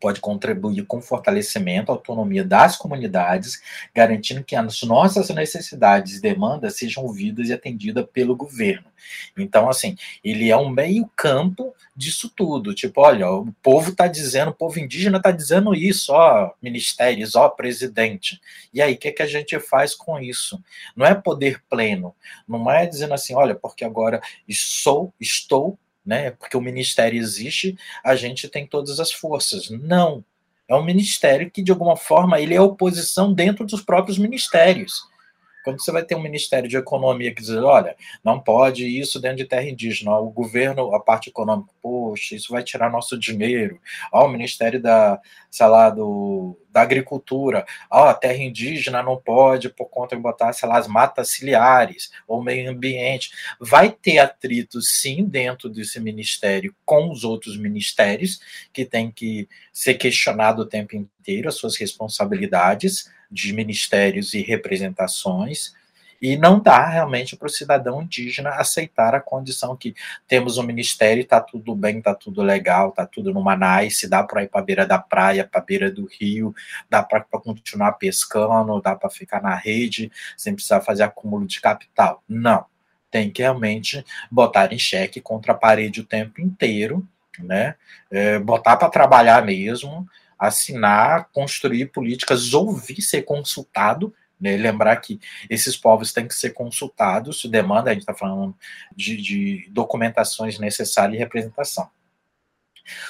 pode 0.03 0.21
contribuir 0.21 0.85
com 0.85 0.99
o 0.99 1.01
fortalecimento, 1.01 1.93
autonomia 1.93 2.45
das 2.45 2.77
comunidades, 2.77 3.63
garantindo 3.95 4.43
que 4.43 4.57
as 4.57 4.83
nossas 4.83 5.29
necessidades 5.31 6.17
e 6.17 6.21
demandas 6.21 6.77
sejam 6.77 7.05
ouvidas 7.05 7.49
e 7.49 7.53
atendidas 7.53 8.05
pelo 8.13 8.35
governo. 8.35 8.91
Então, 9.37 9.71
assim, 9.71 9.97
ele 10.25 10.51
é 10.51 10.57
um 10.57 10.69
meio 10.69 11.09
campo 11.17 11.73
disso 11.95 12.31
tudo. 12.35 12.75
Tipo, 12.75 13.03
olha, 13.03 13.31
o 13.31 13.53
povo 13.63 13.91
está 13.91 14.09
dizendo, 14.09 14.51
o 14.51 14.55
povo 14.55 14.81
indígena 14.81 15.19
está 15.19 15.31
dizendo 15.31 15.73
isso, 15.73 16.13
ó, 16.13 16.53
ministérios, 16.61 17.37
ó, 17.37 17.49
presidente. 17.49 18.41
E 18.75 18.83
aí, 18.83 18.95
o 18.95 18.99
que, 18.99 19.09
é 19.09 19.13
que 19.13 19.23
a 19.23 19.27
gente 19.27 19.59
faz 19.61 19.95
com 19.95 20.19
isso? 20.19 20.61
Não 20.97 21.07
é 21.07 21.15
poder 21.15 21.63
pleno, 21.71 22.15
não 22.47 22.69
é 22.69 22.87
dizendo 22.87 23.15
assim, 23.15 23.35
olha, 23.35 23.55
porque 23.55 23.85
agora 23.85 24.21
sou, 24.51 25.13
estou 25.21 25.79
né? 26.05 26.33
Porque 26.33 26.57
o 26.57 26.61
ministério 26.61 27.19
existe, 27.19 27.77
a 28.05 28.15
gente 28.17 28.49
tem 28.49 28.67
todas 28.67 29.01
as 29.01 29.13
forças. 29.13 29.71
Não. 29.71 30.25
É 30.69 30.75
um 30.75 30.85
ministério 30.85 31.51
que, 31.51 31.63
de 31.63 31.71
alguma 31.71 31.97
forma, 31.97 32.41
ele 32.41 32.55
é 32.55 32.61
oposição 32.61 33.33
dentro 33.33 33.67
dos 33.67 33.83
próprios 33.83 34.19
ministérios. 34.19 35.03
Quando 35.65 35.83
você 35.83 35.93
vai 35.93 36.05
ter 36.05 36.15
um 36.15 36.23
Ministério 36.23 36.69
de 36.69 36.77
Economia 36.77 37.35
que 37.35 37.41
diz, 37.41 37.51
olha, 37.51 37.97
não 38.23 38.41
pode 38.41 38.87
isso 38.87 39.21
dentro 39.21 39.39
de 39.39 39.45
terra 39.45 39.69
indígena, 39.69 40.19
o 40.19 40.31
governo, 40.31 40.95
a 40.95 41.01
parte 41.01 41.31
econômica, 41.31 41.71
poxa, 41.81 42.35
isso 42.35 42.53
vai 42.53 42.63
tirar 42.63 42.91
nosso 42.91 43.19
dinheiro. 43.19 43.81
Ó, 44.13 44.27
o 44.27 44.29
Ministério 44.29 44.81
da, 44.81 45.21
sei 45.51 45.67
lá, 45.67 45.91
do, 45.91 46.59
da 46.71 46.81
Agricultura, 46.83 47.65
ó, 47.91 48.09
a 48.09 48.15
terra 48.15 48.43
indígena 48.43 49.03
não 49.03 49.17
pode 49.17 49.69
por 49.69 49.87
conta 49.87 50.17
de 50.17 50.23
botar, 50.23 50.53
sei 50.53 50.69
lá, 50.69 50.79
as 50.79 50.89
matas 50.89 51.31
ciliares, 51.31 52.11
ou 52.27 52.43
meio 52.43 52.71
ambiente. 52.71 53.31
Vai 53.61 53.91
ter 53.91 54.19
atrito, 54.19 54.81
sim, 54.81 55.25
dentro 55.25 55.69
desse 55.69 56.01
ministério 56.01 56.75
com 56.85 57.11
os 57.11 57.25
outros 57.25 57.57
ministérios, 57.57 58.41
que 58.73 58.85
tem 58.85 59.11
que 59.11 59.49
ser 59.73 59.95
questionado 59.95 60.63
o 60.63 60.67
tempo 60.67 60.97
inteiro 60.97 61.49
as 61.49 61.55
suas 61.55 61.77
responsabilidades, 61.77 63.11
de 63.33 63.53
ministérios 63.53 64.35
e 64.35 64.43
representações, 64.43 65.75
e 66.23 66.37
não 66.37 66.61
dá 66.61 66.87
realmente 66.87 67.37
para 67.37 67.47
o 67.47 67.51
cidadão 67.51 68.01
indígena 68.01 68.51
aceitar 68.51 69.13
a 69.13 69.21
condição 69.21 69.77
que 69.77 69.93
temos 70.29 70.57
um 70.57 70.63
ministério, 70.63 71.23
está 71.23 71.41
tudo 71.41 71.75
bem, 71.75 71.99
está 71.99 72.15
tudo 72.15 72.43
legal, 72.43 72.91
está 72.91 73.05
tudo 73.05 73.35
numa 73.35 73.57
nice, 73.57 74.09
dá 74.09 74.23
para 74.23 74.45
ir 74.45 74.49
para 74.49 74.61
a 74.61 74.65
beira 74.65 74.87
da 74.87 75.01
praia, 75.01 75.45
para 75.45 75.61
a 75.61 75.65
beira 75.65 75.91
do 75.91 76.07
rio, 76.07 76.55
dá 76.89 77.03
para 77.03 77.23
continuar 77.23 77.95
pescando, 77.95 78.81
dá 78.81 78.95
para 78.95 79.11
ficar 79.11 79.43
na 79.43 79.57
rede 79.57 80.13
sem 80.37 80.55
precisar 80.55 80.81
fazer 80.81 81.03
acúmulo 81.03 81.45
de 81.45 81.61
capital. 81.61 82.23
Não. 82.29 82.67
Tem 83.11 83.29
que 83.29 83.43
realmente 83.43 84.05
botar 84.31 84.73
em 84.73 84.79
xeque 84.79 85.21
contra 85.21 85.53
a 85.53 85.57
parede 85.57 86.01
o 86.01 86.07
tempo 86.07 86.41
inteiro, 86.41 87.07
né? 87.41 87.75
É, 88.11 88.39
botar 88.39 88.77
para 88.77 88.89
trabalhar 88.89 89.45
mesmo, 89.45 90.07
assinar, 90.43 91.29
construir 91.33 91.87
políticas, 91.87 92.53
ouvir, 92.53 93.01
ser 93.01 93.23
consultado, 93.23 94.13
né? 94.41 94.57
lembrar 94.57 94.97
que 94.97 95.21
esses 95.49 95.77
povos 95.77 96.13
têm 96.13 96.27
que 96.27 96.35
ser 96.35 96.51
consultados, 96.51 97.41
se 97.41 97.49
demanda, 97.49 97.91
a 97.91 97.93
gente 97.95 98.03
está 98.03 98.13
falando 98.13 98.53
de, 98.95 99.17
de, 99.17 99.69
documentações 99.71 100.59
necessárias 100.59 101.15
e 101.15 101.19
representação. 101.21 101.89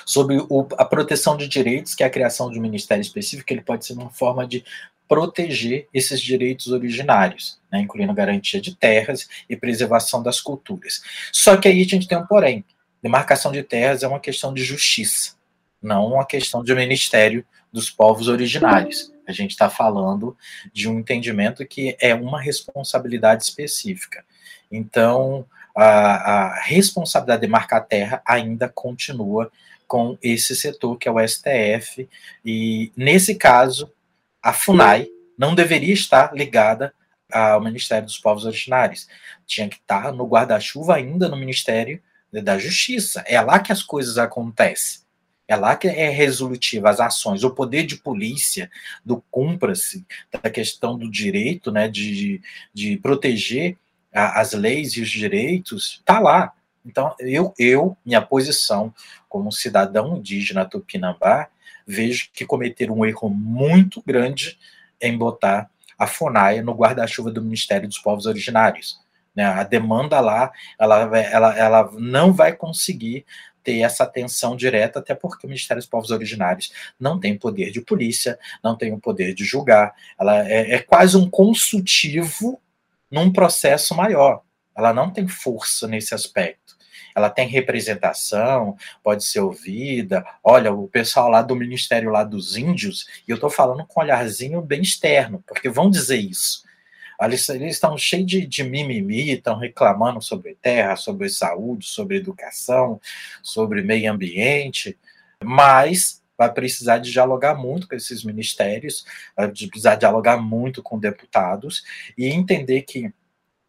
Sobre 0.05 0.37
o, 0.37 0.69
a 0.77 0.85
proteção 0.85 1.35
de 1.35 1.49
direitos, 1.49 1.95
que 1.95 2.05
é 2.05 2.07
a 2.07 2.11
criação 2.11 2.51
de 2.51 2.59
um 2.59 2.63
ministério 2.63 3.01
específico, 3.01 3.51
ele 3.51 3.63
pode 3.63 3.87
ser 3.87 3.95
uma 3.95 4.11
forma 4.11 4.47
de 4.47 4.63
proteger 5.09 5.89
esses 5.95 6.21
direitos 6.21 6.67
originários, 6.67 7.59
né, 7.73 7.81
incluindo 7.81 8.13
garantia 8.13 8.61
de 8.61 8.77
terras 8.77 9.27
e 9.49 9.57
preservação 9.57 10.23
das 10.23 10.39
culturas. 10.39 11.03
Só 11.33 11.57
que 11.57 11.67
aí 11.67 11.81
a 11.81 11.85
gente 11.85 12.07
tem 12.07 12.19
um 12.19 12.27
porém. 12.27 12.63
Demarcação 13.03 13.51
de 13.51 13.63
terras 13.63 14.03
é 14.03 14.09
uma 14.09 14.21
questão 14.21 14.53
de 14.53 14.63
justiça 14.63 15.41
não 15.83 16.07
uma 16.07 16.25
questão 16.25 16.63
de 16.63 16.75
ministério 16.75 17.45
dos 17.73 17.91
povos 17.91 18.29
originários. 18.29 19.13
A 19.27 19.33
gente 19.33 19.53
está 19.53 19.69
falando 19.69 20.37
de 20.73 20.89
um 20.89 20.99
entendimento 20.99 21.67
que 21.67 21.97
é 22.01 22.15
uma 22.15 22.41
responsabilidade 22.41 23.45
específica. 23.45 24.25
Então, 24.71 25.47
a, 25.75 25.85
a 25.85 26.61
responsabilidade 26.61 27.43
de 27.43 27.49
marcar 27.49 27.81
terra 27.81 28.23
ainda 28.27 28.69
continua 28.69 29.51
com 29.87 30.17
esse 30.23 30.57
setor, 30.57 30.97
que 30.97 31.09
é 31.09 31.11
o 31.11 31.21
STF, 31.27 32.09
e 32.45 32.91
nesse 32.97 33.35
caso, 33.35 33.93
a 34.43 34.53
FUNAI 34.53 35.07
não 35.37 35.55
deveria 35.55 35.93
estar 35.93 36.35
ligada 36.35 36.95
ao 37.31 37.61
Ministério 37.61 38.07
dos 38.07 38.19
Povos 38.19 38.45
Originários. 38.45 39.07
Tinha 39.47 39.69
que 39.69 39.77
estar 39.77 40.13
no 40.13 40.27
guarda-chuva 40.27 40.97
ainda 40.97 41.29
no 41.29 41.37
Ministério 41.37 42.03
da 42.33 42.59
Justiça. 42.59 43.23
É 43.27 43.41
lá 43.41 43.59
que 43.59 43.73
as 43.73 43.83
coisas 43.83 44.19
acontecem. 44.19 45.02
É 45.49 45.57
lá 45.57 45.77
que 45.77 45.89
é 45.89 46.09
resolutiva 46.09 46.89
as 46.89 47.01
ações, 47.01 47.45
o 47.45 47.51
poder 47.51 47.85
de 47.85 47.97
polícia, 47.97 48.71
do 49.05 49.23
cumpra-se, 49.31 50.07
da 50.31 50.51
questão 50.51 50.97
do 50.97 51.11
direito, 51.11 51.71
né, 51.71 51.89
de, 51.89 52.41
de 52.73 52.97
proteger 52.99 53.77
a, 54.13 54.41
as 54.41 54.53
leis 54.53 54.93
e 54.93 55.03
os 55.03 55.11
direitos, 55.11 55.99
está 56.01 56.21
lá. 56.21 56.53
Então, 56.85 57.15
eu, 57.21 57.53
eu, 57.59 57.97
minha 58.05 58.23
posição 58.23 58.95
como 59.29 59.53
cidadão 59.53 60.17
indígena 60.17 60.65
tupinambá, 60.65 61.49
vejo 61.87 62.31
que 62.33 62.47
cometeram 62.47 62.99
um 62.99 63.05
erro 63.05 63.29
muito 63.29 64.03
grande 64.07 64.59
em 65.01 65.17
botar 65.17 65.71
a 65.99 66.07
FUNAI 66.07 66.63
no 66.63 66.73
guarda-chuva 66.73 67.31
do 67.31 67.43
Ministério 67.43 67.89
dos 67.89 67.99
Povos 67.99 68.27
Originários. 68.27 69.01
Né? 69.35 69.45
A 69.45 69.63
demanda 69.63 70.21
lá, 70.21 70.53
ela, 70.79 71.19
ela, 71.19 71.59
ela 71.59 71.91
não 71.99 72.33
vai 72.33 72.53
conseguir 72.53 73.25
ter 73.63 73.81
essa 73.81 74.05
atenção 74.05 74.57
direta, 74.57 74.99
até 74.99 75.15
porque 75.15 75.47
o 75.47 75.49
Ministério 75.49 75.81
dos 75.81 75.89
Povos 75.89 76.11
Originários 76.11 76.73
não 76.99 77.19
tem 77.19 77.37
poder 77.37 77.71
de 77.71 77.81
polícia, 77.81 78.39
não 78.63 78.77
tem 78.77 78.93
o 78.93 78.99
poder 78.99 79.35
de 79.35 79.45
julgar, 79.45 79.95
ela 80.19 80.47
é, 80.49 80.75
é 80.75 80.79
quase 80.79 81.17
um 81.17 81.29
consultivo 81.29 82.61
num 83.11 83.33
processo 83.33 83.95
maior. 83.95 84.43
Ela 84.75 84.93
não 84.93 85.11
tem 85.11 85.29
força 85.29 85.87
nesse 85.87 86.15
aspecto. 86.15 86.63
Ela 87.15 87.29
tem 87.29 87.47
representação, 87.47 88.77
pode 89.03 89.25
ser 89.25 89.41
ouvida. 89.41 90.25
Olha, 90.43 90.73
o 90.73 90.89
pessoal 90.89 91.29
lá 91.29 91.43
do 91.43 91.55
Ministério 91.55 92.11
lá 92.11 92.25
dos 92.25 92.57
Índios, 92.57 93.07
e 93.29 93.31
eu 93.31 93.35
estou 93.35 93.51
falando 93.51 93.85
com 93.87 94.01
um 94.01 94.03
olharzinho 94.03 94.63
bem 94.63 94.81
externo, 94.81 95.45
porque 95.47 95.69
vão 95.69 95.91
dizer 95.91 96.17
isso. 96.17 96.65
Eles, 97.21 97.49
estão 97.49 97.97
cheios 97.97 98.27
de, 98.27 98.47
de 98.47 98.65
mimimi, 98.65 99.31
estão 99.31 99.57
reclamando 99.57 100.21
sobre 100.21 100.57
terra, 100.61 100.97
sobre 100.97 101.29
saúde, 101.29 101.87
sobre 101.87 102.17
educação, 102.17 103.01
sobre 103.43 103.83
meio 103.83 104.13
ambiente, 104.13 104.99
mas 105.43 106.23
vai 106.37 106.53
precisar 106.53 106.99
de 106.99 107.13
dialogar 107.13 107.55
muito 107.55 107.89
com 107.89 107.95
esses 107.95 108.25
ministérios, 108.25 109.05
vai 109.37 109.49
precisar 109.49 109.95
dialogar 109.97 110.37
muito 110.37 110.83
com 110.83 110.99
deputados 110.99 111.85
e 112.17 112.27
entender 112.29 112.83
que 112.83 113.13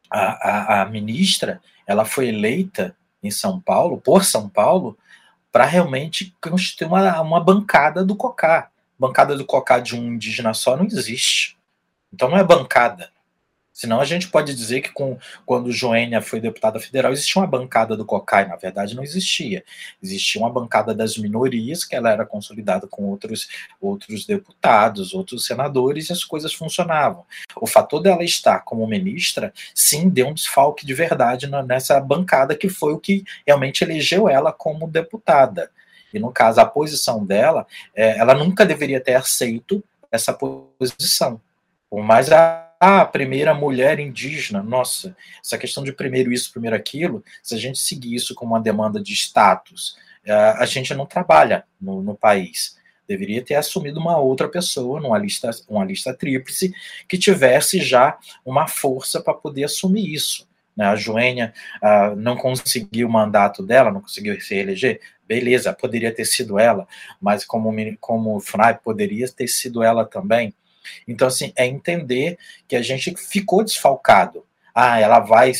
a, 0.09 0.21
a, 0.49 0.81
a 0.81 0.85
ministra 0.85 1.61
ela 1.85 2.05
foi 2.05 2.29
eleita 2.29 2.95
em 3.21 3.31
São 3.31 3.59
Paulo, 3.59 3.99
por 3.99 4.23
São 4.23 4.49
Paulo, 4.49 4.97
para 5.51 5.65
realmente 5.65 6.35
constituir 6.41 6.87
uma, 6.87 7.21
uma 7.21 7.39
bancada 7.39 8.03
do 8.03 8.15
COCA. 8.15 8.69
Bancada 8.97 9.35
do 9.35 9.45
COCA 9.45 9.79
de 9.79 9.95
um 9.95 10.13
indígena 10.13 10.53
só 10.53 10.75
não 10.75 10.85
existe. 10.85 11.57
Então 12.11 12.29
não 12.29 12.37
é 12.37 12.43
bancada. 12.43 13.12
Senão 13.73 13.99
a 13.99 14.05
gente 14.05 14.29
pode 14.29 14.53
dizer 14.53 14.81
que 14.81 14.91
com, 14.91 15.17
quando 15.47 15.71
Joênia 15.71 16.21
foi 16.21 16.39
deputada 16.39 16.79
federal 16.79 17.11
existia 17.11 17.41
uma 17.41 17.47
bancada 17.47 17.97
do 17.97 18.05
COCAI, 18.05 18.47
na 18.47 18.55
verdade 18.55 18.95
não 18.95 19.01
existia. 19.01 19.63
Existia 20.01 20.39
uma 20.39 20.49
bancada 20.49 20.93
das 20.93 21.17
minorias, 21.17 21.83
que 21.83 21.95
ela 21.95 22.11
era 22.11 22.23
consolidada 22.23 22.85
com 22.85 23.05
outros, 23.05 23.47
outros 23.81 24.27
deputados, 24.27 25.15
outros 25.15 25.47
senadores, 25.47 26.09
e 26.09 26.13
as 26.13 26.23
coisas 26.23 26.53
funcionavam. 26.53 27.25
O 27.59 27.65
fator 27.65 27.99
dela 27.99 28.23
estar 28.23 28.59
como 28.59 28.85
ministra, 28.85 29.51
sim, 29.73 30.07
deu 30.07 30.27
um 30.27 30.33
desfalque 30.35 30.85
de 30.85 30.93
verdade 30.93 31.49
nessa 31.65 31.99
bancada, 31.99 32.55
que 32.55 32.69
foi 32.69 32.93
o 32.93 32.99
que 32.99 33.23
realmente 33.45 33.83
elegeu 33.83 34.29
ela 34.29 34.53
como 34.53 34.87
deputada. 34.87 35.71
E 36.13 36.19
no 36.19 36.31
caso, 36.31 36.61
a 36.61 36.65
posição 36.65 37.25
dela, 37.25 37.65
é, 37.95 38.19
ela 38.19 38.35
nunca 38.35 38.67
deveria 38.67 39.01
ter 39.01 39.15
aceito 39.15 39.83
essa 40.11 40.31
posição. 40.31 41.41
Por 41.89 42.03
mais 42.03 42.31
a 42.31 42.62
a 42.85 43.05
primeira 43.05 43.53
mulher 43.53 43.97
indígena, 43.97 44.61
nossa, 44.61 45.15
essa 45.41 45.57
questão 45.57 45.83
de 45.83 45.93
primeiro 45.93 46.33
isso, 46.33 46.51
primeiro 46.51 46.75
aquilo, 46.75 47.23
se 47.41 47.55
a 47.55 47.57
gente 47.57 47.79
seguir 47.79 48.13
isso 48.13 48.35
como 48.35 48.53
uma 48.53 48.59
demanda 48.59 49.01
de 49.01 49.13
status, 49.13 49.95
eh, 50.25 50.33
a 50.33 50.65
gente 50.65 50.93
não 50.93 51.05
trabalha 51.05 51.63
no, 51.79 52.01
no 52.03 52.13
país. 52.13 52.77
Deveria 53.07 53.41
ter 53.41 53.55
assumido 53.55 54.01
uma 54.01 54.17
outra 54.17 54.49
pessoa 54.49 54.99
numa 54.99 55.17
lista, 55.17 55.49
uma 55.69 55.85
lista 55.85 56.13
tríplice 56.13 56.73
que 57.07 57.17
tivesse 57.17 57.79
já 57.79 58.17
uma 58.45 58.67
força 58.67 59.21
para 59.21 59.33
poder 59.33 59.63
assumir 59.63 60.13
isso. 60.13 60.45
Né? 60.75 60.85
A 60.85 60.95
Joênia 60.97 61.53
uh, 61.81 62.15
não 62.17 62.35
conseguiu 62.35 63.07
o 63.07 63.11
mandato 63.11 63.63
dela, 63.63 63.91
não 63.91 64.01
conseguiu 64.01 64.39
se 64.41 64.55
eleger, 64.55 64.99
beleza, 65.25 65.71
poderia 65.71 66.13
ter 66.13 66.25
sido 66.25 66.59
ela, 66.59 66.85
mas 67.21 67.45
como, 67.45 67.71
como 68.01 68.39
FUNAI 68.41 68.77
poderia 68.77 69.29
ter 69.29 69.47
sido 69.47 69.81
ela 69.81 70.05
também. 70.05 70.53
Então, 71.07 71.27
assim, 71.27 71.51
é 71.55 71.65
entender 71.65 72.37
que 72.67 72.75
a 72.75 72.81
gente 72.81 73.15
ficou 73.15 73.63
desfalcado. 73.63 74.45
Ah, 74.73 74.99
ela 74.99 75.19
vai, 75.19 75.51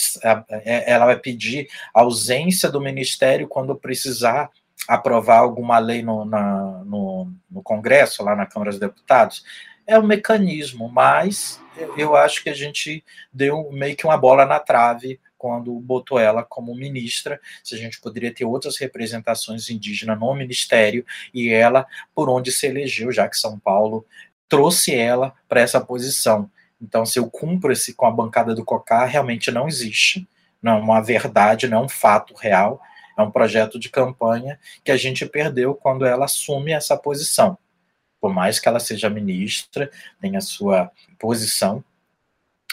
é, 0.50 0.92
ela 0.92 1.06
vai 1.06 1.20
pedir 1.20 1.68
ausência 1.94 2.70
do 2.70 2.82
ministério 2.82 3.48
quando 3.48 3.76
precisar 3.76 4.50
aprovar 4.88 5.40
alguma 5.40 5.78
lei 5.80 6.02
no, 6.02 6.26
na, 6.26 6.84
no, 6.86 7.32
no 7.50 7.62
Congresso, 7.62 8.24
lá 8.24 8.36
na 8.36 8.46
Câmara 8.46 8.72
dos 8.72 8.80
Deputados. 8.80 9.44
É 9.86 10.00
um 10.00 10.06
mecanismo, 10.06 10.90
mas 10.90 11.62
eu 11.98 12.16
acho 12.16 12.42
que 12.44 12.50
a 12.50 12.54
gente 12.54 13.04
deu 13.32 13.70
meio 13.72 13.96
que 13.96 14.06
uma 14.06 14.18
bola 14.18 14.46
na 14.46 14.60
trave 14.60 15.20
quando 15.38 15.78
botou 15.78 16.18
ela 16.18 16.42
como 16.42 16.74
ministra, 16.74 17.38
se 17.62 17.76
a 17.76 17.78
gente 17.78 18.00
poderia 18.00 18.34
ter 18.34 18.46
outras 18.46 18.78
representações 18.78 19.70
indígenas 19.70 20.18
no 20.18 20.34
ministério 20.34 21.06
e 21.34 21.50
ela 21.50 21.86
por 22.16 22.30
onde 22.30 22.50
se 22.50 22.66
elegeu, 22.66 23.12
já 23.12 23.28
que 23.28 23.36
São 23.36 23.60
Paulo 23.60 24.06
trouxe 24.54 24.94
ela 24.94 25.34
para 25.50 25.62
essa 25.62 25.82
posição. 25.82 26.48
Então, 26.80 27.08
se 27.08 27.18
eu 27.18 27.28
cumpro 27.28 27.72
esse 27.72 27.96
com 27.96 28.06
a 28.06 28.12
bancada 28.12 28.54
do 28.54 28.64
COCA, 28.64 29.04
realmente 29.04 29.50
não 29.50 29.68
existe, 29.68 30.30
não 30.62 30.74
é 30.74 30.80
uma 30.80 31.02
verdade, 31.02 31.68
não 31.68 31.80
é 31.80 31.86
um 31.86 31.90
fato 31.90 32.36
real, 32.36 32.80
é 33.18 33.22
um 33.24 33.32
projeto 33.32 33.80
de 33.80 33.90
campanha 33.90 34.60
que 34.84 34.92
a 34.92 34.96
gente 34.96 35.26
perdeu 35.26 35.74
quando 35.74 36.06
ela 36.06 36.26
assume 36.26 36.72
essa 36.72 36.96
posição. 36.96 37.58
Por 38.22 38.32
mais 38.32 38.60
que 38.60 38.68
ela 38.68 38.80
seja 38.80 39.10
ministra, 39.10 39.90
tenha 40.22 40.40
sua 40.40 40.92
posição, 41.18 41.84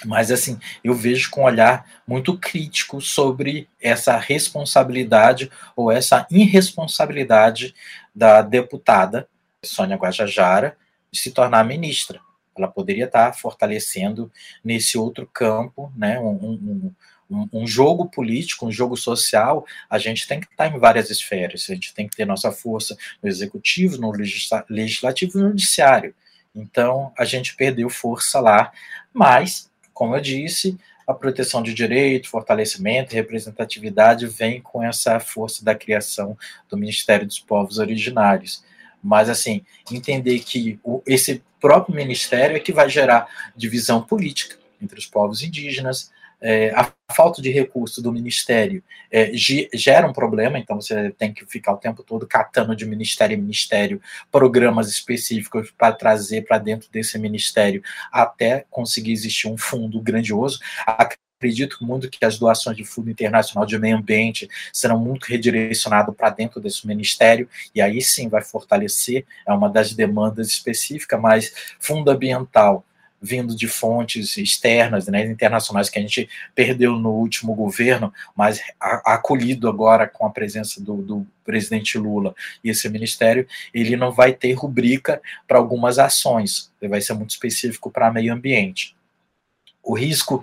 mas 0.04 0.30
assim, 0.30 0.58
eu 0.84 0.92
vejo 0.92 1.30
com 1.30 1.40
um 1.40 1.44
olhar 1.44 1.86
muito 2.06 2.38
crítico 2.38 3.00
sobre 3.00 3.70
essa 3.80 4.18
responsabilidade 4.18 5.50
ou 5.74 5.90
essa 5.90 6.26
irresponsabilidade 6.30 7.74
da 8.14 8.42
deputada 8.42 9.26
Sônia 9.64 9.96
Guajajara, 9.96 10.76
se 11.12 11.30
tornar 11.30 11.64
ministra. 11.64 12.20
Ela 12.56 12.68
poderia 12.68 13.06
estar 13.06 13.32
fortalecendo 13.32 14.30
nesse 14.62 14.98
outro 14.98 15.26
campo, 15.26 15.92
né, 15.96 16.18
um, 16.18 16.92
um, 17.30 17.48
um, 17.52 17.66
jogo 17.66 18.06
político, 18.06 18.66
um 18.66 18.72
jogo 18.72 18.96
social. 18.96 19.64
A 19.88 19.98
gente 19.98 20.26
tem 20.26 20.40
que 20.40 20.46
estar 20.46 20.66
em 20.66 20.78
várias 20.78 21.10
esferas. 21.10 21.66
A 21.70 21.74
gente 21.74 21.94
tem 21.94 22.08
que 22.08 22.16
ter 22.16 22.26
nossa 22.26 22.50
força 22.50 22.96
no 23.22 23.28
executivo, 23.28 23.98
no 23.98 24.12
legislativo 24.68 25.38
e 25.38 25.42
no 25.42 25.48
judiciário. 25.50 26.14
Então, 26.54 27.12
a 27.16 27.24
gente 27.24 27.54
perdeu 27.54 27.88
força 27.88 28.40
lá, 28.40 28.72
mas, 29.12 29.70
como 29.94 30.16
eu 30.16 30.20
disse, 30.20 30.76
a 31.06 31.14
proteção 31.14 31.62
de 31.62 31.74
direito, 31.74 32.28
fortalecimento 32.28 33.14
representatividade 33.14 34.26
vem 34.26 34.60
com 34.60 34.82
essa 34.82 35.18
força 35.20 35.64
da 35.64 35.74
criação 35.74 36.36
do 36.68 36.76
Ministério 36.76 37.26
dos 37.26 37.38
Povos 37.38 37.78
Originários. 37.78 38.64
Mas, 39.02 39.28
assim, 39.28 39.64
entender 39.90 40.38
que 40.40 40.78
o, 40.82 41.02
esse 41.06 41.42
próprio 41.60 41.94
ministério 41.94 42.56
é 42.56 42.60
que 42.60 42.72
vai 42.72 42.88
gerar 42.88 43.28
divisão 43.56 44.02
política 44.02 44.56
entre 44.80 44.98
os 44.98 45.06
povos 45.06 45.42
indígenas, 45.42 46.10
é, 46.40 46.70
a 46.74 46.90
falta 47.12 47.42
de 47.42 47.50
recurso 47.50 48.00
do 48.00 48.10
ministério 48.10 48.82
é, 49.10 49.30
gera 49.34 50.08
um 50.08 50.12
problema, 50.12 50.58
então 50.58 50.80
você 50.80 51.10
tem 51.10 51.34
que 51.34 51.44
ficar 51.44 51.74
o 51.74 51.76
tempo 51.76 52.02
todo 52.02 52.26
catando 52.26 52.74
de 52.74 52.86
ministério 52.86 53.36
em 53.36 53.40
ministério 53.40 54.00
programas 54.30 54.88
específicos 54.88 55.70
para 55.70 55.92
trazer 55.92 56.42
para 56.42 56.56
dentro 56.56 56.88
desse 56.90 57.18
ministério 57.18 57.82
até 58.10 58.64
conseguir 58.70 59.12
existir 59.12 59.48
um 59.48 59.58
fundo 59.58 60.00
grandioso. 60.00 60.60
A 60.86 61.06
acredito 61.40 61.78
muito 61.80 62.10
que 62.10 62.22
as 62.22 62.38
doações 62.38 62.76
de 62.76 62.84
Fundo 62.84 63.10
Internacional 63.10 63.64
de 63.64 63.78
Meio 63.78 63.96
Ambiente 63.96 64.46
serão 64.70 64.98
muito 64.98 65.24
redirecionadas 65.24 66.14
para 66.14 66.28
dentro 66.28 66.60
desse 66.60 66.86
ministério, 66.86 67.48
e 67.74 67.80
aí 67.80 68.02
sim 68.02 68.28
vai 68.28 68.42
fortalecer, 68.42 69.24
é 69.46 69.52
uma 69.52 69.70
das 69.70 69.94
demandas 69.94 70.48
específicas, 70.48 71.18
mas 71.18 71.52
fundo 71.78 72.10
ambiental 72.10 72.84
vindo 73.22 73.54
de 73.54 73.68
fontes 73.68 74.38
externas, 74.38 75.06
né, 75.06 75.26
internacionais, 75.26 75.90
que 75.90 75.98
a 75.98 76.02
gente 76.02 76.26
perdeu 76.54 76.92
no 76.96 77.10
último 77.10 77.54
governo, 77.54 78.12
mas 78.34 78.62
acolhido 78.80 79.68
agora 79.68 80.08
com 80.08 80.24
a 80.24 80.30
presença 80.30 80.82
do, 80.82 80.96
do 81.02 81.26
presidente 81.44 81.98
Lula 81.98 82.34
e 82.64 82.70
esse 82.70 82.88
ministério, 82.88 83.46
ele 83.74 83.94
não 83.94 84.10
vai 84.10 84.32
ter 84.32 84.54
rubrica 84.54 85.20
para 85.46 85.58
algumas 85.58 85.98
ações, 85.98 86.72
ele 86.80 86.88
vai 86.88 87.02
ser 87.02 87.12
muito 87.12 87.30
específico 87.30 87.90
para 87.90 88.10
meio 88.10 88.32
ambiente. 88.32 88.96
O 89.82 89.94
risco 89.94 90.42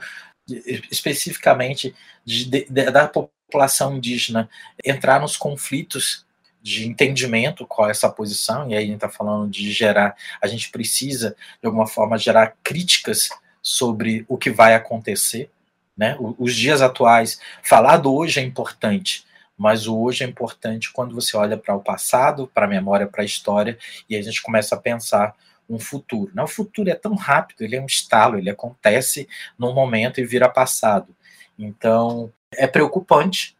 especificamente 0.89 1.93
de, 2.25 2.45
de, 2.45 2.65
da 2.91 3.07
população 3.07 3.95
indígena 3.95 4.49
entrar 4.83 5.19
nos 5.19 5.35
conflitos 5.37 6.25
de 6.61 6.85
entendimento 6.85 7.65
qual 7.65 7.87
é 7.87 7.91
essa 7.91 8.09
posição, 8.09 8.69
e 8.69 8.75
aí 8.75 8.83
a 8.83 8.85
gente 8.85 8.95
está 8.95 9.09
falando 9.09 9.49
de 9.49 9.71
gerar, 9.71 10.15
a 10.41 10.47
gente 10.47 10.69
precisa, 10.69 11.35
de 11.61 11.65
alguma 11.65 11.87
forma, 11.87 12.17
gerar 12.17 12.55
críticas 12.61 13.29
sobre 13.61 14.25
o 14.27 14.37
que 14.37 14.49
vai 14.49 14.75
acontecer. 14.75 15.49
Né? 15.95 16.17
Os 16.37 16.55
dias 16.55 16.81
atuais, 16.81 17.39
falar 17.63 17.97
do 17.97 18.13
hoje 18.13 18.39
é 18.39 18.43
importante, 18.43 19.25
mas 19.57 19.87
o 19.87 19.97
hoje 19.97 20.23
é 20.23 20.27
importante 20.27 20.91
quando 20.91 21.15
você 21.15 21.35
olha 21.35 21.57
para 21.57 21.75
o 21.75 21.81
passado, 21.81 22.51
para 22.53 22.65
a 22.65 22.69
memória, 22.69 23.07
para 23.07 23.23
a 23.23 23.25
história, 23.25 23.77
e 24.09 24.15
a 24.15 24.21
gente 24.21 24.41
começa 24.41 24.75
a 24.75 24.79
pensar 24.79 25.33
um 25.69 25.79
futuro. 25.79 26.31
Não, 26.33 26.45
o 26.45 26.47
futuro 26.47 26.89
é 26.89 26.95
tão 26.95 27.15
rápido, 27.15 27.61
ele 27.61 27.75
é 27.75 27.81
um 27.81 27.85
estalo, 27.85 28.37
ele 28.37 28.49
acontece 28.49 29.27
num 29.57 29.73
momento 29.73 30.19
e 30.19 30.25
vira 30.25 30.49
passado. 30.49 31.15
Então, 31.57 32.31
é 32.53 32.67
preocupante, 32.67 33.57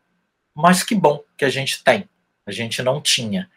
mas 0.54 0.84
que 0.84 0.96
bom 0.96 1.24
que 1.38 1.46
a 1.46 1.50
gente 1.50 1.84
tem. 1.84 2.08
A 2.46 2.52
gente 2.52 2.82
não 2.82 3.02
tinha. 3.02 3.50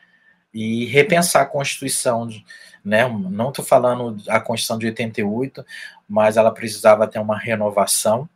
E 0.52 0.86
repensar 0.86 1.42
a 1.42 1.46
Constituição, 1.46 2.28
né? 2.84 3.08
Não 3.08 3.50
estou 3.50 3.64
falando 3.64 4.20
a 4.28 4.40
Constituição 4.40 4.78
de 4.78 4.86
88, 4.86 5.64
mas 6.08 6.36
ela 6.36 6.50
precisava 6.52 7.06
ter 7.06 7.20
uma 7.20 7.38
renovação 7.38 8.28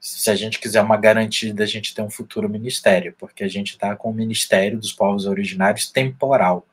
se 0.00 0.30
a 0.30 0.34
gente 0.34 0.60
quiser 0.60 0.80
uma 0.80 0.96
garantia 0.96 1.52
da 1.52 1.66
gente 1.66 1.94
ter 1.94 2.02
um 2.02 2.10
futuro 2.10 2.48
ministério, 2.48 3.14
porque 3.18 3.42
a 3.42 3.48
gente 3.48 3.72
está 3.72 3.96
com 3.96 4.10
o 4.10 4.14
Ministério 4.14 4.78
dos 4.78 4.92
Povos 4.92 5.26
Originários 5.26 5.90
temporal, 5.90 6.66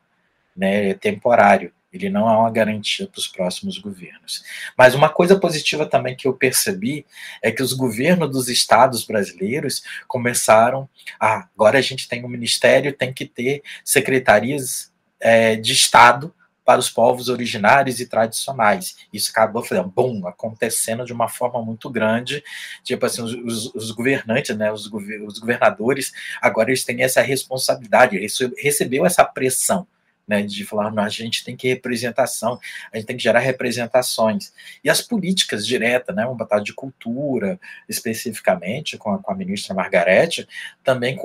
né? 0.55 0.89
É 0.89 0.93
temporário. 0.93 1.73
Ele 1.95 2.09
não 2.09 2.29
é 2.29 2.37
uma 2.37 2.51
garantia 2.51 3.07
para 3.07 3.19
os 3.19 3.27
próximos 3.27 3.77
governos. 3.77 4.43
Mas 4.77 4.93
uma 4.93 5.07
coisa 5.07 5.39
positiva 5.39 5.85
também 5.85 6.15
que 6.15 6.27
eu 6.27 6.33
percebi 6.33 7.05
é 7.41 7.51
que 7.51 7.63
os 7.63 7.71
governos 7.71 8.29
dos 8.29 8.49
estados 8.49 9.05
brasileiros 9.05 9.81
começaram 10.07 10.89
a. 11.19 11.47
Agora 11.55 11.79
a 11.79 11.81
gente 11.81 12.07
tem 12.07 12.23
um 12.25 12.27
ministério, 12.29 12.93
tem 12.93 13.13
que 13.13 13.25
ter 13.25 13.63
secretarias 13.83 14.91
é, 15.19 15.55
de 15.55 15.71
Estado 15.71 16.33
para 16.65 16.79
os 16.79 16.89
povos 16.89 17.29
originários 17.29 17.99
e 17.99 18.07
tradicionais. 18.07 18.97
Isso 19.13 19.31
acabou 19.31 19.63
bom, 19.95 20.27
acontecendo 20.27 21.05
de 21.05 21.13
uma 21.13 21.29
forma 21.29 21.63
muito 21.63 21.89
grande. 21.89 22.43
Tipo 22.83 23.05
assim, 23.05 23.21
os, 23.21 23.73
os 23.73 23.91
governantes, 23.91 24.57
né, 24.57 24.71
os, 24.71 24.87
governadores, 24.87 26.11
agora 26.41 26.71
eles 26.71 26.83
têm 26.83 27.03
essa 27.03 27.21
responsabilidade, 27.21 28.19
recebeu 28.57 29.05
essa 29.05 29.23
pressão 29.23 29.87
né, 30.27 30.41
de 30.41 30.65
falar, 30.65 30.91
a 30.97 31.09
gente 31.09 31.43
tem 31.43 31.55
que 31.55 31.67
representação, 31.67 32.59
a 32.91 32.97
gente 32.97 33.05
tem 33.05 33.17
que 33.17 33.23
gerar 33.23 33.39
representações. 33.39 34.53
E 34.83 34.89
as 34.89 35.01
políticas 35.01 35.65
diretas, 35.65 36.15
né, 36.15 36.25
uma 36.25 36.35
batalha 36.35 36.63
de 36.63 36.73
cultura, 36.73 37.59
especificamente, 37.87 38.97
com 38.97 39.13
a, 39.13 39.19
com 39.19 39.31
a 39.31 39.35
ministra 39.35 39.75
Margarete, 39.75 40.47
também 40.83 41.17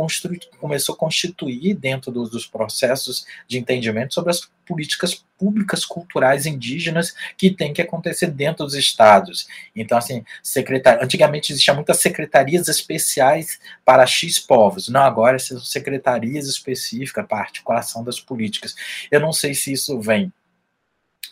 começou 0.58 0.94
a 0.94 0.98
constituir 0.98 1.74
dentro 1.74 2.12
do, 2.12 2.28
dos 2.28 2.46
processos 2.46 3.26
de 3.46 3.58
entendimento 3.58 4.14
sobre 4.14 4.30
as 4.30 4.50
políticas 4.70 5.24
públicas 5.36 5.84
culturais 5.84 6.46
indígenas 6.46 7.12
que 7.36 7.50
tem 7.50 7.72
que 7.72 7.82
acontecer 7.82 8.28
dentro 8.28 8.64
dos 8.64 8.74
estados. 8.74 9.48
Então, 9.74 9.98
assim, 9.98 10.24
secretar... 10.42 11.02
antigamente 11.02 11.52
existiam 11.52 11.74
muitas 11.74 11.98
secretarias 11.98 12.68
especiais 12.68 13.58
para 13.84 14.06
X 14.06 14.38
povos. 14.38 14.88
Não, 14.88 15.02
agora 15.02 15.40
são 15.40 15.58
secretarias 15.58 16.46
específicas 16.46 17.26
para 17.26 17.38
articulação 17.38 18.04
das 18.04 18.20
políticas. 18.20 18.76
Eu 19.10 19.18
não 19.18 19.32
sei 19.32 19.54
se 19.54 19.72
isso 19.72 20.00
vem 20.00 20.32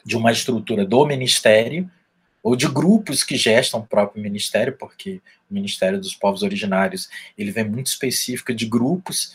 de 0.04 0.16
uma 0.16 0.32
estrutura 0.32 0.84
do 0.84 1.06
ministério 1.06 1.88
ou 2.42 2.56
de 2.56 2.66
grupos 2.66 3.22
que 3.22 3.36
gestam 3.36 3.80
o 3.80 3.86
próprio 3.86 4.22
ministério, 4.22 4.76
porque 4.76 5.20
o 5.50 5.54
Ministério 5.54 6.00
dos 6.00 6.14
Povos 6.14 6.42
Originários 6.42 7.08
ele 7.36 7.50
vem 7.50 7.64
muito 7.64 7.86
específico 7.86 8.54
de 8.54 8.66
grupos, 8.66 9.34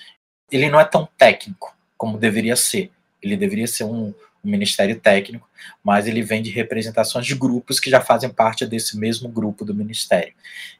ele 0.51 0.69
não 0.69 0.79
é 0.79 0.85
tão 0.85 1.07
técnico 1.17 1.75
como 1.97 2.17
deveria 2.17 2.55
ser. 2.55 2.91
Ele 3.23 3.37
deveria 3.37 3.67
ser 3.67 3.85
um, 3.85 4.13
um 4.43 4.49
ministério 4.51 4.99
técnico, 4.99 5.47
mas 5.81 6.05
ele 6.05 6.21
vem 6.21 6.41
de 6.41 6.49
representações 6.49 7.25
de 7.25 7.33
grupos 7.33 7.79
que 7.79 7.89
já 7.89 8.01
fazem 8.01 8.29
parte 8.29 8.65
desse 8.65 8.97
mesmo 8.97 9.29
grupo 9.29 9.63
do 9.63 9.73
ministério. 9.73 10.33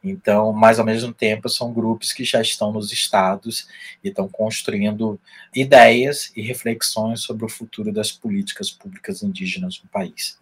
Então, 0.04 0.52
mas 0.52 0.80
ao 0.80 0.86
mesmo 0.86 1.14
tempo, 1.14 1.48
são 1.48 1.72
grupos 1.72 2.12
que 2.12 2.26
já 2.26 2.42
estão 2.42 2.74
nos 2.74 2.92
estados 2.92 3.68
e 4.04 4.10
estão 4.10 4.28
construindo 4.28 5.18
ideias 5.56 6.32
e 6.36 6.42
reflexões 6.42 7.22
sobre 7.22 7.46
o 7.46 7.50
futuro 7.50 7.94
das 7.94 8.12
políticas 8.12 8.70
públicas 8.70 9.24
indígenas 9.24 9.82
no 9.82 9.90
país. 9.90 10.38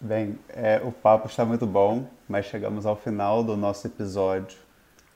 Bem, 0.00 0.38
é, 0.48 0.80
o 0.84 0.90
papo 0.90 1.28
está 1.28 1.44
muito 1.44 1.66
bom, 1.66 2.08
mas 2.28 2.46
chegamos 2.46 2.86
ao 2.86 2.96
final 2.96 3.42
do 3.42 3.56
nosso 3.56 3.86
episódio. 3.86 4.58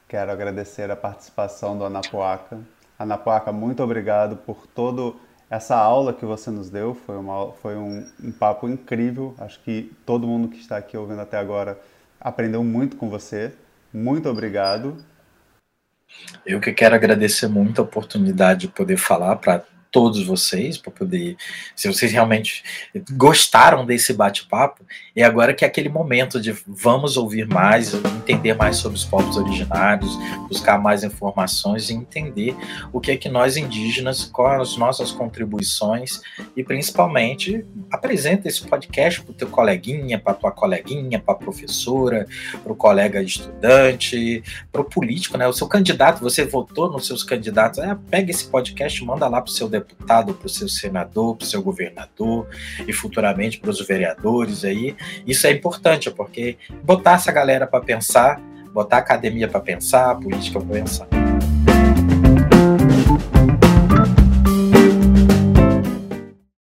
Quero 0.09 0.31
agradecer 0.31 0.91
a 0.91 0.97
participação 0.97 1.77
do 1.77 1.85
Anapuaca. 1.85 2.61
Anapuaca, 2.99 3.53
muito 3.53 3.83
obrigado 3.83 4.37
por 4.37 4.67
todo 4.69 5.21
essa 5.49 5.77
aula 5.77 6.13
que 6.13 6.25
você 6.25 6.51
nos 6.51 6.69
deu 6.69 6.95
foi, 6.95 7.17
uma, 7.17 7.53
foi 7.53 7.77
um, 7.77 8.07
um, 8.23 8.33
papo 8.33 8.69
incrível. 8.69 9.35
Acho 9.39 9.61
que 9.61 9.93
todo 10.05 10.27
mundo 10.27 10.49
que 10.49 10.59
está 10.59 10.77
aqui 10.77 10.97
ouvindo 10.97 11.21
até 11.21 11.39
agora 11.39 11.79
aprendeu 12.21 12.65
muito 12.65 12.97
com 12.97 13.09
você. 13.09 13.53
Muito 13.93 14.29
obrigado. 14.29 14.97
Eu 16.45 16.61
que 16.61 16.73
quero 16.73 16.95
agradecer 16.95 17.49
muito 17.49 17.81
a 17.81 17.85
oportunidade 17.85 18.63
de 18.63 18.69
poder 18.69 18.97
falar 18.97 19.37
para 19.37 19.65
todos 19.91 20.25
vocês, 20.25 20.77
para 20.79 20.91
poder, 20.91 21.37
se 21.75 21.89
vocês 21.89 22.13
realmente 22.13 22.63
gostaram 23.13 23.85
desse 23.85 24.13
bate-papo, 24.13 24.85
é 25.15 25.23
agora 25.23 25.55
que 25.55 25.65
é 25.65 25.69
aquele 25.69 25.89
momento 25.89 26.41
de 26.41 26.53
vamos 26.67 27.17
ouvir 27.17 27.47
mais, 27.47 27.95
entender 27.95 28.55
mais 28.55 28.77
sobre 28.77 28.99
os 28.99 29.05
povos 29.05 29.37
originários, 29.37 30.17
buscar 30.49 30.79
mais 30.79 31.03
informações 31.03 31.89
e 31.89 31.95
entender 31.95 32.55
o 32.93 33.01
que 33.01 33.13
é 33.13 33.17
que 33.17 33.29
nós 33.29 33.57
indígenas, 33.57 34.25
quais 34.25 34.61
as 34.61 34.77
nossas 34.77 35.11
contribuições 35.11 36.21
e 36.57 36.63
principalmente 36.63 37.65
apresenta 37.91 38.49
esse 38.49 38.67
podcast 38.67 39.23
para 39.23 39.31
o 39.31 39.35
teu 39.35 39.49
coleguinha, 39.49 40.19
para 40.19 40.35
tua 40.35 40.51
coleguinha, 40.51 41.19
para 41.19 41.35
a 41.35 41.39
professora, 41.39 42.27
para 42.63 42.73
o 42.73 42.77
colega 42.77 43.23
estudante, 43.23 44.43
para 44.71 44.81
o 44.81 44.85
político, 44.85 45.39
né? 45.39 45.47
O 45.49 45.53
seu 45.53 45.67
candidato, 45.67 46.21
você 46.21 46.45
votou 46.45 46.91
nos 46.91 47.07
seus 47.07 47.23
candidatos, 47.23 47.79
é, 47.79 47.97
pega 48.11 48.31
esse 48.31 48.47
podcast, 48.47 49.05
manda 49.05 49.27
lá 49.29 49.41
para 49.41 49.51
o 49.51 49.53
seu 49.53 49.69
deputado, 49.81 50.35
para 50.35 50.47
o 50.47 50.49
seu 50.49 50.69
senador, 50.69 51.37
para 51.37 51.45
o 51.45 51.49
seu 51.49 51.63
governador 51.63 52.47
e 52.87 52.93
futuramente 52.93 53.59
para 53.59 53.71
os 53.71 53.85
vereadores 53.87 54.65
aí. 54.65 54.97
Isso 55.27 55.47
é 55.47 55.53
importante, 55.53 56.11
porque 56.11 56.57
botar 56.83 57.15
essa 57.15 57.33
galera 57.33 57.67
para 57.67 57.85
pensar, 57.85 58.41
botar 58.73 58.97
a 58.97 59.01
academia 59.01 59.49
para 59.49 59.61
pensar, 59.61 60.11
a 60.11 60.15
política 60.15 60.61
para 60.61 60.75
pensar. 60.75 61.26